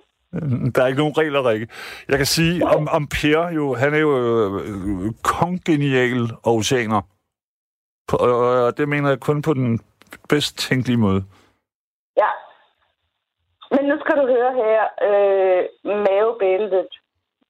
Der 0.74 0.84
er 0.84 0.88
ikke 0.88 1.00
nogen 1.00 1.18
regler, 1.18 1.50
Rikke. 1.50 1.68
Jeg 2.10 2.18
kan 2.18 2.26
sige 2.26 2.66
om, 2.66 2.88
om 2.98 3.08
Per, 3.08 3.50
jo, 3.50 3.74
han 3.74 3.94
er 3.94 4.02
jo 4.08 4.12
øh, 4.20 5.14
kongenial 5.24 6.24
oceaner. 6.44 7.02
Og 8.14 8.30
og 8.66 8.78
det 8.78 8.90
mener 8.90 9.10
jeg 9.10 9.20
kun 9.20 9.42
på 9.42 9.54
den 9.54 9.80
bedst 10.30 10.58
tænkelige 10.58 10.98
måde. 10.98 11.24
Ja. 12.18 12.32
Men 13.72 13.84
nu 13.90 13.96
skal 14.00 14.16
du 14.22 14.26
høre 14.36 14.54
her, 14.64 14.82
øh, 15.08 15.64
mavebæltet 16.08 16.88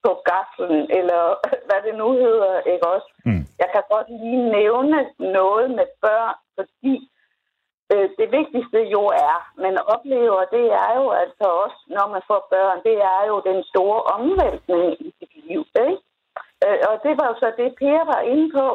på 0.04 0.12
gaflen, 0.32 0.82
eller 1.00 1.22
hvad 1.68 1.80
det 1.88 1.96
nu 2.02 2.08
hedder, 2.12 2.54
ikke 2.74 2.88
også? 2.96 3.10
Mm. 3.26 3.44
Jeg 3.62 3.70
kan 3.74 3.84
godt 3.94 4.08
lige 4.10 4.44
nævne 4.60 4.98
noget 5.20 5.68
med 5.72 5.88
børn, 6.02 6.36
fordi 6.56 7.10
Øh, 7.94 8.10
det 8.20 8.28
vigtigste 8.40 8.80
jo 8.96 9.04
er, 9.30 9.38
man 9.66 9.76
oplever, 9.94 10.40
det 10.58 10.66
er 10.86 10.92
jo 11.00 11.08
altså 11.24 11.46
også, 11.64 11.80
når 11.88 12.08
man 12.14 12.22
får 12.30 12.48
børn, 12.54 12.80
det 12.84 12.98
er 13.16 13.22
jo 13.28 13.42
den 13.50 13.64
store 13.72 14.02
omvæltning 14.16 14.86
i 15.06 15.14
sit 15.18 15.34
liv, 15.48 15.62
ikke? 15.88 15.98
Øh, 16.66 16.80
og 16.90 16.96
det 17.04 17.14
var 17.20 17.28
jo 17.32 17.36
så 17.44 17.48
det, 17.58 17.76
Per 17.80 18.04
var 18.14 18.22
inde 18.34 18.48
på. 18.58 18.68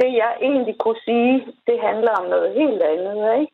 Det 0.00 0.10
jeg 0.22 0.32
egentlig 0.40 0.76
kunne 0.78 1.00
sige, 1.04 1.34
det 1.66 1.80
handler 1.88 2.12
om 2.20 2.26
noget 2.34 2.54
helt 2.60 2.82
andet, 2.82 3.40
ikke? 3.40 3.52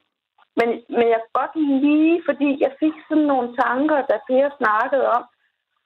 Men, 0.59 0.69
men 0.89 1.07
jeg 1.15 1.21
godt 1.33 1.55
lige, 1.57 2.23
fordi 2.29 2.49
jeg 2.65 2.73
fik 2.81 2.95
sådan 3.09 3.29
nogle 3.33 3.57
tanker, 3.57 3.99
da 4.11 4.15
Per 4.29 4.49
snakkede 4.61 5.07
om, 5.17 5.25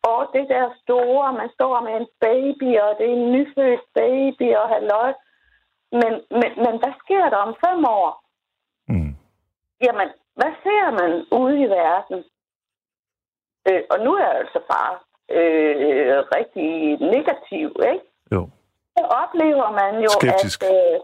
og 0.02 0.20
det 0.34 0.48
der 0.48 0.66
store, 0.82 1.32
man 1.32 1.50
står 1.56 1.80
med 1.80 1.94
en 2.00 2.08
baby, 2.20 2.70
og 2.84 2.90
det 2.98 3.06
er 3.06 3.16
en 3.16 3.32
nyfødt 3.32 3.84
baby, 3.94 4.54
og 4.60 4.68
halløj. 4.68 5.12
Men, 5.92 6.12
men, 6.40 6.50
men 6.64 6.74
hvad 6.80 6.94
sker 7.02 7.28
der 7.30 7.36
om 7.36 7.54
fem 7.66 7.84
år? 7.84 8.27
Jamen, 9.84 10.08
hvad 10.38 10.52
ser 10.62 10.90
man 11.00 11.12
ude 11.40 11.60
i 11.60 11.68
verden? 11.68 12.24
Øh, 13.68 13.82
og 13.90 13.98
nu 14.04 14.14
er 14.14 14.24
jeg 14.26 14.36
altså 14.42 14.60
bare 14.74 14.94
øh, 15.38 16.18
rigtig 16.36 16.70
negativ, 17.14 17.68
ikke? 17.92 18.06
Jo. 18.32 18.50
Så 18.98 19.04
oplever 19.22 19.70
man 19.80 20.02
jo, 20.02 20.08
Skeptisk. 20.08 20.62
at 20.62 20.70
øh, 20.70 21.00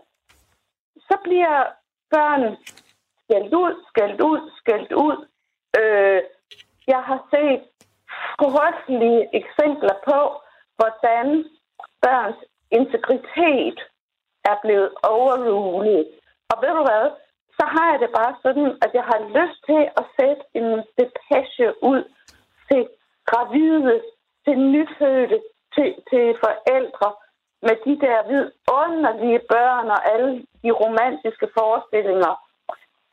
så 1.08 1.16
bliver 1.24 1.64
børn 2.10 2.56
skældt 3.24 3.54
ud, 3.54 3.84
skældt 3.88 4.20
ud, 4.20 4.40
skældt 4.60 4.92
ud. 4.92 5.16
Øh, 5.80 6.22
jeg 6.86 7.02
har 7.08 7.20
set 7.34 7.62
frygtelige 8.40 9.22
eksempler 9.40 9.96
på, 10.08 10.18
hvordan 10.76 11.26
børns 12.02 12.40
integritet 12.70 13.78
er 14.44 14.56
blevet 14.62 14.90
overrulet. 15.02 16.08
Og 16.50 16.56
ved 16.62 16.72
du 16.78 16.82
hvad? 16.88 17.04
Så 17.58 17.64
har 17.74 17.86
jeg 17.92 18.00
det 18.00 18.10
bare 18.20 18.34
sådan, 18.42 18.68
at 18.84 18.90
jeg 18.98 19.04
har 19.10 19.20
lyst 19.38 19.58
til 19.68 19.82
at 20.00 20.04
sætte 20.18 20.44
en 20.58 20.68
depeche 20.98 21.68
ud 21.82 22.02
til 22.68 22.88
gravide, 23.30 24.02
til 24.44 24.56
nyfødte, 24.58 25.38
til, 25.74 25.88
til 26.10 26.24
forældre 26.44 27.08
med 27.66 27.76
de 27.86 27.94
der 28.04 28.18
vidunderlige 28.32 29.40
børn 29.54 29.86
og 29.96 30.00
alle 30.12 30.32
de 30.62 30.70
romantiske 30.70 31.48
forestillinger. 31.58 32.34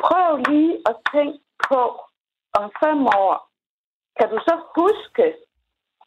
Prøv 0.06 0.30
lige 0.50 0.76
at 0.90 0.96
tænke 1.14 1.40
på 1.70 1.82
om 2.60 2.66
fem 2.84 3.00
år. 3.06 3.36
Kan 4.18 4.30
du 4.30 4.38
så 4.48 4.56
huske, 4.78 5.26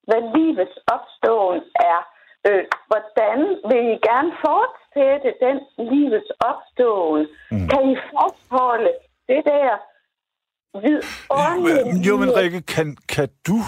hvad 0.08 0.22
livets 0.36 0.78
opståen 0.94 1.62
er? 1.92 1.98
Øh, 2.48 2.64
hvordan 2.86 3.38
vil 3.70 3.82
I 3.94 3.96
gerne 4.08 4.32
fortsætte 4.46 4.83
den 5.44 5.56
livets 5.90 6.30
opståen? 6.50 7.26
Mm. 7.50 7.68
Kan 7.68 7.90
I 7.92 7.96
fastholde 8.10 8.92
det 9.28 9.42
der 9.44 9.70
vidunderlige... 10.80 12.08
Jo, 12.08 12.16
men 12.16 12.36
Rikke, 12.36 12.60
kan, 12.60 12.96
kan 13.08 13.28
du 13.46 13.58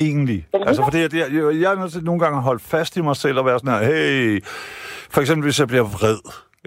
egentlig? 0.00 0.48
Altså, 0.52 0.82
for 0.82 0.90
det, 0.90 1.10
det, 1.10 1.18
jeg, 1.18 1.60
jeg 1.60 1.72
er 1.72 1.78
nødt 1.78 1.92
til 1.92 2.04
nogle 2.04 2.20
gange 2.20 2.36
at 2.36 2.42
holde 2.42 2.60
fast 2.60 2.96
i 2.96 3.00
mig 3.00 3.16
selv 3.16 3.38
og 3.38 3.46
være 3.46 3.58
sådan 3.58 3.78
her, 3.78 3.86
hey, 3.86 4.44
for 5.10 5.20
eksempel 5.20 5.46
hvis 5.46 5.60
jeg 5.60 5.68
bliver 5.68 5.84
vred, 5.84 6.18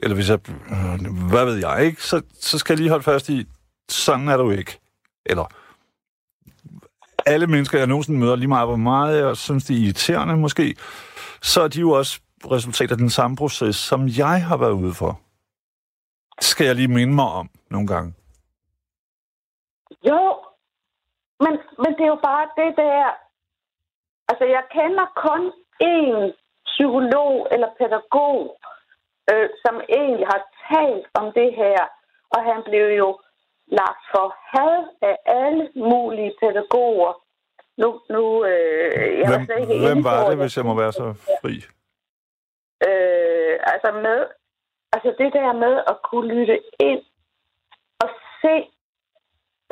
eller 0.04 0.16
hvis 0.16 0.30
jeg, 0.30 0.40
øh, 0.50 1.30
hvad 1.30 1.46
ved 1.46 1.58
jeg, 1.58 1.86
ikke? 1.86 2.04
Så, 2.04 2.22
så 2.40 2.58
skal 2.58 2.74
jeg 2.74 2.80
lige 2.80 2.90
holde 2.90 3.04
fast 3.04 3.30
i, 3.30 3.46
sådan 3.90 4.28
er 4.28 4.38
du 4.38 4.52
ikke. 4.52 4.80
Eller, 5.26 5.46
alle 7.26 7.48
mennesker, 7.48 7.78
jeg 7.78 7.88
nogensinde 7.88 8.20
møder, 8.20 8.36
lige 8.36 8.48
meget 8.48 8.68
hvor 8.68 8.76
meget 8.76 9.26
jeg 9.26 9.38
synes, 9.38 9.64
det 9.66 9.76
er 9.76 9.80
irriterende 9.80 10.38
måske, 10.38 10.76
så 11.42 11.62
er 11.62 11.68
de 11.68 11.80
jo 11.80 11.92
også 11.92 12.20
resultat 12.52 12.92
af 12.92 12.98
den 12.98 13.10
samme 13.10 13.38
proces, 13.38 13.76
som 13.76 14.08
jeg 14.08 14.46
har 14.46 14.58
været 14.58 14.72
ude 14.72 14.94
for. 14.94 15.20
Skal 16.40 16.66
jeg 16.66 16.76
lige 16.76 16.88
minde 16.88 17.14
mig 17.14 17.30
om 17.42 17.50
nogle 17.70 17.88
gange. 17.88 18.14
Jo, 20.10 20.22
men, 21.44 21.54
men 21.82 21.92
det 21.98 22.04
er 22.04 22.14
jo 22.16 22.22
bare 22.32 22.46
det 22.62 22.72
der... 22.78 23.04
Altså, 24.30 24.46
jeg 24.46 24.64
kender 24.78 25.06
kun 25.26 25.42
én 25.84 26.20
psykolog 26.66 27.48
eller 27.52 27.70
pædagog, 27.80 28.40
øh, 29.32 29.50
som 29.64 29.76
egentlig 30.00 30.28
har 30.34 30.42
talt 30.72 31.06
om 31.14 31.26
det 31.40 31.50
her, 31.62 31.80
og 32.34 32.40
han 32.50 32.60
blev 32.70 32.88
jo 33.02 33.20
lagt 33.68 34.04
for 34.14 34.28
had 34.54 34.78
af 35.10 35.16
alle 35.26 35.70
mulige 35.76 36.34
pædagoger. 36.42 37.14
Nu, 37.78 37.90
nu 38.10 38.46
øh, 38.46 39.20
jeg 39.20 39.46
slet 39.46 39.60
ikke 39.60 39.68
Hvem, 39.68 39.88
hvem 39.88 40.04
var 40.04 40.30
det, 40.30 40.38
hvis 40.38 40.58
jeg 40.58 40.66
må 40.66 40.74
være 40.74 40.94
så 40.94 41.08
fri? 41.42 41.75
Øh, 42.88 43.54
altså 43.74 43.90
med, 44.06 44.20
altså 44.96 45.10
det 45.22 45.34
der 45.34 45.54
med 45.54 45.74
at 45.92 45.98
kunne 46.10 46.34
lytte 46.34 46.60
ind 46.80 47.02
og 48.04 48.10
se 48.42 48.56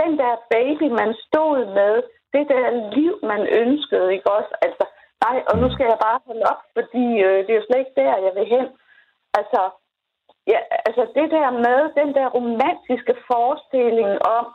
den 0.01 0.17
der 0.21 0.35
baby, 0.49 0.87
man 1.01 1.15
stod 1.27 1.65
med, 1.79 1.93
det 2.33 2.45
der 2.53 2.93
liv, 2.95 3.13
man 3.23 3.41
ønskede, 3.61 4.13
ikke 4.13 4.31
også? 4.31 4.51
Altså, 4.61 4.85
nej, 5.25 5.37
og 5.49 5.57
nu 5.61 5.67
skal 5.73 5.85
jeg 5.91 5.99
bare 6.07 6.19
holde 6.27 6.45
op, 6.51 6.61
fordi 6.77 7.05
øh, 7.25 7.37
det 7.45 7.51
er 7.51 7.59
jo 7.59 7.65
slet 7.65 7.79
ikke 7.79 7.99
der, 8.01 8.23
jeg 8.25 8.33
vil 8.35 8.47
hen. 8.55 8.67
Altså, 9.39 9.61
ja, 10.47 10.59
altså 10.87 11.03
det 11.17 11.27
der 11.31 11.49
med 11.51 11.79
den 11.99 12.09
der 12.17 12.27
romantiske 12.37 13.15
forestilling 13.29 14.11
om 14.37 14.45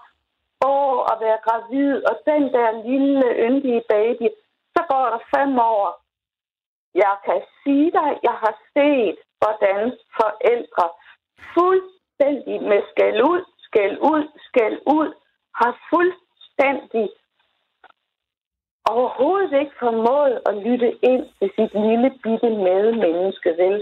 åh, 0.66 0.98
at 1.10 1.16
være 1.24 1.38
gravid, 1.46 1.94
og 2.10 2.14
den 2.30 2.42
der 2.56 2.82
lille 2.90 3.26
yndige 3.46 3.82
baby, 3.88 4.28
så 4.74 4.80
går 4.90 5.04
der 5.14 5.20
fem 5.36 5.58
år. 5.58 5.86
Jeg 7.04 7.14
kan 7.26 7.40
sige 7.60 7.90
dig, 7.98 8.10
jeg 8.28 8.36
har 8.44 8.54
set, 8.74 9.18
hvordan 9.40 9.80
forældre 10.20 10.86
fuldstændig 11.54 12.56
med 12.70 12.80
skæld 12.90 13.20
ud, 13.32 13.42
skæld 13.66 13.96
ud, 14.12 14.22
skæld 14.48 14.78
ud, 14.96 15.08
har 15.60 15.72
fuldstændig 15.92 17.06
overhovedet 18.94 19.52
ikke 19.62 19.76
formået 19.84 20.36
at 20.48 20.54
lytte 20.66 20.90
ind 21.10 21.24
til 21.38 21.48
sit 21.56 21.72
lille 21.86 22.10
bitte 22.22 22.50
medmenneske, 22.66 23.50
vel? 23.62 23.76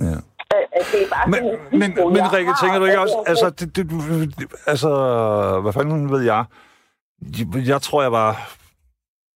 Ja. 0.00 0.18
Øh, 0.54 0.64
øh, 0.76 0.84
Det 0.92 1.00
er 1.04 1.10
bare 1.14 1.26
Men, 1.32 1.40
sådan 1.42 1.72
en 1.72 1.80
men, 1.80 1.90
men 2.12 2.16
jeg 2.16 2.32
Rikke, 2.32 2.52
tænker 2.62 2.78
du 2.78 2.84
ikke 2.84 3.00
også, 3.00 3.18
altså, 3.26 3.50
det, 3.50 3.76
det, 3.76 3.82
altså, 4.66 4.90
hvad 5.62 5.72
fanden 5.72 6.10
ved 6.14 6.22
jeg? 6.32 6.44
Jeg 7.72 7.82
tror, 7.82 8.02
jeg 8.02 8.12
var 8.12 8.30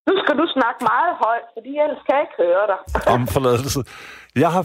Nu 0.06 0.12
skal 0.22 0.34
du 0.40 0.46
snakke 0.56 0.80
meget 0.92 1.12
højt, 1.24 1.46
fordi 1.56 1.68
ellers 1.84 2.02
kan 2.06 2.14
jeg 2.16 2.24
ikke 2.26 2.38
høre 2.44 2.64
dig. 2.72 2.78
om 3.14 3.26
forladelse. 3.26 3.80
Jeg 4.36 4.50
har, 4.52 4.64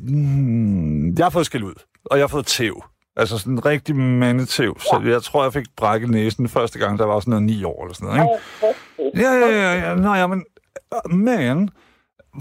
mm, 0.00 1.14
jeg 1.18 1.24
har 1.24 1.30
fået 1.30 1.46
skæld 1.46 1.62
ud, 1.62 1.74
og 2.04 2.18
jeg 2.18 2.22
har 2.22 2.28
fået 2.28 2.46
tæv. 2.46 2.84
Altså 3.16 3.38
sådan 3.38 3.52
en 3.52 3.66
rigtig 3.66 3.96
mandetæv. 3.96 4.78
Så 4.80 5.02
jeg 5.04 5.22
tror, 5.22 5.42
jeg 5.42 5.52
fik 5.52 5.64
brækket 5.76 6.10
næsen 6.10 6.48
første 6.48 6.78
gang, 6.78 6.98
der 6.98 7.06
var 7.06 7.20
sådan 7.20 7.30
noget 7.30 7.42
ni 7.42 7.64
år 7.64 7.84
eller 7.84 7.94
sådan 7.94 8.08
noget. 8.08 8.30
Ikke? 8.62 9.22
Ja, 9.22 9.32
ja, 9.32 9.48
ja, 9.48 9.88
ja. 9.88 9.94
Nå, 9.94 10.14
ja, 10.14 10.26
men, 10.26 10.44
men 11.10 11.70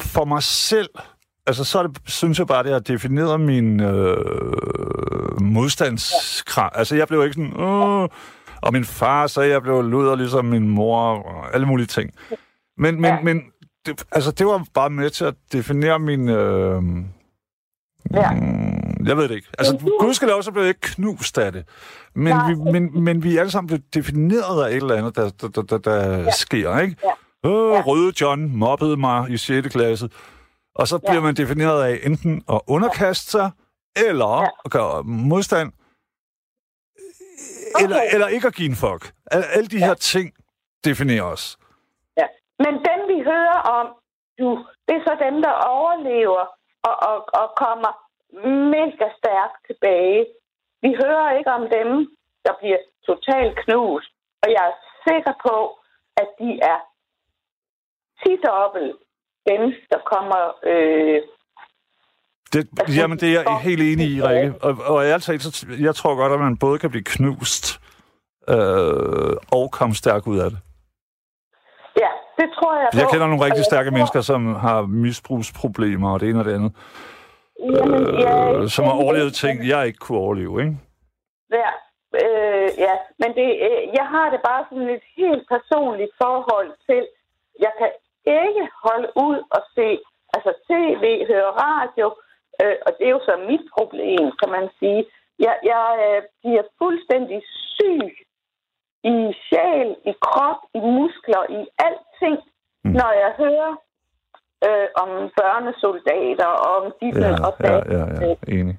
for 0.02 0.26
mig 0.26 0.44
selv, 0.44 0.90
altså 1.48 1.64
så 1.64 1.84
det, 1.84 1.98
synes 2.06 2.40
jeg 2.40 2.48
bare, 2.48 2.64
det 2.64 2.72
har 2.72 2.80
defineret 2.80 3.40
min 3.40 3.80
øh, 3.80 4.18
modstandskraft. 5.42 6.78
Altså 6.78 6.96
jeg 6.96 7.08
blev 7.08 7.24
ikke 7.24 7.34
sådan, 7.34 7.54
Åh! 7.60 8.08
Og 8.62 8.74
min 8.74 8.86
far 8.86 9.28
sagde, 9.28 9.48
at 9.48 9.54
jeg 9.54 9.62
blev 9.62 9.82
luder 9.84 10.16
ligesom 10.16 10.46
min 10.46 10.70
mor, 10.70 11.00
og 11.02 11.54
alle 11.54 11.68
mulige 11.68 11.88
ting. 11.88 12.12
Men, 12.78 12.96
men, 13.02 13.06
Ja. 13.06 13.22
men 13.24 13.42
det, 13.86 14.04
altså 14.12 14.32
det 14.32 14.46
var 14.48 14.66
bare 14.74 14.90
med 14.90 15.10
til 15.10 15.26
at 15.26 15.36
definere 15.52 16.00
min... 16.00 16.30
Øh, 16.30 16.84
Ja. 18.14 18.32
mm, 18.34 19.06
jeg 19.08 19.18
ved 19.18 19.28
det 19.30 19.36
ikke. 19.36 19.48
Altså, 19.58 19.92
gudskelov, 20.00 20.44
så 20.44 20.52
blev 20.52 20.64
jeg 20.64 20.70
ikke 20.70 20.80
knust 20.82 21.38
af 21.38 21.52
det. 21.52 21.66
Men, 22.16 22.34
Nej. 22.34 22.50
vi, 22.52 22.56
men, 22.72 23.04
men 23.04 23.24
vi 23.24 23.36
er 23.36 23.40
alle 23.40 23.52
sammen 23.52 23.68
blevet 23.68 23.94
defineret 23.94 24.64
af 24.66 24.70
et 24.70 24.76
eller 24.76 24.96
andet, 24.96 25.16
der, 25.16 25.30
der, 25.30 25.48
der, 25.48 25.62
der, 25.62 25.78
der 25.78 26.18
ja. 26.18 26.32
sker, 26.32 26.80
ikke? 26.80 26.96
Ja. 27.44 27.50
Øh, 27.50 27.72
Ja. 27.74 27.82
Røde 27.82 28.14
John 28.22 28.58
mobbede 28.58 28.98
mig 28.98 29.30
i 29.30 29.38
6. 29.38 29.68
klasse. 29.68 30.10
Og 30.76 30.88
så 30.88 30.98
bliver 30.98 31.14
Ja. 31.16 31.20
man 31.22 31.36
defineret 31.36 31.84
af 31.84 32.00
enten 32.04 32.42
at 32.52 32.62
underkaste 32.68 33.32
sig, 33.32 33.52
eller 34.08 34.42
Ja. 34.42 34.48
at 34.66 34.72
gøre 34.72 35.04
modstand, 35.04 35.72
Okay. 37.76 38.14
eller 38.14 38.28
ikke 38.28 38.48
at 38.48 38.56
give 38.56 38.70
en 38.70 38.80
fuck. 38.86 39.02
Al, 39.32 39.44
alle 39.56 39.68
de 39.68 39.80
her 39.88 39.94
ting 39.94 40.28
definerer 40.88 41.24
os. 41.24 41.58
Ja. 42.18 42.28
Men 42.64 42.74
dem, 42.88 43.00
vi 43.12 43.18
hører 43.32 43.60
om, 43.78 43.88
du, 44.40 44.48
det 44.88 44.96
er 44.96 45.04
så 45.08 45.16
dem, 45.26 45.36
der 45.42 45.54
overlever 45.78 46.44
og, 46.88 46.96
og, 47.10 47.18
og 47.42 47.48
kommer 47.64 47.92
mega 48.76 49.08
stærkt 49.20 49.60
tilbage. 49.68 50.26
Vi 50.82 50.92
hører 51.04 51.38
ikke 51.38 51.52
om 51.52 51.66
dem, 51.78 51.90
der 52.46 52.54
bliver 52.60 52.82
totalt 53.10 53.54
knust. 53.64 54.12
Og 54.44 54.48
jeg 54.56 54.64
er 54.72 54.76
sikker 55.08 55.34
på, 55.48 55.56
at 56.22 56.30
de 56.40 56.50
er 56.74 56.80
tit 58.22 58.40
dobbelt 58.46 58.96
dem, 59.50 59.62
der 59.92 60.00
kommer... 60.12 60.42
Øh, 60.72 61.22
Det, 62.54 62.68
jamen, 62.98 63.18
det 63.20 63.30
er 63.30 63.34
jeg 63.42 63.58
helt 63.62 63.82
enig 63.82 64.08
i, 64.16 64.22
Rikke. 64.24 64.54
Og, 64.62 64.78
og 64.96 65.06
så 65.42 65.50
t- 65.58 65.84
jeg 65.84 65.96
tror 65.96 66.16
godt, 66.16 66.34
at 66.34 66.40
man 66.40 66.58
både 66.58 66.80
kan 66.80 66.90
blive 66.90 67.04
knust 67.04 67.80
øh, 68.50 69.34
og 69.52 69.72
komme 69.72 69.96
stærk 69.96 70.28
ud 70.28 70.40
af 70.40 70.50
det. 70.50 70.60
ja, 72.04 72.10
det 72.40 72.48
tror 72.56 72.72
jeg 72.80 72.90
Jeg 72.94 73.08
kender 73.12 73.28
nogle 73.28 73.42
Og 73.42 73.46
rigtig 73.46 73.58
jeg 73.58 73.66
stærke 73.66 73.92
mennesker, 73.92 74.22
som 74.22 74.56
har 74.56 74.82
misbrugsproblemer 74.82 76.10
og 76.14 76.20
det 76.20 76.30
ene 76.30 76.40
og 76.40 76.46
det 76.46 76.54
andet. 76.54 76.72
Jamen, 77.76 78.20
jeg- 78.20 78.56
Øh, 78.56 78.68
som 78.70 78.86
har 78.86 78.92
overlevet 79.04 79.34
ting, 79.34 79.68
jeg 79.68 79.88
ikke 79.88 80.00
kunne 80.00 80.18
overleve, 80.18 80.54
ikke? 80.64 80.78
Ja, 81.62 81.72
øh, 82.24 82.70
ja. 82.86 82.94
men 83.22 83.30
det, 83.40 83.50
øh, 83.68 83.82
jeg 84.00 84.06
har 84.14 84.28
det 84.34 84.42
bare 84.50 84.64
sådan 84.70 84.90
et 84.98 85.06
helt 85.18 85.44
personligt 85.56 86.12
forhold 86.24 86.70
til, 86.90 87.02
jeg 87.66 87.72
kan 87.80 87.90
ikke 88.46 88.64
holde 88.88 89.10
ud 89.28 89.38
og 89.56 89.62
se, 89.76 89.88
altså 90.36 90.52
tv, 90.70 91.04
høre 91.32 91.52
radio, 91.68 92.08
øh, 92.62 92.76
og 92.86 92.92
det 92.98 93.06
er 93.06 93.14
jo 93.18 93.22
så 93.30 93.36
mit 93.50 93.66
problem, 93.78 94.26
kan 94.40 94.50
man 94.58 94.70
sige. 94.80 95.02
Jeg, 95.46 95.56
jeg 95.64 95.88
øh, 96.08 96.22
bliver 96.40 96.64
fuldstændig 96.82 97.40
syg 97.76 98.12
i 99.04 99.16
sjæl, 99.46 99.90
i 100.12 100.14
krop, 100.28 100.62
i 100.78 100.80
muskler, 100.80 101.44
i 101.58 101.60
alting, 101.88 102.38
mm. 102.84 102.92
når 103.00 103.12
jeg 103.24 103.32
hører 103.44 103.74
øh, 104.68 104.88
om 105.04 105.10
børnesoldater, 105.40 106.52
og 106.66 106.72
om 106.82 106.86
de 107.00 107.08
Ja, 107.22 107.32
og 107.48 107.54
ja, 107.64 107.76
ja, 107.96 108.04
ja. 108.22 108.36
Enig. 108.58 108.76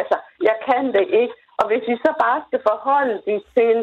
Altså, 0.00 0.16
jeg 0.48 0.56
kan 0.68 0.84
det 0.96 1.06
ikke. 1.20 1.34
Og 1.58 1.64
hvis 1.68 1.84
vi 1.90 1.96
så 2.04 2.12
bare 2.24 2.40
skal 2.46 2.60
forholde 2.70 3.22
det 3.26 3.40
til 3.56 3.76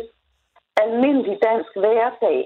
almindelig 0.83 1.37
dansk 1.47 1.71
hverdag, 1.81 2.39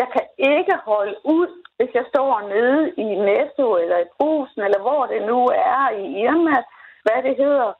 jeg 0.00 0.08
kan 0.14 0.26
ikke 0.38 0.74
holde 0.90 1.16
ud, 1.24 1.48
hvis 1.76 1.90
jeg 1.94 2.04
står 2.08 2.40
nede 2.54 2.90
i 3.04 3.04
Netto 3.28 3.76
eller 3.76 3.98
i 3.98 4.08
Brusen, 4.18 4.60
eller 4.62 4.80
hvor 4.80 5.06
det 5.06 5.22
nu 5.30 5.38
er 5.74 5.90
i 5.90 6.04
Irma, 6.24 6.56
hvad 7.04 7.22
det 7.22 7.36
hedder. 7.36 7.72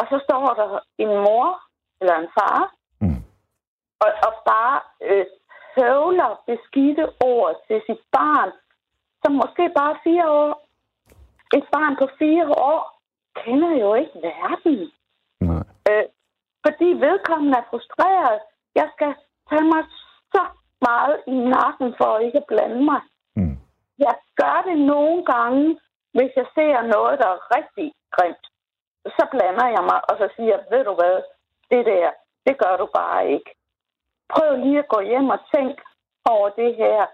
Og 0.00 0.04
så 0.10 0.20
står 0.26 0.46
der 0.60 0.68
en 0.98 1.08
mor 1.08 1.60
eller 2.00 2.16
en 2.16 2.28
far, 2.38 2.72
Mm. 3.00 3.22
og, 4.04 4.10
og 4.26 4.32
bare 4.52 4.80
øh, 5.02 5.26
høvler 5.76 6.42
beskidte 6.46 7.04
ord 7.24 7.54
til 7.66 7.82
sit 7.86 8.02
barn, 8.12 8.50
som 9.24 9.32
måske 9.32 9.64
bare 9.78 9.90
er 9.90 10.00
fire 10.04 10.30
år. 10.30 10.66
Et 11.56 11.66
barn 11.72 11.96
på 11.96 12.06
fire 12.18 12.46
år 12.48 13.00
kender 13.36 13.72
jo 13.84 13.94
ikke 13.94 14.18
verden. 14.22 14.92
Nej. 15.40 15.64
Øh, 15.90 16.04
fordi 16.66 16.84
vedkommende 16.84 17.58
er 17.58 17.68
frustreret. 17.70 18.40
Jeg 18.74 18.88
skal 18.94 19.14
tage 19.48 19.64
mig 19.74 19.84
så 20.34 20.42
meget 20.90 21.16
i 21.34 21.36
nakken 21.56 21.88
for 21.98 22.18
ikke 22.26 22.38
at 22.42 22.48
blande 22.52 22.80
mig. 22.90 23.00
Mm. 23.36 23.56
Jeg 23.98 24.14
gør 24.40 24.58
det 24.68 24.78
nogle 24.92 25.24
gange, 25.32 25.80
hvis 26.16 26.32
jeg 26.40 26.46
ser 26.56 26.90
noget, 26.94 27.14
der 27.22 27.28
er 27.34 27.46
rigtig 27.56 27.86
grimt. 28.16 28.46
Så 29.16 29.24
blander 29.32 29.68
jeg 29.76 29.84
mig, 29.90 30.00
og 30.08 30.14
så 30.20 30.26
siger 30.36 30.56
ved 30.70 30.84
du 30.84 30.94
hvad, 31.00 31.16
det 31.70 31.86
der, 31.86 32.10
det 32.46 32.54
gør 32.62 32.76
du 32.76 32.86
bare 33.00 33.20
ikke. 33.34 33.50
Prøv 34.32 34.56
lige 34.56 34.78
at 34.78 34.88
gå 34.88 35.00
hjem 35.00 35.28
og 35.36 35.40
tænk 35.54 35.76
over 36.34 36.48
det 36.48 36.74
her, 36.82 37.06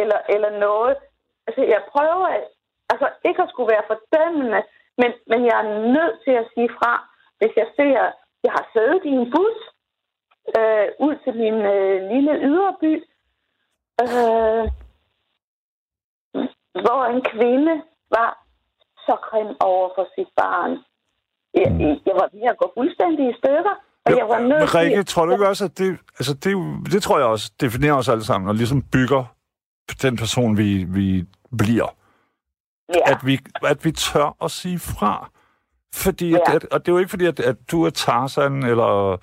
eller, 0.00 0.18
eller 0.34 0.50
noget. 0.58 0.96
Altså, 1.46 1.62
jeg 1.74 1.82
prøver 1.92 2.28
altså, 2.92 3.08
ikke 3.28 3.42
at 3.42 3.50
skulle 3.50 3.72
være 3.74 3.88
fordømmende, 3.90 4.62
men, 5.00 5.10
men 5.30 5.40
jeg 5.48 5.56
er 5.62 5.68
nødt 5.96 6.16
til 6.24 6.34
at 6.42 6.50
sige 6.54 6.70
fra, 6.78 6.92
hvis 7.38 7.52
jeg 7.56 7.68
ser, 7.76 8.00
jeg 8.44 8.52
har 8.58 8.66
siddet 8.72 9.04
i 9.04 9.12
en 9.20 9.30
bus 9.34 9.58
øh, 10.58 10.86
ud 11.06 11.14
til 11.24 11.34
min 11.42 11.54
øh, 11.74 11.96
lille 12.12 12.32
yderby, 12.50 12.92
øh, 14.02 14.64
hvor 16.84 17.02
en 17.12 17.22
kvinde 17.32 17.74
var 18.16 18.30
så 19.06 19.16
grim 19.30 19.56
over 19.60 19.88
for 19.96 20.08
sit 20.14 20.28
barn. 20.36 20.70
Jeg, 21.54 21.68
jeg 22.06 22.14
var 22.20 22.28
ved 22.32 22.42
at 22.50 22.58
gå 22.58 22.72
fuldstændig 22.78 23.30
i 23.30 23.34
stykker, 23.38 23.74
og 24.04 24.10
jeg 24.16 24.28
var 24.28 24.38
nødt 24.40 24.60
Men 24.60 24.74
Rikke, 24.74 25.02
tror 25.02 25.26
du 25.26 25.32
ikke 25.32 25.48
også, 25.48 25.64
at 25.64 25.78
det, 25.78 25.98
altså 26.18 26.34
det, 26.34 26.52
det 26.92 27.02
tror 27.02 27.18
jeg 27.18 27.26
også 27.26 27.52
definerer 27.60 27.94
os 27.94 28.08
alle 28.08 28.24
sammen, 28.24 28.48
og 28.48 28.54
ligesom 28.54 28.82
bygger 28.82 29.24
den 30.02 30.16
person, 30.16 30.56
vi, 30.58 30.84
vi 30.84 31.24
bliver. 31.58 31.96
Ja, 32.94 33.12
At 33.12 33.18
vi, 33.26 33.38
at 33.64 33.84
vi 33.84 33.92
tør 33.92 34.36
at 34.44 34.50
sige 34.50 34.78
fra. 34.78 35.30
Fordi, 35.94 36.30
Ja. 36.30 36.38
at, 36.54 36.64
og 36.64 36.80
det 36.80 36.88
er 36.88 36.92
jo 36.92 36.98
ikke 36.98 37.10
fordi, 37.10 37.26
at, 37.26 37.40
at 37.40 37.56
du 37.70 37.84
er 37.84 37.90
Tarzan 37.90 38.62
eller 38.62 39.16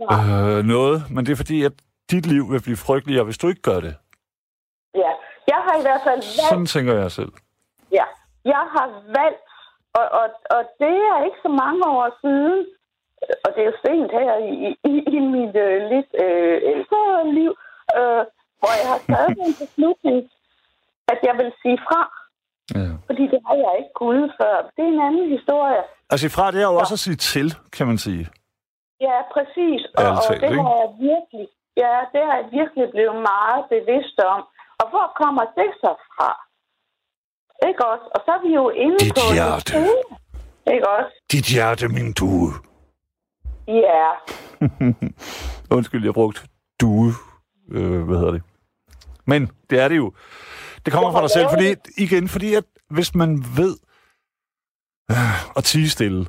øh, 0.00 0.64
noget, 0.74 0.98
men 1.10 1.26
det 1.26 1.32
er 1.32 1.36
fordi, 1.36 1.64
at 1.64 1.72
dit 2.10 2.26
liv 2.26 2.44
vil 2.52 2.62
blive 2.62 2.76
frygteligere, 2.76 3.24
hvis 3.24 3.38
du 3.38 3.48
ikke 3.48 3.62
gør 3.62 3.80
det. 3.80 3.94
ja. 4.94 5.12
Jeg 5.54 5.60
har 5.66 5.74
i 5.80 5.82
hvert 5.86 6.02
fald 6.08 6.20
valgt 6.38 6.48
Sådan 6.50 6.66
tænker 6.66 6.94
jeg 7.02 7.10
selv. 7.18 7.32
Ja, 7.98 8.04
jeg 8.44 8.64
har 8.74 8.86
valgt, 9.18 9.42
og, 9.98 10.06
og, 10.20 10.26
og 10.56 10.62
det 10.82 10.96
er 11.12 11.18
ikke 11.26 11.40
så 11.46 11.50
mange 11.64 11.82
år 11.98 12.08
siden, 12.24 12.58
og 13.44 13.48
det 13.54 13.60
er 13.62 13.68
jo 13.72 13.76
sent 13.86 14.10
her 14.18 14.32
i, 14.50 14.52
i, 14.92 14.94
i 15.16 15.18
mit 15.34 15.54
øh, 15.66 15.76
lidt 15.92 16.10
øh, 16.24 16.56
ældre 16.72 17.00
liv, 17.38 17.52
øh, 17.98 18.22
hvor 18.60 18.72
jeg 18.80 18.86
har 18.92 19.00
taget 19.12 19.36
en 19.48 19.54
beslutning, 19.62 20.18
at 21.12 21.18
jeg 21.28 21.34
vil 21.40 21.50
sige 21.62 21.78
fra, 21.88 22.00
Ja. 22.74 22.86
fordi 23.08 23.22
det 23.32 23.40
har 23.46 23.54
jeg 23.64 23.72
ikke 23.80 23.94
kunnet 24.02 24.28
før. 24.40 24.54
Det 24.76 24.82
er 24.84 24.92
en 24.96 25.00
anden 25.08 25.28
historie. 25.36 25.82
Altså 26.10 26.26
ifra, 26.26 26.50
det 26.50 26.60
er 26.62 26.68
jo 26.72 26.76
også 26.82 26.94
at 26.94 26.98
sige 27.06 27.16
til, 27.16 27.54
kan 27.76 27.86
man 27.86 27.98
sige. 27.98 28.28
Ja, 29.06 29.16
præcis. 29.34 29.80
Og, 29.96 30.02
Ærligt 30.04 30.30
og 30.30 30.34
det 30.44 30.52
har 30.66 30.76
jeg 30.82 30.90
virkelig, 31.10 31.46
ja, 31.82 31.94
det 32.12 32.20
har 32.26 32.34
jeg 32.40 32.46
virkelig 32.58 32.86
blevet 32.94 33.16
meget 33.30 33.62
bevidst 33.74 34.18
om. 34.34 34.40
Og 34.80 34.86
hvor 34.92 35.06
kommer 35.20 35.44
det 35.58 35.70
så 35.82 35.92
fra? 36.14 36.30
Ikke 37.68 37.82
også? 37.92 38.06
Og 38.14 38.20
så 38.24 38.30
er 38.36 38.42
vi 38.46 38.52
jo 38.60 38.64
inde 38.84 38.98
Dit 38.98 39.14
på... 39.14 39.20
det 39.20 39.34
hjerte. 39.38 39.72
hele. 39.72 40.02
Ikke 40.74 40.88
også? 40.96 41.12
Dit 41.32 41.46
hjerte, 41.54 41.88
min 41.88 42.12
due. 42.12 42.52
Ja. 43.68 44.06
Undskyld, 45.76 46.04
jeg 46.04 46.14
brugte 46.14 46.40
due. 46.80 47.12
Øh, 47.70 48.02
hvad 48.02 48.18
hedder 48.18 48.32
det? 48.32 48.42
Men 49.26 49.50
det 49.70 49.80
er 49.80 49.88
det 49.88 49.96
jo. 49.96 50.12
Det 50.84 50.92
kommer 50.92 51.12
fra 51.12 51.20
dig 51.22 51.30
selv, 51.30 51.48
fordi, 51.50 51.74
igen, 51.96 52.28
fordi 52.28 52.54
at 52.54 52.64
hvis 52.90 53.14
man 53.14 53.44
ved 53.56 53.76
øh, 55.10 55.56
at 55.56 55.64
tige 55.64 55.90
stille, 55.90 56.26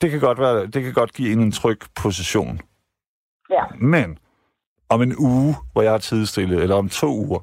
det 0.00 0.10
kan 0.10 0.20
godt, 0.20 0.38
være, 0.38 0.66
det 0.66 0.82
kan 0.84 0.92
godt 0.92 1.12
give 1.12 1.32
en 1.32 1.40
en 1.40 1.52
tryg 1.52 1.80
position. 1.94 2.60
Ja. 3.50 3.64
Men 3.80 4.18
om 4.88 5.02
en 5.02 5.14
uge, 5.18 5.56
hvor 5.72 5.82
jeg 5.82 5.94
er 5.94 5.98
tidsstille, 5.98 6.62
eller 6.62 6.76
om 6.76 6.88
to 6.88 7.06
uger, 7.16 7.38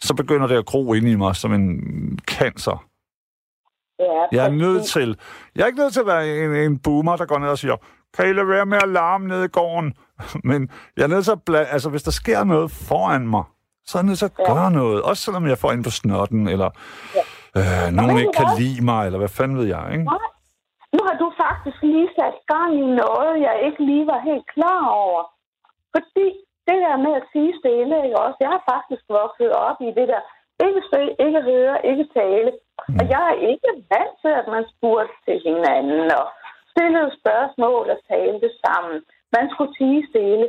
så 0.00 0.14
begynder 0.14 0.46
det 0.46 0.56
at 0.56 0.66
gro 0.66 0.92
ind 0.94 1.06
i 1.08 1.14
mig 1.14 1.36
som 1.36 1.52
en 1.52 1.80
cancer. 2.26 2.84
Ja, 4.00 4.26
Jeg 4.36 4.46
er 4.46 4.50
nødt 4.50 4.84
til, 4.84 5.18
jeg 5.54 5.62
er 5.62 5.66
ikke 5.66 5.78
nødt 5.78 5.92
til 5.92 6.00
at 6.00 6.06
være 6.06 6.44
en, 6.44 6.54
en 6.54 6.78
boomer, 6.78 7.16
der 7.16 7.26
går 7.26 7.38
ned 7.38 7.48
og 7.48 7.58
siger, 7.58 7.76
kan 8.16 8.28
I 8.28 8.32
lade 8.32 8.48
være 8.48 8.66
med 8.66 8.78
at 8.82 8.88
larme 8.88 9.28
nede 9.28 9.44
i 9.44 9.48
gården? 9.48 9.94
Men 10.50 10.70
jeg 10.96 11.02
er 11.02 11.06
nødt 11.06 11.24
til 11.24 11.32
at 11.32 11.38
bla- 11.50 11.72
altså 11.72 11.90
hvis 11.90 12.02
der 12.02 12.10
sker 12.10 12.44
noget 12.44 12.70
foran 12.70 13.28
mig, 13.28 13.42
så 13.86 13.98
er 13.98 14.02
jeg 14.02 14.06
nødt 14.06 14.18
til 14.18 14.24
at 14.24 14.32
Ja. 14.38 14.54
gøre 14.54 14.70
noget. 14.70 15.02
Også 15.02 15.22
selvom 15.22 15.46
jeg 15.46 15.58
får 15.58 15.72
ind 15.72 15.84
på 15.84 15.90
snotten, 15.90 16.48
eller 16.48 16.70
øh, 17.56 17.92
nogen 17.92 18.18
ikke 18.18 18.30
kan 18.36 18.46
lide 18.58 18.84
mig, 18.84 19.06
eller 19.06 19.18
hvad 19.18 19.28
fanden 19.28 19.56
ved 19.58 19.66
jeg, 19.66 19.88
ikke? 19.92 20.04
Nej. 20.04 20.18
Nu 20.94 20.98
har 21.06 21.16
du 21.22 21.32
faktisk 21.44 21.78
lige 21.82 22.10
sat 22.18 22.36
gang 22.52 22.70
i 22.74 22.86
noget, 23.02 23.40
jeg 23.46 23.62
ikke 23.66 23.84
lige 23.84 24.06
var 24.06 24.20
helt 24.28 24.46
klar 24.54 24.82
over. 24.88 25.22
Fordi 25.94 26.26
det 26.68 26.78
der 26.84 26.96
med 26.96 27.12
at 27.20 27.28
sige 27.32 27.58
stille, 27.60 27.96
ikke 28.04 28.18
også? 28.24 28.38
Jeg 28.40 28.50
har 28.54 28.62
faktisk 28.74 29.04
vokset 29.08 29.52
op 29.52 29.78
i 29.80 29.90
det 29.98 30.08
der, 30.12 30.22
ikke 30.66 30.82
se, 30.92 31.02
ikke 31.26 31.42
høre, 31.50 31.86
ikke 31.90 32.06
tale. 32.18 32.50
Og 32.98 33.04
jeg 33.14 33.22
er 33.32 33.38
ikke 33.52 33.70
vant 33.92 34.14
til, 34.22 34.32
at 34.40 34.46
man 34.54 34.64
spurgte 34.74 35.14
til 35.24 35.36
hinanden 35.46 36.10
og 36.20 36.26
stillede 36.72 37.10
spørgsmål 37.20 37.90
og 37.94 37.98
talte 38.08 38.50
sammen. 38.64 38.98
Man 39.36 39.50
skulle 39.50 39.74
sige 39.78 40.08
stille. 40.10 40.48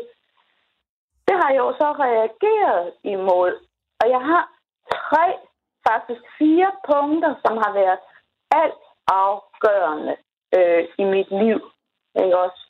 Det 1.28 1.36
har 1.42 1.50
jeg 1.50 1.64
jo 1.68 1.72
så 1.82 1.90
reageret 2.06 2.94
imod. 3.04 3.54
Og 4.02 4.10
jeg 4.16 4.22
har 4.30 4.44
tre, 4.92 5.28
faktisk 5.88 6.22
fire 6.38 6.72
punkter, 6.90 7.36
som 7.44 7.54
har 7.64 7.72
været 7.74 8.00
alt 8.62 8.84
afgørende 9.08 10.16
øh, 10.58 10.84
i 11.02 11.04
mit 11.14 11.30
liv. 11.44 11.60
Ikke 12.24 12.38
også? 12.44 12.62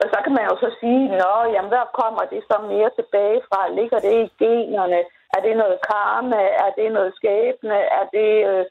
Og 0.00 0.06
så 0.12 0.18
kan 0.24 0.32
man 0.36 0.44
jo 0.50 0.54
så 0.64 0.68
sige, 0.80 1.02
nå, 1.22 1.34
jamen, 1.54 1.70
hvad 1.72 1.86
kommer 2.00 2.24
det 2.32 2.42
så 2.50 2.56
mere 2.72 2.90
tilbage 2.98 3.40
fra? 3.48 3.60
Ligger 3.78 3.98
det 4.06 4.14
i 4.24 4.32
generne? 4.42 5.00
Er 5.34 5.40
det 5.46 5.54
noget 5.62 5.78
karma? 5.90 6.42
Er 6.64 6.70
det 6.78 6.88
noget 6.92 7.12
skæbne? 7.18 7.78
Er 7.98 8.04
det, 8.16 8.30
øh, 8.50 8.64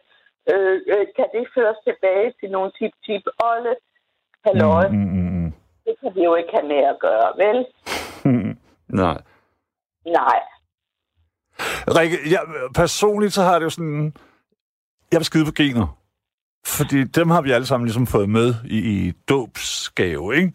øh, 0.51 0.77
øh, 0.93 1.05
kan 1.17 1.27
det 1.35 1.53
føres 1.55 1.79
tilbage 1.87 2.29
til 2.39 2.49
nogle 2.55 2.71
tip-tip 2.77 3.25
olle? 3.49 3.73
Halløj, 4.45 4.87
mm. 4.87 4.95
Mm, 4.95 5.11
mm, 5.17 5.43
mm. 5.43 5.53
det 5.85 5.93
kan 5.99 6.11
vi 6.15 6.23
jo 6.23 6.35
ikke 6.35 6.53
have 6.57 6.67
med 6.67 6.81
at 6.93 6.97
gøre, 6.99 7.29
vel? 7.43 7.59
Nej. 9.01 9.17
Nej. 10.05 10.39
Rikke, 11.97 12.17
jeg, 12.31 12.41
personligt 12.75 13.33
så 13.33 13.41
har 13.41 13.59
det 13.59 13.65
jo 13.65 13.69
sådan... 13.69 14.13
Jeg 15.11 15.19
vil 15.19 15.25
skide 15.25 15.45
på 15.45 15.51
gener. 15.51 16.02
Fordi 16.65 17.03
dem 17.03 17.29
har 17.29 17.41
vi 17.41 17.51
alle 17.51 17.65
sammen 17.65 17.85
ligesom 17.85 18.07
fået 18.07 18.29
med 18.29 18.55
i, 18.65 18.77
i 18.77 19.11
dåbsgave, 19.29 20.35
ikke? 20.35 20.53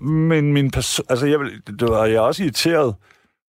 Men 0.00 0.52
min 0.52 0.70
person... 0.70 1.06
Altså, 1.08 1.26
jeg, 1.26 1.40
vil, 1.40 1.62
det 1.66 1.88
var, 1.88 2.04
jeg 2.04 2.16
er 2.16 2.20
også 2.20 2.42
irriteret, 2.42 2.94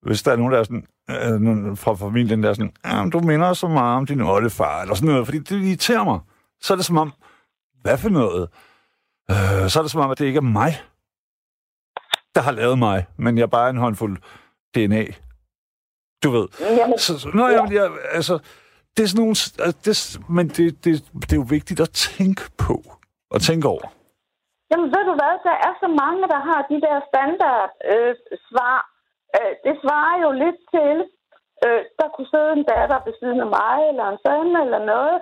hvis 0.01 0.23
der 0.23 0.31
er 0.31 0.35
nogen, 0.35 0.53
der 0.53 0.59
er 0.59 0.63
sådan... 0.63 0.85
Øh, 1.09 1.77
fra 1.77 1.93
familien, 1.93 2.43
der 2.43 2.49
er 2.49 2.53
sådan... 2.53 2.73
Ja, 2.85 3.03
men 3.03 3.11
du 3.11 3.19
minder 3.19 3.53
så 3.53 3.67
meget 3.67 3.97
om 3.97 4.05
din 4.05 4.21
oldefar, 4.21 4.81
eller 4.81 4.95
sådan 4.95 5.09
noget. 5.09 5.27
Fordi 5.27 5.39
det 5.39 5.51
irriterer 5.65 6.03
mig. 6.03 6.19
Så 6.61 6.73
er 6.73 6.77
det 6.77 6.85
som 6.85 6.97
om... 6.97 7.13
Hvad 7.81 7.97
for 7.97 8.09
noget? 8.09 8.49
Øh, 9.31 9.69
så 9.69 9.79
er 9.79 9.81
det 9.81 9.91
som 9.91 10.01
om, 10.01 10.11
at 10.11 10.19
det 10.19 10.25
ikke 10.25 10.37
er 10.37 10.41
mig, 10.41 10.81
der 12.35 12.41
har 12.41 12.51
lavet 12.51 12.79
mig, 12.79 13.05
men 13.17 13.37
jeg 13.37 13.43
er 13.43 13.47
bare 13.47 13.69
en 13.69 13.77
håndfuld 13.77 14.17
DNA. 14.75 15.05
Du 16.23 16.29
ved. 16.31 16.47
Jamen, 16.59 16.99
Så, 16.99 17.19
så, 17.19 17.29
nå, 17.33 17.47
ja. 17.47 17.53
jamen, 17.53 17.73
jeg, 17.73 17.91
altså, 18.11 18.39
det 18.99 19.05
er 19.05 19.11
sådan 19.13 19.23
nogle... 19.25 19.37
altså, 19.65 19.77
Det, 19.85 19.95
men 20.37 20.45
det, 20.55 20.65
det, 20.83 20.91
det 21.27 21.31
er 21.33 21.41
jo 21.43 21.47
vigtigt 21.57 21.79
at 21.87 21.91
tænke 22.09 22.43
på. 22.65 22.75
Og 23.33 23.39
tænke 23.49 23.65
over. 23.73 23.87
Jamen 24.69 24.89
ved 24.95 25.03
du 25.09 25.13
hvad, 25.19 25.35
der 25.49 25.57
er 25.67 25.73
så 25.83 25.87
mange, 26.03 26.23
der 26.33 26.41
har 26.49 26.61
de 26.71 26.77
der 26.85 26.97
standard 27.09 27.69
øh, 27.91 28.13
svar. 28.47 28.77
Øh, 29.37 29.53
det 29.65 29.73
svarer 29.83 30.15
jo 30.25 30.29
lidt 30.43 30.59
til, 30.75 30.95
øh, 31.65 31.81
der 31.99 32.07
kunne 32.13 32.31
sidde 32.33 32.51
en 32.57 32.65
datter 32.71 32.99
ved 33.05 33.13
siden 33.19 33.39
af 33.45 33.49
mig, 33.59 33.75
eller 33.89 34.05
en 34.09 34.19
søn, 34.25 34.49
eller 34.63 34.81
noget, 34.93 35.17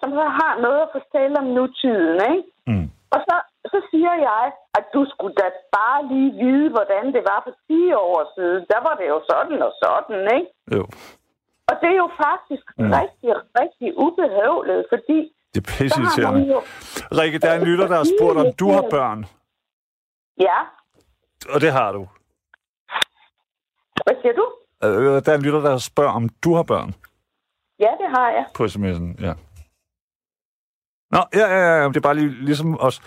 som 0.00 0.10
så 0.18 0.26
har 0.40 0.52
noget 0.66 0.80
at 0.86 0.94
fortælle 0.96 1.34
om 1.42 1.48
nutiden, 1.56 2.18
ikke? 2.32 2.48
Mm. 2.70 2.86
Og 3.14 3.18
så, 3.26 3.36
så 3.72 3.78
siger 3.90 4.14
jeg, 4.30 4.44
at 4.78 4.84
du 4.94 5.00
skulle 5.12 5.34
da 5.42 5.48
bare 5.78 6.00
lige 6.12 6.32
vide, 6.42 6.68
hvordan 6.76 7.04
det 7.16 7.22
var 7.30 7.40
for 7.46 7.54
10 7.68 7.92
år 8.06 8.20
siden. 8.36 8.60
Der 8.72 8.80
var 8.86 8.94
det 9.00 9.06
jo 9.14 9.18
sådan 9.30 9.58
og 9.68 9.72
sådan, 9.82 10.22
ikke? 10.36 10.50
Jo. 10.76 10.84
Og 11.72 11.76
det 11.82 11.88
er 11.94 11.98
jo 12.04 12.10
faktisk 12.26 12.64
Mm. 12.78 12.90
rigtig, 13.00 13.30
rigtig 13.60 13.88
ubehøvlet, 14.04 14.80
fordi 14.92 15.18
Det 15.54 15.60
er 15.62 15.68
pisseirriterende. 15.78 16.46
jo... 16.54 16.58
Rikke, 17.20 17.38
der 17.38 17.50
er 17.50 17.58
en 17.60 17.66
lytter, 17.70 17.86
der 17.88 17.96
har 17.96 18.06
spurgt, 18.18 18.38
om 18.38 18.46
du 18.60 18.70
har 18.72 18.84
børn. 18.90 19.20
Ja, 20.40 20.58
Og 21.54 21.60
det 21.60 21.72
har 21.72 21.92
du. 21.92 22.02
hvad 24.04 24.16
siger 24.22 24.34
du? 24.40 24.44
Øh, 24.84 25.22
Der 25.24 25.32
er 25.32 25.36
en 25.36 25.42
lytter, 25.42 25.60
der 25.60 25.78
spørger, 25.78 26.12
om 26.12 26.28
du 26.44 26.54
har 26.54 26.62
børn 26.62 26.94
Ja, 27.80 27.90
det 28.00 28.08
har 28.16 28.30
jeg. 28.30 28.44
på 28.54 28.64
sms'en. 28.64 29.24
Ja. 29.26 29.34
Nå, 31.10 31.20
ja, 31.34 31.46
ja, 31.56 31.80
ja. 31.82 31.88
Det 31.88 31.96
er 31.96 32.00
bare 32.00 32.14
lige, 32.14 32.44
ligesom 32.44 32.80
os. 32.80 33.00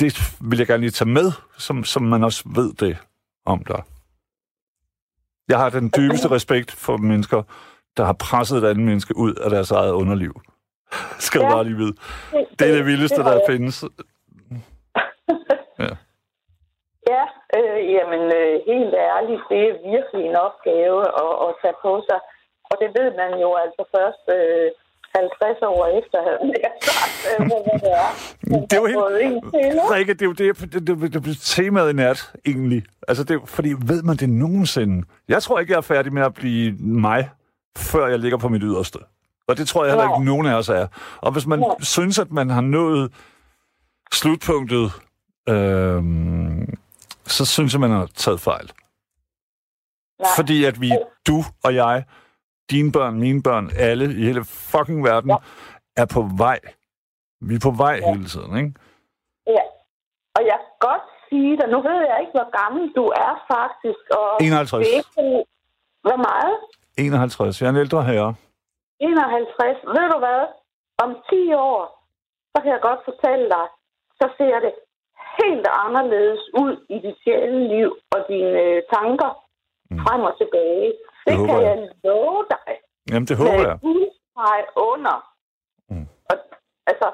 Det 0.00 0.36
vil 0.50 0.58
jeg 0.58 0.66
gerne 0.66 0.80
lige 0.80 0.90
tage 0.90 1.08
med, 1.10 1.32
som, 1.58 1.84
som 1.84 2.02
man 2.02 2.24
også 2.24 2.42
ved 2.54 2.72
det 2.72 2.98
om 3.46 3.64
dig. 3.64 3.82
Jeg 5.48 5.58
har 5.58 5.70
den 5.70 5.92
dybeste 5.96 6.30
respekt 6.30 6.70
for 6.72 6.96
mennesker, 6.96 7.42
der 7.96 8.04
har 8.04 8.16
presset 8.28 8.58
et 8.58 8.68
andet 8.70 8.84
menneske 8.84 9.16
ud 9.16 9.34
af 9.34 9.50
deres 9.50 9.70
eget 9.70 9.92
underliv. 9.92 10.32
Skal 11.18 11.40
Ja. 11.40 11.48
bare 11.54 11.64
lige 11.64 11.76
vide. 11.76 11.94
Det 12.58 12.64
er 12.70 12.74
det 12.76 12.86
vildeste, 12.86 13.20
der 13.28 13.40
findes. 13.48 13.84
Ja. 15.78 15.92
Ja, 17.14 17.24
øh, 17.58 17.80
jamen 17.96 18.22
øh, 18.40 18.54
helt 18.72 18.94
ærligt, 19.12 19.42
det 19.50 19.60
er 19.68 19.74
virkelig 19.94 20.22
en 20.30 20.36
opgave 20.48 20.98
at, 21.24 21.32
at 21.46 21.50
tage 21.62 21.78
på 21.86 21.92
sig. 22.08 22.20
Og 22.70 22.74
det 22.80 22.88
ved 22.98 23.08
man 23.22 23.32
jo 23.44 23.48
altså 23.64 23.82
først 23.96 24.24
øh, 24.38 24.68
50 25.16 25.62
år 25.62 25.98
efter, 25.98 26.18
havde 26.26 26.54
jeg 26.62 26.72
sagt, 26.82 27.40
øh, 27.40 27.46
hvad 27.46 27.78
det 27.80 27.92
er. 27.92 28.10
Det 28.66 28.72
er 28.72 28.80
jo 28.80 28.86
helt-? 28.86 29.90
Rikke, 29.90 30.12
det 30.14 30.22
er 30.22 30.26
jo 30.26 30.32
det, 30.32 30.72
det, 30.72 30.86
det, 30.86 31.12
det, 31.12 31.24
det 31.24 31.36
temaet 31.40 31.90
i 31.90 31.92
nat, 31.92 32.32
egentlig. 32.46 32.84
Altså, 33.08 33.24
det 33.24 33.40
fordi 33.44 33.74
ved 33.78 34.02
man 34.02 34.16
det 34.16 34.28
nogensinde? 34.28 35.06
Jeg 35.28 35.42
tror 35.42 35.58
ikke, 35.60 35.72
jeg 35.72 35.76
er 35.76 35.82
færdig 35.82 36.12
med 36.12 36.22
at 36.22 36.34
blive 36.34 36.76
mig, 36.78 37.30
før 37.78 38.06
jeg 38.06 38.18
ligger 38.18 38.38
på 38.38 38.48
mit 38.48 38.62
yderste. 38.64 38.98
Og 39.48 39.56
det 39.58 39.68
tror 39.68 39.84
jeg 39.84 39.92
heller 39.92 40.14
ikke, 40.14 40.24
nogen 40.24 40.46
af 40.46 40.54
os 40.54 40.68
er. 40.68 40.86
Og 41.20 41.32
hvis 41.32 41.46
man 41.46 41.58
Nej. 41.58 41.68
synes, 41.80 42.18
at 42.18 42.32
man 42.32 42.50
har 42.50 42.60
nået 42.60 43.12
slutpunktet, 44.12 44.92
øhm, 45.48 46.74
så 47.26 47.44
synes 47.44 47.72
jeg, 47.72 47.80
man 47.80 47.90
har 47.90 48.08
taget 48.14 48.40
fejl. 48.40 48.72
Nej. 50.20 50.28
Fordi 50.36 50.64
at 50.64 50.80
vi, 50.80 50.92
du 51.26 51.44
og 51.64 51.74
jeg, 51.74 52.04
dine 52.70 52.92
børn, 52.92 53.14
mine 53.20 53.42
børn, 53.42 53.70
alle 53.78 54.04
i 54.20 54.22
hele 54.28 54.44
fucking 54.44 55.04
verden, 55.04 55.30
Ja. 55.30 55.36
er 56.02 56.06
på 56.14 56.20
vej. 56.44 56.60
Vi 57.48 57.54
er 57.54 57.62
på 57.68 57.70
vej 57.84 57.94
Ja. 58.02 58.12
hele 58.12 58.26
tiden, 58.34 58.52
ikke? 58.62 58.72
Ja. 59.56 59.64
Og 60.36 60.42
jeg 60.50 60.58
kan 60.64 60.74
godt 60.88 61.04
sige 61.28 61.52
dig, 61.60 61.68
nu 61.74 61.78
ved 61.88 61.98
jeg 62.10 62.16
ikke, 62.20 62.34
hvor 62.38 62.48
gammel 62.62 62.84
du 62.98 63.04
er 63.26 63.32
faktisk. 63.54 64.02
Og 64.20 64.28
51. 64.40 64.86
Det 64.86 64.96
er 64.98 65.42
hvor 66.06 66.16
meget? 66.30 66.54
51. 66.98 67.60
Jeg 67.60 67.66
er 67.66 67.70
en 67.70 67.76
ældre 67.84 68.04
herre. 68.04 68.34
51. 69.00 69.76
Ved 69.96 70.06
du 70.12 70.18
hvad? 70.24 70.42
Om 71.04 71.10
10 71.30 71.52
år, 71.54 71.80
så 72.52 72.62
kan 72.62 72.70
jeg 72.76 72.80
godt 72.88 73.00
fortælle 73.08 73.46
dig, 73.56 73.66
så 74.20 74.26
ser 74.38 74.56
det 74.64 74.72
helt 75.42 75.66
anderledes 75.84 76.42
ud 76.62 76.72
i 76.94 76.96
dit 77.04 77.16
sjæleliv 77.24 77.88
og 78.14 78.20
dine 78.28 78.60
øh, 78.66 78.82
tanker 78.94 79.30
mm. 79.90 79.98
frem 80.04 80.20
og 80.28 80.34
tilbage. 80.40 80.88
Det, 81.26 81.36
håber 81.36 81.54
kan 81.54 81.62
jeg. 81.62 81.70
jeg 81.78 81.88
love 82.04 82.44
dig. 82.50 82.74
Jamen, 83.10 83.26
det 83.28 83.36
håber 83.36 83.52
jeg. 83.52 83.62
Med 83.68 83.78
guldstreg 83.80 84.64
under. 84.76 85.16
Mm. 85.90 86.06
Og, 86.30 86.36
altså, 86.86 87.08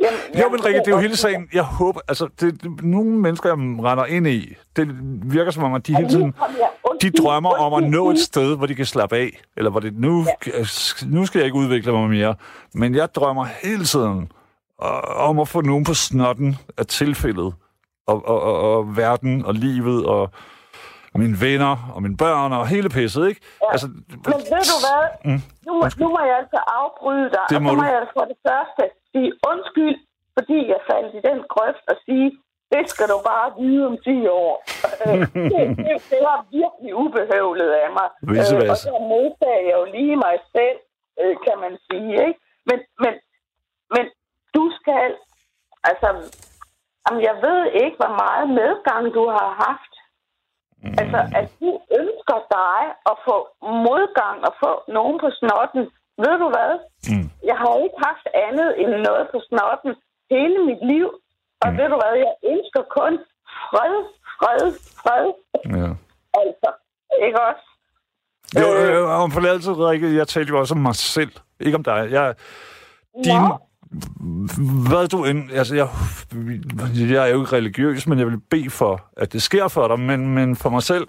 jamen, 0.00 0.18
Jo, 0.42 0.48
men 0.48 0.64
Rikke, 0.64 0.80
det 0.80 0.86
er 0.86 0.90
jo 0.90 0.96
jeg- 0.96 1.02
hele 1.02 1.16
sagen. 1.16 1.48
Jeg 1.52 1.62
håber, 1.64 2.00
altså, 2.08 2.28
det, 2.40 2.62
det, 2.62 2.84
nogle 2.84 3.10
mennesker, 3.10 3.48
jeg 3.48 3.58
render 3.58 4.04
ind 4.04 4.26
i, 4.26 4.54
det 4.76 4.88
virker 5.32 5.50
som 5.50 5.64
om, 5.64 5.74
at 5.74 5.86
de 5.86 5.96
hele 5.96 6.08
tiden, 6.08 6.34
de 7.02 7.10
drømmer 7.10 7.50
om 7.50 7.84
at 7.84 7.90
nå 7.90 8.10
et 8.10 8.18
sted, 8.18 8.56
hvor 8.56 8.66
de 8.66 8.74
kan 8.74 8.86
slappe 8.86 9.16
af. 9.16 9.30
Eller 9.56 9.70
hvor 9.70 9.80
det, 9.80 9.94
nu, 9.94 10.24
nu 11.06 11.26
skal 11.26 11.38
jeg 11.38 11.44
ikke 11.44 11.58
udvikle 11.58 11.92
mig 11.92 12.08
mere. 12.10 12.34
Men 12.74 12.94
jeg 12.94 13.14
drømmer 13.14 13.44
hele 13.62 13.84
tiden 13.84 14.32
øh, 14.82 15.28
om 15.28 15.38
at 15.38 15.48
få 15.48 15.60
nogen 15.60 15.84
på 15.84 15.94
snotten 15.94 16.56
af 16.78 16.86
tilfældet. 16.86 17.54
Og, 18.06 18.28
og, 18.28 18.40
og, 18.42 18.76
og 18.76 18.96
verden 18.96 19.44
og 19.44 19.54
livet 19.54 20.06
og 20.06 20.30
mine 21.24 21.36
venner 21.46 21.74
og 21.94 21.98
mine 22.04 22.16
børn 22.24 22.50
og 22.58 22.62
hele 22.74 22.88
pisset, 22.96 23.22
ikke? 23.30 23.40
Ja. 23.62 23.68
Altså, 23.72 23.86
Men 24.30 24.38
ved 24.52 24.64
du 24.72 24.76
hvad? 24.86 25.04
Mm. 25.28 25.40
Nu, 25.66 25.72
må, 25.78 25.84
nu 26.02 26.06
må 26.14 26.20
jeg 26.30 26.36
altså 26.42 26.60
afbryde 26.80 27.28
dig. 27.36 27.44
Det 27.50 27.56
og 27.56 27.62
må 27.62 27.70
så 27.70 27.76
må 27.76 27.82
du. 27.82 27.88
jeg 27.96 28.06
for 28.16 28.24
det 28.30 28.38
første 28.48 28.82
sige 29.12 29.30
undskyld, 29.52 29.96
fordi 30.36 30.58
jeg 30.72 30.80
faldt 30.90 31.12
i 31.18 31.20
den 31.28 31.38
grøft 31.52 31.84
og 31.92 31.96
sige, 32.06 32.28
det 32.74 32.84
skal 32.92 33.06
du 33.12 33.18
bare 33.32 33.48
vide 33.60 33.82
om 33.90 33.96
10 34.04 34.26
år. 34.42 34.54
Øh, 35.06 35.20
det, 35.50 35.64
det, 35.86 35.94
det 36.12 36.20
var 36.30 36.38
virkelig 36.58 36.92
ubehøvlet 37.02 37.70
af 37.84 37.88
mig. 37.98 38.08
Visse 38.30 38.56
og 38.72 38.76
så 38.76 38.92
modtager 39.12 39.62
jeg 39.68 39.74
jo 39.80 39.84
lige 39.96 40.16
mig 40.26 40.36
selv, 40.56 40.78
øh, 41.22 41.34
kan 41.46 41.56
man 41.64 41.72
sige. 41.88 42.12
Ikke? 42.26 42.40
Men, 42.68 42.78
men, 43.02 43.14
men 43.94 44.04
du 44.56 44.64
skal... 44.78 45.08
Altså, 45.90 46.08
jamen, 47.04 47.22
jeg 47.28 47.36
ved 47.46 47.60
ikke, 47.82 47.96
hvor 48.02 48.14
meget 48.24 48.46
medgang 48.62 49.14
du 49.18 49.24
har 49.36 49.50
haft. 49.66 49.92
Mm. 50.86 50.96
Altså, 51.00 51.20
at 51.38 51.46
du 51.60 51.70
ønsker 52.00 52.38
dig 52.58 52.78
at 53.10 53.16
få 53.26 53.36
modgang 53.88 54.38
og 54.48 54.52
få 54.62 54.72
nogen 54.96 55.16
på 55.22 55.28
snotten. 55.38 55.82
Ved 56.24 56.34
du 56.42 56.48
hvad? 56.54 56.72
Mm. 57.10 57.26
Jeg 57.50 57.56
har 57.60 57.72
ikke 57.84 58.00
haft 58.08 58.26
andet 58.46 58.68
end 58.80 58.90
noget 59.08 59.24
på 59.32 59.38
snotten 59.48 59.92
hele 60.32 60.58
mit 60.68 60.82
liv. 60.92 61.08
Og 61.62 61.68
mm. 61.70 61.76
ved 61.78 61.86
du 61.92 61.96
hvad? 62.02 62.14
Jeg 62.26 62.34
ønsker 62.52 62.82
kun 62.98 63.12
fred, 63.68 63.94
fred, 64.38 64.64
fred. 65.02 65.26
Ja. 65.78 65.88
Altså, 66.40 66.68
ikke 67.26 67.40
også? 67.50 67.66
Jo, 68.60 68.66
øh, 68.82 69.22
om 69.22 69.30
forladelse, 69.30 69.70
Rikke, 69.72 70.16
jeg 70.16 70.28
talte 70.28 70.50
jo 70.52 70.58
også 70.58 70.74
om 70.74 70.80
mig 70.80 70.94
selv, 70.94 71.32
ikke 71.60 71.76
om 71.76 71.84
dig. 71.84 72.08
Jeg, 72.10 72.34
din. 73.24 73.42
Hvad 74.88 75.08
du 75.08 75.24
end... 75.24 75.50
Altså, 75.52 75.74
jeg, 75.74 75.88
jeg 77.10 77.28
er 77.28 77.32
jo 77.32 77.40
ikke 77.40 77.56
religiøs, 77.56 78.06
men 78.06 78.18
jeg 78.18 78.26
vil 78.26 78.40
bede 78.40 78.70
for, 78.70 79.08
at 79.16 79.32
det 79.32 79.42
sker 79.42 79.68
for 79.68 79.88
dig. 79.88 80.00
Men, 80.00 80.34
men 80.34 80.56
for 80.56 80.70
mig 80.70 80.82
selv, 80.82 81.08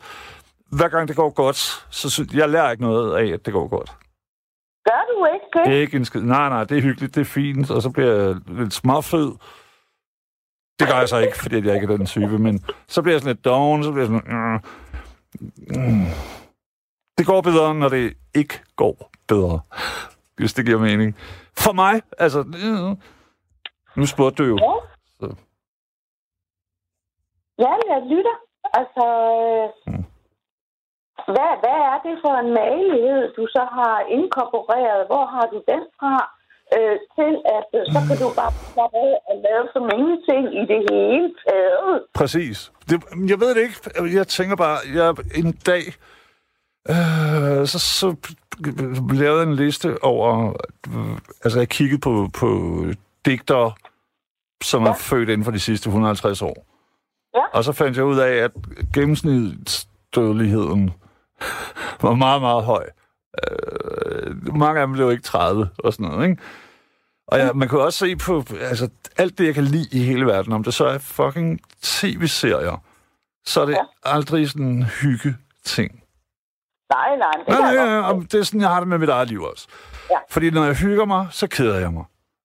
hver 0.71 0.87
gang 0.87 1.07
det 1.07 1.15
går 1.15 1.29
godt, 1.29 1.85
så 1.89 2.27
jeg 2.33 2.49
lærer 2.49 2.71
ikke 2.71 2.83
noget 2.83 3.17
af, 3.17 3.33
at 3.33 3.45
det 3.45 3.53
går 3.53 3.67
godt. 3.67 3.91
Gør 4.85 5.01
du 5.11 5.25
ikke 5.33 5.45
det? 5.53 5.65
Det 5.65 5.77
er 5.77 5.81
ikke 5.81 5.97
en 5.97 6.05
skid. 6.05 6.21
Nej, 6.21 6.49
nej, 6.49 6.63
det 6.63 6.77
er 6.77 6.81
hyggeligt, 6.81 7.15
det 7.15 7.21
er 7.21 7.25
fint, 7.25 7.71
og 7.71 7.81
så 7.81 7.89
bliver 7.89 8.13
jeg 8.13 8.35
lidt 8.47 8.73
småfed. 8.73 9.31
Det 10.79 10.87
gør 10.87 10.97
jeg 10.99 11.09
så 11.09 11.17
ikke, 11.17 11.37
fordi 11.37 11.55
jeg 11.55 11.75
ikke 11.75 11.93
er 11.93 11.97
den 11.97 12.05
type, 12.05 12.39
men 12.39 12.63
så 12.87 13.01
bliver 13.01 13.13
jeg 13.13 13.21
sådan 13.21 13.35
lidt 13.35 13.45
down, 13.45 13.83
så 13.83 13.91
bliver 13.91 14.09
jeg 14.09 14.21
sådan... 14.21 14.59
Mm, 15.69 15.81
mm. 15.81 16.05
Det 17.17 17.25
går 17.25 17.41
bedre, 17.41 17.75
når 17.75 17.89
det 17.89 18.13
ikke 18.35 18.59
går 18.75 19.11
bedre. 19.27 19.59
Hvis 20.37 20.53
det 20.53 20.65
giver 20.65 20.79
mening. 20.79 21.15
For 21.57 21.73
mig, 21.73 22.01
altså... 22.17 22.39
Nu 23.95 24.05
spurgte 24.05 24.43
du 24.43 24.47
jo. 24.49 24.57
Ja. 24.57 24.73
Så. 25.19 25.35
Ja, 27.59 27.73
jeg 27.93 27.99
lytter. 28.11 28.35
Altså, 28.79 29.05
øh, 29.39 29.93
Mm. 29.93 30.03
hvad, 31.33 31.51
hvad 31.63 31.77
er 31.91 31.97
det 32.07 32.15
for 32.25 32.33
en 32.43 32.51
malighed, 32.63 33.21
du 33.37 33.43
så 33.55 33.63
har 33.77 33.95
inkorporeret? 34.17 35.01
Hvor 35.11 35.25
har 35.33 35.45
du 35.53 35.57
den 35.71 35.83
fra? 35.99 36.13
Øh, 36.77 36.97
til 37.15 37.33
at 37.57 37.67
øh, 37.77 37.83
så 37.93 37.99
kan 38.07 38.17
du 38.23 38.27
bare 38.41 38.53
slappe 38.73 38.97
af 39.07 39.13
og 39.29 39.35
lave 39.45 39.65
som 39.73 39.83
ingenting 39.99 40.43
i 40.61 40.63
det 40.71 40.81
hele 40.91 41.27
taget. 41.47 41.95
Præcis. 42.19 42.71
Det, 42.89 42.95
jeg 43.31 43.39
ved 43.39 43.49
det 43.55 43.61
ikke. 43.67 43.77
Jeg 44.19 44.27
tænker 44.27 44.55
bare, 44.55 44.77
jeg 44.95 45.07
en 45.41 45.51
dag... 45.71 45.83
Øh, 46.93 47.61
så, 47.71 47.77
så 47.99 48.07
jeg 49.13 49.43
en 49.43 49.55
liste 49.55 50.03
over... 50.03 50.53
Altså, 51.43 51.59
jeg 51.59 51.69
kiggede 51.69 52.01
på, 52.01 52.29
på 52.33 52.83
digtere, 53.25 53.71
som 54.63 54.83
ja. 54.83 54.89
er 54.89 54.93
født 54.93 55.29
inden 55.29 55.45
for 55.45 55.51
de 55.51 55.59
sidste 55.59 55.87
150 55.87 56.41
år. 56.41 56.65
Ja. 57.35 57.41
Og 57.53 57.63
så 57.63 57.71
fandt 57.71 57.97
jeg 57.97 58.05
ud 58.05 58.17
af, 58.17 58.33
at 58.33 58.51
gennemsnitsdødeligheden 58.93 60.91
var 62.01 62.15
meget, 62.15 62.41
meget 62.41 62.63
høj. 62.63 62.89
Øh, 63.51 64.55
mange 64.55 64.81
af 64.81 64.87
dem 64.87 64.93
blev 64.93 65.11
ikke 65.11 65.23
30 65.23 65.69
og 65.77 65.93
sådan 65.93 66.11
noget, 66.11 66.29
ikke? 66.29 66.41
Og 67.27 67.37
ja, 67.37 67.53
man 67.53 67.69
kan 67.69 67.79
også 67.79 67.99
se 67.99 68.15
på 68.15 68.43
altså, 68.59 68.89
alt 69.17 69.37
det, 69.37 69.45
jeg 69.45 69.53
kan 69.53 69.63
lide 69.63 69.87
i 69.91 70.03
hele 70.03 70.25
verden, 70.25 70.53
om 70.53 70.63
det 70.63 70.73
så 70.73 70.85
er 70.85 70.97
fucking 70.97 71.59
tv-serier, 71.81 72.83
så 73.45 73.61
er 73.61 73.65
det 73.65 73.73
ja. 73.73 73.83
aldrig 74.03 74.49
sådan 74.49 74.65
en 74.65 74.83
hygge-ting. 74.83 76.03
Nej, 76.93 77.17
nej, 77.17 77.31
det 77.39 77.47
Nej, 77.59 77.75
nej, 77.75 77.95
godt. 77.95 78.05
og 78.15 78.23
det 78.31 78.39
er 78.39 78.43
sådan, 78.43 78.61
jeg 78.61 78.69
har 78.69 78.79
det 78.79 78.87
med 78.87 78.97
mit 78.97 79.09
eget 79.09 79.27
liv 79.27 79.43
også. 79.43 79.67
Ja. 80.11 80.17
Fordi 80.29 80.49
når 80.49 80.65
jeg 80.65 80.75
hygger 80.75 81.05
mig, 81.05 81.27
så 81.31 81.47
keder 81.47 81.79
jeg 81.79 81.93
mig. 81.93 82.03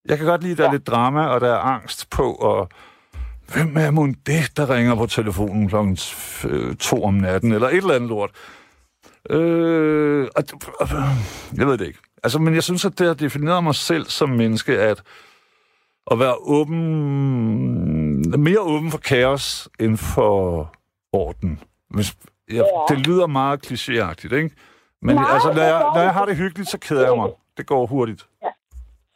Jeg 0.09 0.19
kan 0.19 0.27
godt 0.27 0.43
lide, 0.43 0.53
at 0.53 0.59
der 0.59 0.65
er 0.65 0.69
Ja. 0.69 0.73
lidt 0.73 0.87
drama, 0.87 1.27
og 1.27 1.41
der 1.41 1.53
er 1.55 1.59
angst 1.59 2.11
på, 2.11 2.33
og 2.35 2.69
hvem 3.55 3.77
er 3.77 3.91
mon 3.91 4.15
det, 4.27 4.57
der 4.57 4.71
ringer 4.71 4.95
på 4.95 5.07
telefonen 5.07 5.69
klokken 5.69 5.99
øh, 6.45 6.77
to 6.77 7.05
om 7.05 7.15
natten, 7.15 7.53
eller 7.53 7.69
et 7.69 7.77
eller 7.77 7.95
andet 7.95 8.11
lort. 8.11 8.31
Øh, 9.31 10.29
og, 10.37 10.45
og, 10.81 10.89
jeg 11.57 11.67
ved 11.67 11.79
det 11.79 11.87
ikke. 11.87 11.99
Altså, 12.25 12.39
men 12.39 12.55
jeg 12.55 12.63
synes, 12.63 12.85
at 12.85 12.99
det 12.99 13.07
har 13.07 13.15
defineret 13.15 13.65
mig 13.65 13.75
selv 13.75 14.07
som 14.07 14.29
menneske, 14.29 14.79
at 14.79 15.03
at 16.11 16.19
være 16.19 16.35
åben, 16.41 16.81
mere 18.43 18.61
åben 18.61 18.91
for 18.91 18.99
kaos 18.99 19.69
end 19.81 19.97
for 19.97 20.73
orden. 21.13 21.61
Hvis, 21.91 22.15
jeg, 22.57 22.65
Ja. 22.73 22.95
Det 22.95 23.07
lyder 23.07 23.27
meget 23.27 23.59
klichéagtigt, 23.67 24.35
ikke? 24.41 24.51
Men 25.07 25.15
Nej, 25.17 25.25
altså, 25.35 25.49
når 25.57 25.63
jeg, 25.73 25.79
når 25.95 26.03
jeg 26.09 26.15
har 26.19 26.25
det 26.27 26.37
hyggeligt, 26.37 26.69
så 26.75 26.79
keder 26.87 27.05
jeg 27.09 27.17
mig. 27.17 27.31
Det 27.57 27.67
går 27.67 27.87
hurtigt. 27.87 28.23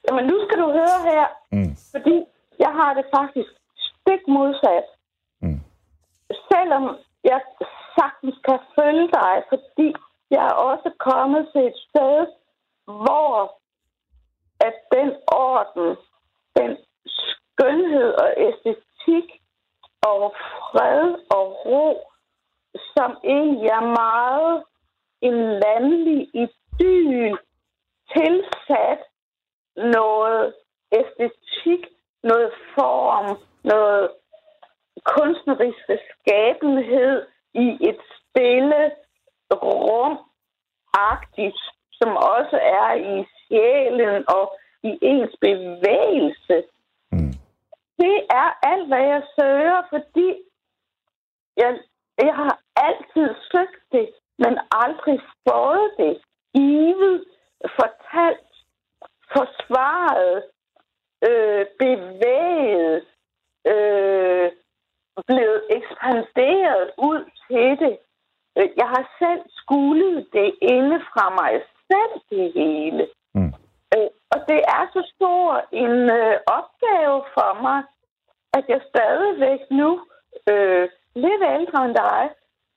Jamen, 0.06 0.24
nu 0.30 0.36
skal 0.44 0.58
du 0.62 0.68
høre 0.78 0.98
her, 1.10 1.24
Mm. 1.52 1.72
fordi 1.94 2.16
jeg 2.64 2.72
har 2.80 2.90
det 2.98 3.04
faktisk 3.18 3.50
stik 3.88 4.22
modsat. 4.28 4.86
Mm. 5.42 5.60
Selvom 6.52 6.84
jeg 7.24 7.40
sagtens 7.98 8.36
kan 8.48 8.58
følge 8.78 9.08
dig, 9.20 9.34
fordi 9.52 9.88
jeg 10.30 10.42
er 10.50 10.56
også 10.70 10.88
kommet 11.08 11.42
til 11.52 11.62
et 11.70 11.78
sted, 11.88 12.18
hvor 12.84 13.32
at 14.68 14.74
den 14.96 15.08
orden, 15.48 15.88
den 16.58 16.70
skønhed 17.20 18.08
og 18.22 18.28
æstetik 18.46 19.26
og 20.10 20.20
fred 20.70 21.04
og 21.36 21.44
ro, 21.66 21.86
som 22.96 23.10
egentlig 23.24 23.68
er 23.68 23.86
meget 24.04 24.64
en 25.20 25.38
landlig 25.64 26.28
idyl 26.34 27.38
tilsat 28.14 29.00
noget 29.76 30.54
æstetik, 30.92 31.82
noget 32.22 32.52
form, 32.74 33.38
noget 33.64 34.10
kunstnerisk 35.04 35.78
skabenhed 35.88 37.26
i 37.54 37.66
et 37.88 38.00
stille 38.16 38.90
rum, 39.52 40.18
agtigt, 40.94 41.60
som 41.92 42.16
også 42.16 42.58
er 42.62 42.94
i 42.94 43.26
sjælen 43.42 44.24
og 44.28 44.58
i 44.82 44.98
ens 45.02 45.34
bevægelse. 45.40 46.56
Mm. 47.12 47.32
Det 47.98 48.16
er 48.30 48.48
alt, 48.70 48.86
hvad 48.88 49.04
jeg 49.12 49.22
søger, 49.40 49.82
fordi 49.90 50.28
jeg, 51.56 51.78
jeg 52.18 52.34
har 52.34 52.58
altid 52.76 53.28
søgt 53.52 53.82
det, 53.92 54.08
men 54.38 54.58
aldrig 54.70 55.20
fået 55.48 55.90
det. 55.98 56.22
Givet, 56.54 57.24
fortalt, 57.78 58.52
forsvaret, 59.32 60.44
øh, 61.28 61.66
bevæget, 61.78 63.04
øh, 63.66 64.52
blevet 65.26 65.62
ekspanderet 65.70 66.90
ud 66.98 67.30
til 67.46 67.68
det. 67.84 67.98
Øh, 68.58 68.68
Jeg 68.76 68.88
har 68.88 69.04
selv 69.18 69.42
skulet 69.48 70.26
det 70.32 70.54
inde 70.62 71.00
fra 71.12 71.30
mig 71.30 71.62
selv, 71.90 72.14
det 72.30 72.52
hele. 72.52 73.08
Mm. 73.34 73.52
Øh, 73.96 74.08
og 74.30 74.38
det 74.48 74.60
er 74.76 74.84
så 74.92 75.12
stor 75.14 75.64
en 75.72 75.96
øh, 76.20 76.36
opgave 76.58 77.18
for 77.34 77.62
mig, 77.62 77.82
at 78.54 78.64
jeg 78.68 78.80
stadigvæk 78.88 79.60
nu, 79.70 79.90
øh, 80.50 80.88
lidt 81.24 81.42
ældre 81.56 81.78
end 81.86 81.94
dig, 81.94 82.22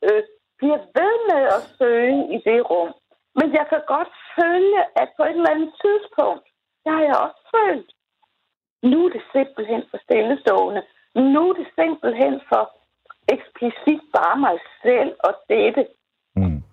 øh, 0.07 0.23
bliver 0.59 0.79
ved 0.99 1.13
med 1.31 1.43
at 1.57 1.61
søge 1.77 2.17
i 2.35 2.37
det 2.47 2.59
rum. 2.71 2.91
Men 3.39 3.47
jeg 3.57 3.65
kan 3.71 3.81
godt 3.87 4.11
følge, 4.39 4.81
at 5.01 5.09
på 5.17 5.23
et 5.23 5.29
eller 5.39 5.53
andet 5.55 5.73
tidspunkt, 5.83 6.45
der 6.83 6.91
har 6.91 7.03
jeg 7.09 7.17
også 7.25 7.41
følt, 7.55 7.89
nu 8.91 9.05
er 9.05 9.09
det 9.09 9.23
simpelthen 9.35 9.83
for 9.91 9.97
stillestående. 10.05 10.81
Nu 11.15 11.41
er 11.49 11.53
det 11.53 11.67
simpelthen 11.79 12.41
for 12.49 12.63
eksplicit 13.35 14.01
bare 14.17 14.37
mig 14.47 14.57
selv 14.83 15.11
og 15.27 15.33
dette. 15.49 15.87
Mm. 16.35 16.63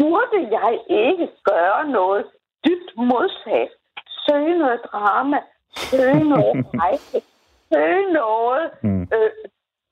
Burde 0.00 0.38
jeg 0.58 0.72
ikke 0.88 1.28
gøre 1.52 1.88
noget 1.88 2.24
dybt 2.66 2.90
modsat? 2.96 3.70
Søge 4.26 4.58
noget 4.58 4.80
drama, 4.84 5.38
søge 5.76 6.24
noget 6.28 6.56
rejse, 6.82 7.18
søge 7.72 8.12
noget, 8.12 8.70
Mm. 8.82 9.02
øh, 9.14 9.30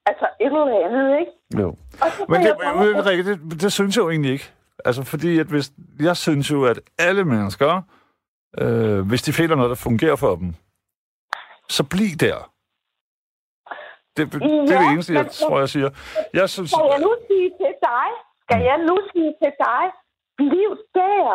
altså 0.06 0.26
et 0.40 0.46
eller 0.46 0.84
andet, 0.86 1.18
ikke? 1.20 1.32
Jo. 1.60 1.76
Men 2.28 2.40
det, 2.40 2.46
jeg 2.62 2.74
men, 2.94 3.06
Rikke, 3.06 3.24
det, 3.30 3.60
det 3.62 3.72
synes 3.72 3.96
jeg 3.96 4.02
jo 4.04 4.10
egentlig 4.10 4.32
ikke. 4.32 4.52
Altså, 4.84 5.02
fordi 5.04 5.38
at 5.38 5.46
hvis, 5.46 5.72
jeg 6.00 6.16
synes 6.16 6.50
jo, 6.50 6.64
at 6.64 6.80
alle 6.98 7.24
mennesker, 7.24 7.82
øh, 8.62 9.00
hvis 9.08 9.22
de 9.22 9.32
finder 9.32 9.56
noget, 9.56 9.70
der 9.70 9.84
fungerer 9.88 10.16
for 10.16 10.34
dem, 10.36 10.54
så 11.68 11.82
bliv 11.92 12.12
der. 12.26 12.38
Det, 14.16 14.32
det, 14.32 14.40
det 14.42 14.70
er 14.70 14.80
Ja, 14.80 14.82
det 14.82 14.92
eneste, 14.92 15.12
jeg 15.14 15.22
men- 15.22 15.32
tror, 15.42 15.58
jeg 15.58 15.68
siger. 15.68 15.90
Jeg 16.40 16.46
synes... 16.54 16.70
Skal 16.70 16.88
jeg 16.94 17.00
nu 17.06 17.12
sige 17.28 17.48
til 17.60 17.72
dig, 17.90 18.08
skal 18.44 18.60
jeg 18.70 18.78
nu 18.88 18.94
sige 19.12 19.32
til 19.42 19.52
dig, 19.66 19.84
bliv 20.40 20.70
der. 20.98 21.28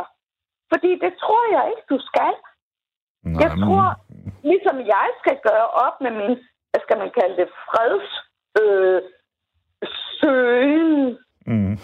Fordi 0.73 0.91
det 1.03 1.11
tror 1.23 1.43
jeg 1.55 1.63
ikke, 1.71 1.83
du 1.93 1.97
skal. 2.09 2.33
Nej, 3.23 3.39
Jeg 3.43 3.51
tror, 3.63 3.85
ligesom 4.51 4.77
jeg 4.95 5.07
skal 5.21 5.37
gøre 5.49 5.67
op 5.85 5.95
med 6.05 6.11
min, 6.19 6.33
hvad 6.69 6.81
skal 6.85 6.97
man 7.03 7.11
kalde 7.19 7.35
det, 7.41 7.47
freds 7.69 8.09
øh, 8.61 9.01
søgen 10.21 11.17
Mm, 11.45 11.77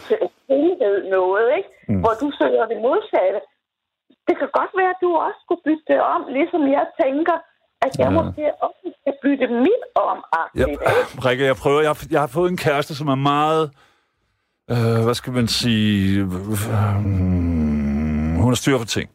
helhed 0.49 0.97
noget, 1.17 1.47
ikke? 1.57 1.69
Mm. 1.89 1.99
Hvor 1.99 2.13
du 2.21 2.27
søger 2.41 2.65
det 2.71 2.77
modsatte. 2.87 3.39
Det 4.27 4.35
kan 4.39 4.49
godt 4.59 4.71
være, 4.79 4.89
at 4.89 4.99
du 5.01 5.09
også 5.25 5.39
skulle 5.45 5.61
bytte 5.65 5.83
det 5.87 5.99
om, 6.15 6.21
ligesom 6.37 6.61
jeg 6.77 6.85
tænker, 7.03 7.35
at 7.85 7.91
jeg 7.99 8.11
Ja. 8.11 8.17
måske 8.23 8.43
også 8.61 8.87
skal 9.01 9.13
bytte 9.23 9.47
mit 9.47 9.83
om. 9.95 10.17
Ja. 10.55 10.65
Rikke, 11.25 11.43
jeg 11.45 11.55
prøver. 11.55 11.81
Jeg, 11.81 11.89
har- 11.89 12.07
jeg 12.11 12.19
har 12.19 12.27
fået 12.27 12.49
en 12.51 12.57
kæreste, 12.57 12.95
som 12.95 13.07
er 13.07 13.15
meget 13.15 13.71
øh, 14.71 15.03
hvad 15.05 15.13
skal 15.13 15.33
man 15.33 15.47
sige, 15.47 16.19
øh, 16.21 16.27
hun 18.41 18.47
har 18.51 18.55
styr 18.55 18.77
på 18.77 18.85
ting. 18.85 19.09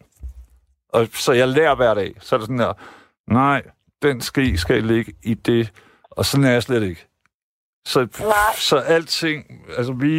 Og 0.88 1.06
så 1.12 1.32
jeg 1.32 1.48
lærer 1.48 1.74
hver 1.74 1.94
dag. 1.94 2.14
Så 2.20 2.34
er 2.34 2.38
det 2.38 2.46
sådan 2.46 2.58
der, 2.58 2.72
nej, 3.26 3.62
den 4.02 4.20
ske 4.20 4.58
skal 4.58 4.82
ligge 4.84 5.12
i 5.24 5.34
det, 5.34 5.72
og 6.10 6.24
sådan 6.24 6.44
er 6.44 6.50
jeg 6.52 6.62
slet 6.62 6.82
ikke. 6.82 7.06
Så, 7.92 7.98
Nej. 8.00 8.52
så 8.70 8.76
alting, 8.94 9.38
altså 9.78 9.92
vi 10.06 10.12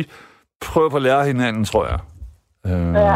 prøver 0.67 0.89
på 0.89 0.95
at 0.95 1.01
lære 1.01 1.23
hinanden, 1.31 1.63
tror 1.71 1.85
jeg. 1.91 1.99
Øh, 2.69 2.93
Ja. 3.07 3.15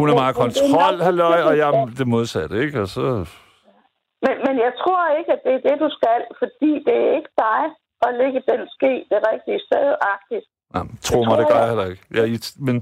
Hun 0.00 0.06
er 0.10 0.14
meget 0.22 0.36
men 0.36 0.48
det 0.48 0.56
kontrol, 0.62 0.96
halløj, 1.08 1.40
og 1.48 1.54
jeg 1.58 1.66
er 1.68 1.86
det 1.98 2.06
modsatte, 2.14 2.54
ikke? 2.64 2.80
Og 2.84 2.88
så, 2.96 3.02
Men, 4.24 4.34
men 4.46 4.54
jeg 4.66 4.72
tror 4.82 5.02
ikke, 5.18 5.30
at 5.36 5.40
det 5.46 5.52
er 5.58 5.62
det, 5.68 5.76
du 5.84 5.88
skal, 5.98 6.20
fordi 6.40 6.70
det 6.86 6.94
er 7.04 7.12
ikke 7.18 7.32
dig 7.46 7.62
at 8.06 8.10
lægge 8.20 8.40
den 8.50 8.62
ske 8.76 8.92
det 9.12 9.20
rigtige 9.30 9.60
sted 9.68 9.86
agtigt. 10.14 10.46
nej, 10.74 10.84
tro 11.06 11.18
mig, 11.28 11.38
det 11.40 11.46
gør 11.50 11.58
jeg 11.64 11.68
heller 11.72 11.88
ikke. 11.92 12.02
Jeg, 12.18 12.24
men 12.66 12.76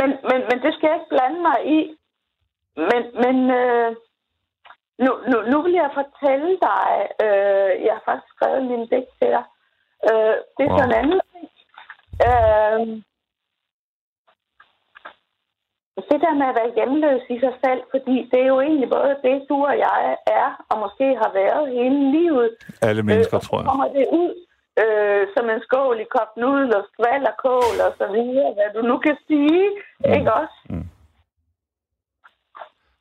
Men, 0.00 0.08
men, 0.30 0.38
men 0.48 0.56
det 0.64 0.70
skal 0.74 0.86
jeg 0.90 0.96
ikke 0.98 1.12
blande 1.14 1.40
mig 1.48 1.58
i. 1.78 1.80
Men, 2.90 3.02
men 3.24 3.36
øh, 3.62 3.88
nu, 5.04 5.10
nu, 5.30 5.36
nu 5.50 5.56
vil 5.62 5.72
jeg 5.82 5.90
fortælle 6.00 6.50
dig, 6.68 6.86
øh, 7.24 7.70
jeg 7.86 7.92
har 7.96 8.02
faktisk 8.08 8.32
skrevet 8.36 8.58
en 8.60 8.68
lille 8.72 8.86
digt 8.92 9.10
til 9.18 9.30
dig. 9.36 9.44
Øh, 10.10 10.34
det 10.56 10.62
er 10.64 10.70
Wow. 10.70 10.78
sådan 10.78 10.90
en 10.94 10.98
anden 11.02 11.20
ting. 11.32 11.46
Øh, 12.28 13.02
det 16.10 16.20
der 16.26 16.34
med 16.40 16.46
at 16.52 16.56
være 16.60 16.74
hjemløs 16.76 17.22
i 17.34 17.38
sig 17.44 17.54
selv, 17.64 17.82
fordi 17.92 18.16
det 18.30 18.38
er 18.42 18.48
jo 18.54 18.60
egentlig 18.60 18.90
både 18.96 19.12
det, 19.26 19.36
du 19.50 19.56
og 19.70 19.76
jeg 19.88 20.16
er, 20.40 20.48
og 20.70 20.76
måske 20.84 21.06
har 21.22 21.30
været 21.40 21.62
hele 21.78 22.00
livet. 22.16 22.50
alle 22.88 23.02
mennesker, 23.02 23.36
og 23.36 23.42
så 23.42 23.48
tror 23.48 23.58
jeg. 23.58 23.66
kommer 23.70 23.88
det 23.98 24.06
ud 24.22 24.32
øh, 24.82 25.22
som 25.34 25.44
en 25.54 25.60
skål 25.66 25.96
i 26.00 26.06
kogt 26.16 26.36
nudel 26.42 26.76
og 26.78 26.84
skvalderkål 26.92 27.74
og 27.86 27.92
så 28.00 28.06
videre, 28.16 28.50
hvad 28.56 28.68
du 28.76 28.80
nu 28.90 28.96
kan 29.06 29.16
sige, 29.28 29.64
mm. 30.04 30.12
ikke 30.16 30.32
også? 30.42 30.58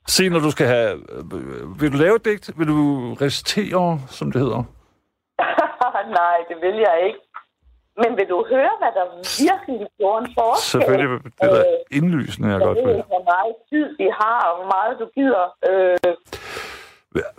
Se, 0.07 0.29
når 0.29 0.39
du 0.39 0.51
skal 0.51 0.67
have... 0.67 0.91
øh, 0.93 1.81
Vil 1.81 1.91
du 1.93 1.97
lave 1.97 2.15
et 2.15 2.25
digt? 2.25 2.59
Vil 2.59 2.67
du 2.67 3.13
recitere, 3.21 3.99
som 4.07 4.31
det 4.31 4.41
hedder? 4.41 4.63
Nej, 6.21 6.37
det 6.49 6.57
vil 6.61 6.75
jeg 6.87 6.97
ikke. 7.07 7.19
Men 8.03 8.17
vil 8.17 8.27
du 8.29 8.45
høre, 8.49 8.69
hvad 8.81 8.91
der 8.97 9.05
virkelig 9.45 9.87
gjorde 9.97 10.25
en 10.25 10.31
forskel? 10.39 10.71
Selvfølgelig, 10.81 11.09
det 11.23 11.49
er 11.51 11.59
Øh, 11.59 11.63
indlysende, 11.97 12.49
jeg 12.49 12.59
jeg 12.59 12.67
godt 12.67 12.77
ved 12.77 12.95
ikke, 12.95 13.07
hvor 13.07 13.23
meget 13.33 13.55
tid 13.69 13.95
vi 13.97 14.07
har, 14.21 14.39
og 14.49 14.53
hvor 14.57 14.67
meget 14.75 14.99
du 14.99 15.05
gider. 15.15 15.45
Øh, 15.69 16.15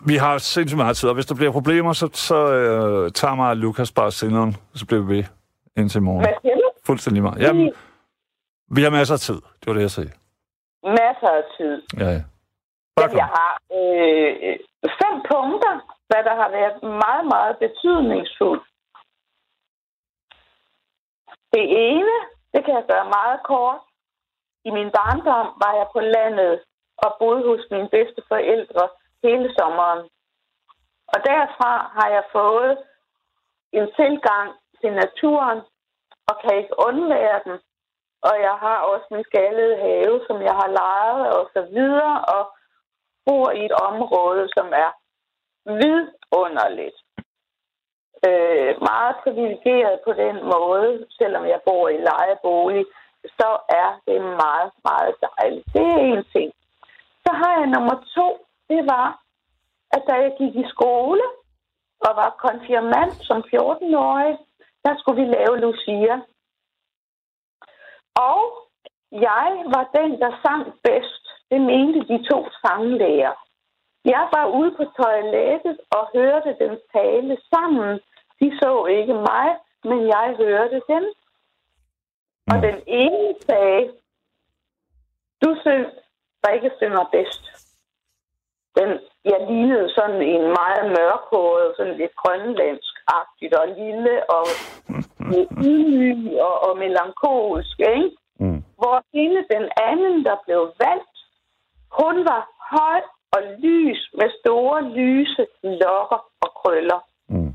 Vi 0.07 0.17
har 0.17 0.39
sindssygt 0.39 0.77
meget 0.77 0.97
tid, 0.97 1.09
og 1.09 1.15
hvis 1.15 1.27
der 1.27 1.35
bliver 1.35 1.53
problemer, 1.53 1.93
så, 1.93 2.09
så 2.13 2.53
øh, 2.53 3.11
tager 3.13 3.35
mig 3.35 3.49
og 3.51 3.57
Lukas 3.57 3.93
bare 3.93 4.11
senderen, 4.11 4.57
så 4.75 4.87
bliver 4.87 5.03
vi 5.03 5.17
ved 5.17 5.25
indtil 5.77 6.03
morgen. 6.03 6.21
hvad 6.25 6.35
siger 6.43 6.55
du? 6.55 6.71
Fuldstændig 6.87 7.23
meget. 7.23 7.43
Jamen, 7.43 7.73
vi 8.71 8.83
har 8.83 8.91
masser 8.91 9.15
af 9.15 9.21
tid. 9.21 9.35
Det 9.35 9.67
var 9.67 9.73
det, 9.73 9.81
jeg 9.81 9.91
sagde. 9.91 10.11
Masser 10.85 11.29
af 11.39 11.43
tid. 11.59 11.83
Ja, 12.01 12.11
ja. 12.11 12.21
Bare 12.99 13.17
jeg 13.23 13.31
har 13.39 13.55
øh, 13.79 14.59
fem 15.01 15.15
punkter, 15.33 15.75
hvad 16.09 16.23
der 16.29 16.35
har 16.43 16.51
været 16.59 16.83
meget, 16.83 17.25
meget 17.35 17.59
betydningsfuldt. 17.65 18.65
Det 21.55 21.65
ene, 21.89 22.17
det 22.53 22.65
kan 22.65 22.75
jeg 22.75 22.85
gøre 22.93 23.15
meget 23.19 23.41
kort. 23.43 23.81
I 24.65 24.71
min 24.71 24.91
barndom 24.91 25.47
var 25.63 25.73
jeg 25.81 25.87
på 25.93 26.01
landet 26.01 26.61
og 26.97 27.17
boede 27.19 27.43
hos 27.51 27.65
mine 27.71 27.89
bedste 27.89 28.23
forældre 28.29 28.89
hele 29.23 29.55
sommeren. 29.59 30.03
Og 31.13 31.19
derfra 31.29 31.73
har 31.97 32.09
jeg 32.17 32.25
fået 32.33 32.79
en 33.73 33.87
tilgang 33.97 34.49
til 34.81 34.93
naturen 34.93 35.61
og 36.29 36.35
kan 36.43 36.57
ikke 36.61 36.75
undvære 36.89 37.41
den. 37.45 37.57
Og 38.23 38.35
jeg 38.47 38.57
har 38.65 38.79
også 38.91 39.07
min 39.11 39.25
skaldede 39.25 39.77
have, 39.77 40.21
som 40.27 40.43
jeg 40.43 40.55
har 40.61 40.69
lejet 40.81 41.27
og 41.37 41.51
så 41.55 41.63
videre, 41.63 42.25
og 42.25 42.43
bor 43.29 43.51
i 43.51 43.65
et 43.65 43.77
område, 43.89 44.49
som 44.57 44.67
er 44.85 44.91
vidunderligt. 45.81 46.99
Øh, 48.29 48.73
meget 48.91 49.15
privilegeret 49.23 50.01
på 50.07 50.13
den 50.13 50.37
måde, 50.55 51.07
selvom 51.19 51.45
jeg 51.53 51.61
bor 51.67 51.89
i 51.89 51.99
lejebolig, 52.11 52.85
så 53.39 53.51
er 53.83 53.91
det 54.07 54.21
meget, 54.21 54.71
meget 54.89 55.15
dejligt. 55.29 55.67
Det 55.75 55.87
er 55.97 56.05
en 56.13 56.25
ting. 56.35 56.53
Så 57.25 57.31
har 57.41 57.53
jeg 57.59 57.67
nummer 57.67 57.97
to, 58.17 58.29
det 58.71 58.83
var, 58.95 59.09
at 59.95 60.03
da 60.09 60.15
jeg 60.25 60.33
gik 60.39 60.55
i 60.57 60.69
skole 60.69 61.23
og 62.07 62.13
var 62.21 62.41
konfirmand 62.47 63.13
som 63.29 63.39
14-årig, 63.53 64.39
der 64.85 64.95
skulle 64.99 65.21
vi 65.23 65.27
lave 65.37 65.61
Lucia. 65.61 66.15
Og 68.31 68.43
jeg 69.13 69.49
var 69.75 69.85
den, 69.99 70.11
der 70.23 70.33
sang 70.43 70.63
bedst. 70.85 71.18
Det 71.51 71.61
mente 71.61 72.01
de 72.11 72.19
to 72.31 72.49
sanglæger. 72.63 73.35
Jeg 74.05 74.29
var 74.35 74.47
ude 74.59 74.71
på 74.79 74.85
toilettet 75.01 75.79
og 75.91 76.11
hørte 76.15 76.57
dem 76.61 76.81
tale 76.93 77.37
sammen. 77.51 78.01
De 78.41 78.59
så 78.59 78.87
ikke 78.87 79.15
mig, 79.15 79.49
men 79.85 80.07
jeg 80.07 80.35
hørte 80.39 80.81
dem. 80.89 81.05
Og 82.51 82.63
den 82.63 82.83
ene 82.87 83.35
sagde, 83.49 83.93
du 85.43 85.57
syng, 85.65 85.87
der 86.43 86.51
ikke 86.51 86.71
synger 86.77 87.05
bedst. 87.13 87.45
Den, 88.77 88.91
jeg 89.25 89.47
lignede 89.51 89.89
sådan 89.95 90.23
en 90.23 90.43
meget 90.61 90.85
mørkhåret, 90.99 91.75
sådan 91.77 91.97
lidt 91.97 92.15
grønlandsk-agtigt 92.17 93.55
og 93.61 93.69
lille 93.69 94.31
og 94.31 94.47
ydmyg 95.69 96.41
og, 96.41 96.55
og 96.69 96.79
melankolsk, 96.79 97.81
ikke? 97.81 98.11
Mm. 98.41 98.65
hvor 98.81 98.99
hende 99.15 99.43
den 99.55 99.65
anden, 99.89 100.25
der 100.25 100.37
blev 100.47 100.73
valgt, 100.85 101.18
hun 102.01 102.17
var 102.31 102.43
høj 102.77 103.01
og 103.33 103.41
lys 103.59 104.01
med 104.19 104.29
store 104.41 104.83
lyse 105.01 105.47
lokker 105.63 106.21
og 106.41 106.51
krøller. 106.61 107.01
Mm. 107.29 107.55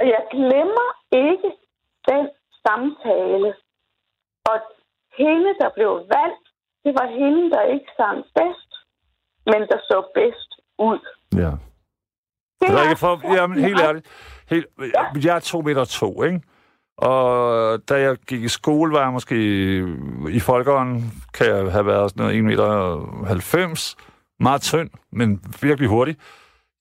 Og 0.00 0.06
jeg 0.14 0.22
glemmer 0.30 0.88
ikke 1.12 1.50
den 2.10 2.28
samtale. 2.66 3.54
Og 4.50 4.56
hende, 5.18 5.50
der 5.60 5.70
blev 5.74 5.90
valgt, 6.16 6.44
det 6.84 6.92
var 7.00 7.06
hende, 7.20 7.50
der 7.50 7.62
ikke 7.62 7.90
sang 7.96 8.18
bedst, 8.34 8.70
men 9.46 9.60
der 9.70 9.78
så 9.90 10.10
bedst 10.14 10.50
ud. 10.78 10.98
Ja. 11.34 11.38
Det 12.60 12.68
Det 12.68 12.70
er 12.70 12.78
er- 12.78 12.82
ikke 12.82 13.00
for, 13.00 13.34
jamen, 13.36 13.58
helt 13.64 13.80
ærligt. 13.80 14.06
Helt, 14.50 14.66
jeg 15.24 15.36
er 15.36 15.40
to 15.40 15.60
meter 15.60 15.84
to, 15.84 16.22
ikke? 16.22 16.40
Og 16.96 17.88
da 17.88 18.00
jeg 18.00 18.16
gik 18.16 18.42
i 18.42 18.48
skole, 18.48 18.92
var 18.92 19.02
jeg 19.02 19.12
måske 19.12 19.36
i 20.30 20.40
folkeånden, 20.40 21.22
kan 21.34 21.46
jeg 21.46 21.72
have 21.72 21.86
været 21.86 22.10
sådan 22.10 22.22
noget 22.22 22.38
1 22.38 22.44
meter 22.44 23.24
90. 23.26 23.96
Meget 24.40 24.62
tynd, 24.62 24.90
men 25.12 25.42
virkelig 25.62 25.88
hurtig. 25.88 26.16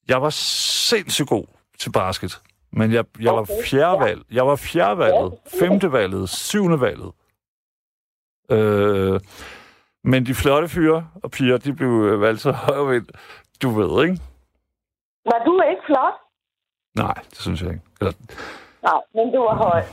Jeg 0.07 0.21
var 0.21 0.29
sindssygt 0.29 1.29
god 1.29 1.45
til 1.79 1.91
basket. 1.91 2.41
Men 2.71 2.93
jeg, 2.93 3.05
jeg 3.19 3.33
var 3.35 3.47
fjerdevalg. 3.65 4.21
Jeg 4.31 4.47
var 4.47 4.55
fjerdevalget, 4.55 5.33
femtevalget, 5.59 6.29
syvendevalget. 6.29 7.11
Øh, 8.51 9.19
men 10.03 10.25
de 10.25 10.33
flotte 10.33 10.67
fyre 10.67 11.07
og 11.23 11.31
piger, 11.31 11.57
de 11.57 11.73
blev 11.73 12.21
valgt 12.21 12.41
så 12.41 12.51
højvind. 12.51 13.07
Du 13.61 13.69
ved, 13.69 14.03
ikke? 14.03 14.21
Var 15.25 15.43
du 15.45 15.61
ikke 15.69 15.81
flot? 15.85 16.13
Nej, 16.95 17.13
det 17.29 17.37
synes 17.37 17.61
jeg 17.61 17.69
ikke. 17.69 17.83
Eller, 17.99 18.13
Nej, 18.83 19.01
men 19.15 19.33
du 19.33 19.39
var 19.39 19.55
høj. 19.55 19.83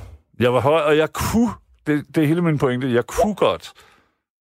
Jeg 0.40 0.52
var 0.54 0.60
høj, 0.60 0.80
og 0.80 0.96
jeg 0.96 1.12
kunne, 1.12 1.50
det, 1.86 2.04
det 2.14 2.22
er 2.22 2.26
hele 2.26 2.42
min 2.42 2.58
pointe, 2.58 2.92
jeg 2.94 3.06
kunne 3.06 3.36
ja. 3.40 3.46
godt. 3.46 3.72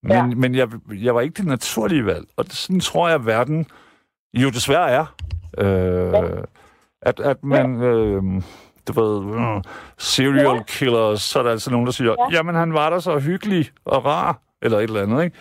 Men, 0.02 0.12
ja. 0.12 0.16
Ja. 0.18 0.24
men 0.26 0.54
jeg, 0.54 0.68
jeg 0.90 1.14
var 1.14 1.20
ikke 1.20 1.34
det 1.34 1.46
naturlige 1.46 2.06
valg. 2.06 2.26
Og 2.36 2.44
det, 2.44 2.52
sådan 2.52 2.80
tror 2.80 3.08
jeg, 3.08 3.14
at 3.14 3.26
verden 3.26 3.66
jo 4.34 4.48
desværre 4.50 4.90
er. 4.90 5.14
Øh, 5.58 6.12
ja. 6.12 6.22
at, 7.02 7.20
at 7.20 7.44
man, 7.44 7.82
øh, 7.82 8.22
du 8.88 8.92
ved, 9.00 9.34
øh, 9.40 9.62
serial 9.98 10.56
Ja. 10.56 10.62
killers, 10.62 11.22
så 11.22 11.38
er 11.38 11.42
der 11.42 11.50
altså 11.50 11.70
nogen, 11.70 11.86
der 11.86 11.92
siger, 11.92 12.14
ja. 12.30 12.36
jamen 12.36 12.54
han 12.54 12.74
var 12.74 12.90
da 12.90 13.00
så 13.00 13.18
hyggelig 13.18 13.70
og 13.84 14.04
rar, 14.04 14.38
eller 14.62 14.78
et 14.78 14.82
eller 14.82 15.02
andet, 15.02 15.24
ikke? 15.24 15.36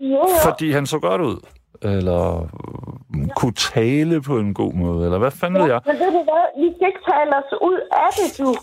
Jo, 0.00 0.06
jo. 0.06 0.26
Fordi 0.44 0.70
han 0.70 0.86
så 0.86 0.98
godt 0.98 1.20
ud. 1.20 1.46
Eller 1.82 2.40
øh, 2.42 3.28
kunne 3.36 3.52
tale 3.52 4.22
på 4.22 4.38
en 4.38 4.54
god 4.54 4.72
måde, 4.74 5.04
eller 5.04 5.18
hvad 5.18 5.30
fanden 5.30 5.62
ved 5.62 5.70
jeg? 5.70 5.80
Men 5.86 5.94
ved 5.98 6.06
du 6.06 6.22
hvad, 6.30 6.62
vi 6.62 6.74
skal 6.76 6.86
ikke 6.88 7.00
tale 7.12 7.36
os 7.36 7.52
ud 7.62 7.80
af 7.92 8.10
det, 8.16 8.38
du. 8.38 8.54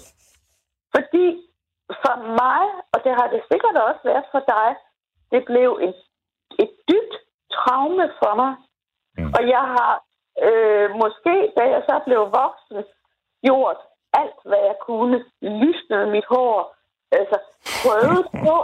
Fordi 0.96 1.28
for 2.04 2.16
mig, 2.42 2.64
og 2.94 3.00
det 3.06 3.14
har 3.20 3.28
det 3.34 3.42
sikkert 3.52 3.78
også 3.88 4.02
været 4.10 4.26
for 4.34 4.44
dig, 4.56 4.70
det 5.32 5.42
blev 5.52 5.70
et, 5.88 6.00
et 6.64 6.72
dybt 6.90 7.16
traume 7.56 8.06
for 8.22 8.34
mig. 8.42 8.52
Mm. 9.18 9.32
Og 9.38 9.42
jeg 9.56 9.64
har 9.76 9.94
øh, 10.48 10.88
måske, 11.04 11.36
da 11.58 11.64
jeg 11.74 11.82
så 11.90 11.96
blev 12.08 12.22
voksen, 12.42 12.80
gjort 13.46 13.80
alt, 14.22 14.40
hvad 14.50 14.62
jeg 14.70 14.78
kunne. 14.88 15.18
Lysnet 15.42 16.04
mit 16.16 16.28
hår. 16.34 16.76
Altså, 17.12 17.38
prøvet 17.82 18.24
på 18.44 18.56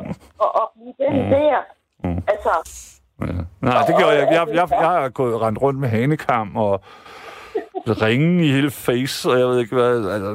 at, 0.45 0.51
at 0.61 0.67
blive 0.73 0.93
den 1.03 1.15
der. 1.31 1.57
Mm. 2.03 2.23
Altså, 2.33 2.53
Ja. 3.21 3.33
Nej, 3.67 3.81
det 3.87 3.95
gjorde 3.97 4.13
jeg 4.13 4.21
ikke. 4.21 4.33
Jeg, 4.33 4.47
jeg, 4.47 4.67
jeg 4.71 4.89
har 4.89 5.09
gået 5.09 5.41
rendt 5.41 5.61
rundt 5.61 5.79
med 5.79 5.89
hanekam 5.89 6.57
og 6.57 6.81
ringe 7.87 8.45
i 8.45 8.51
hele 8.51 8.71
face, 8.71 9.29
og 9.29 9.39
jeg 9.39 9.47
ved 9.47 9.59
ikke 9.59 9.75
hvad. 9.75 9.95
Altså, 10.15 10.29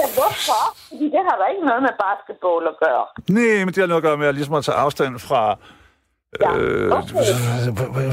Ja, 0.00 0.06
hvorfor? 0.18 0.62
Fordi 0.88 1.04
det 1.14 1.20
har 1.28 1.36
da 1.40 1.44
ikke 1.52 1.64
noget 1.70 1.82
med 1.82 1.94
basketball 2.06 2.62
at 2.72 2.76
gøre. 2.84 3.04
nej, 3.36 3.58
men 3.64 3.68
det 3.74 3.80
har 3.82 3.86
noget 3.92 4.02
at 4.02 4.06
gøre 4.08 4.16
med 4.22 4.26
at, 4.26 4.34
ligesom 4.34 4.54
at 4.54 4.64
tage 4.64 4.78
afstand 4.86 5.18
fra 5.28 5.42
Ja, 6.44 6.50
øh, 6.58 6.92
okay. 6.98 7.22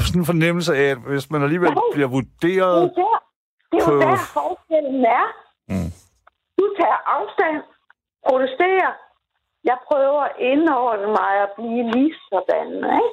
sådan 0.06 0.20
en 0.22 0.26
fornemmelse 0.32 0.72
af, 0.76 0.86
at 0.94 0.98
hvis 1.12 1.30
man 1.30 1.42
alligevel 1.42 1.70
Nej. 1.72 1.82
bliver 1.94 2.08
Det 2.08 2.14
vurderet... 2.16 2.82
er 2.82 2.88
der, 3.00 3.14
det 3.70 3.78
er 3.80 3.84
jo 3.84 3.90
på- 3.90 4.00
der 4.04 4.16
forskellen 4.38 5.04
er. 5.20 5.26
Mm. 5.72 5.90
Du 6.58 6.64
tager 6.80 6.98
afstand, 7.16 7.56
protesterer. 8.28 8.92
Jeg 9.70 9.78
prøver 9.88 10.24
indordne 10.52 11.08
mig 11.20 11.32
at 11.44 11.50
blive 11.58 11.82
lige 11.94 12.14
sådan, 12.30 12.70
ikke? 13.00 13.12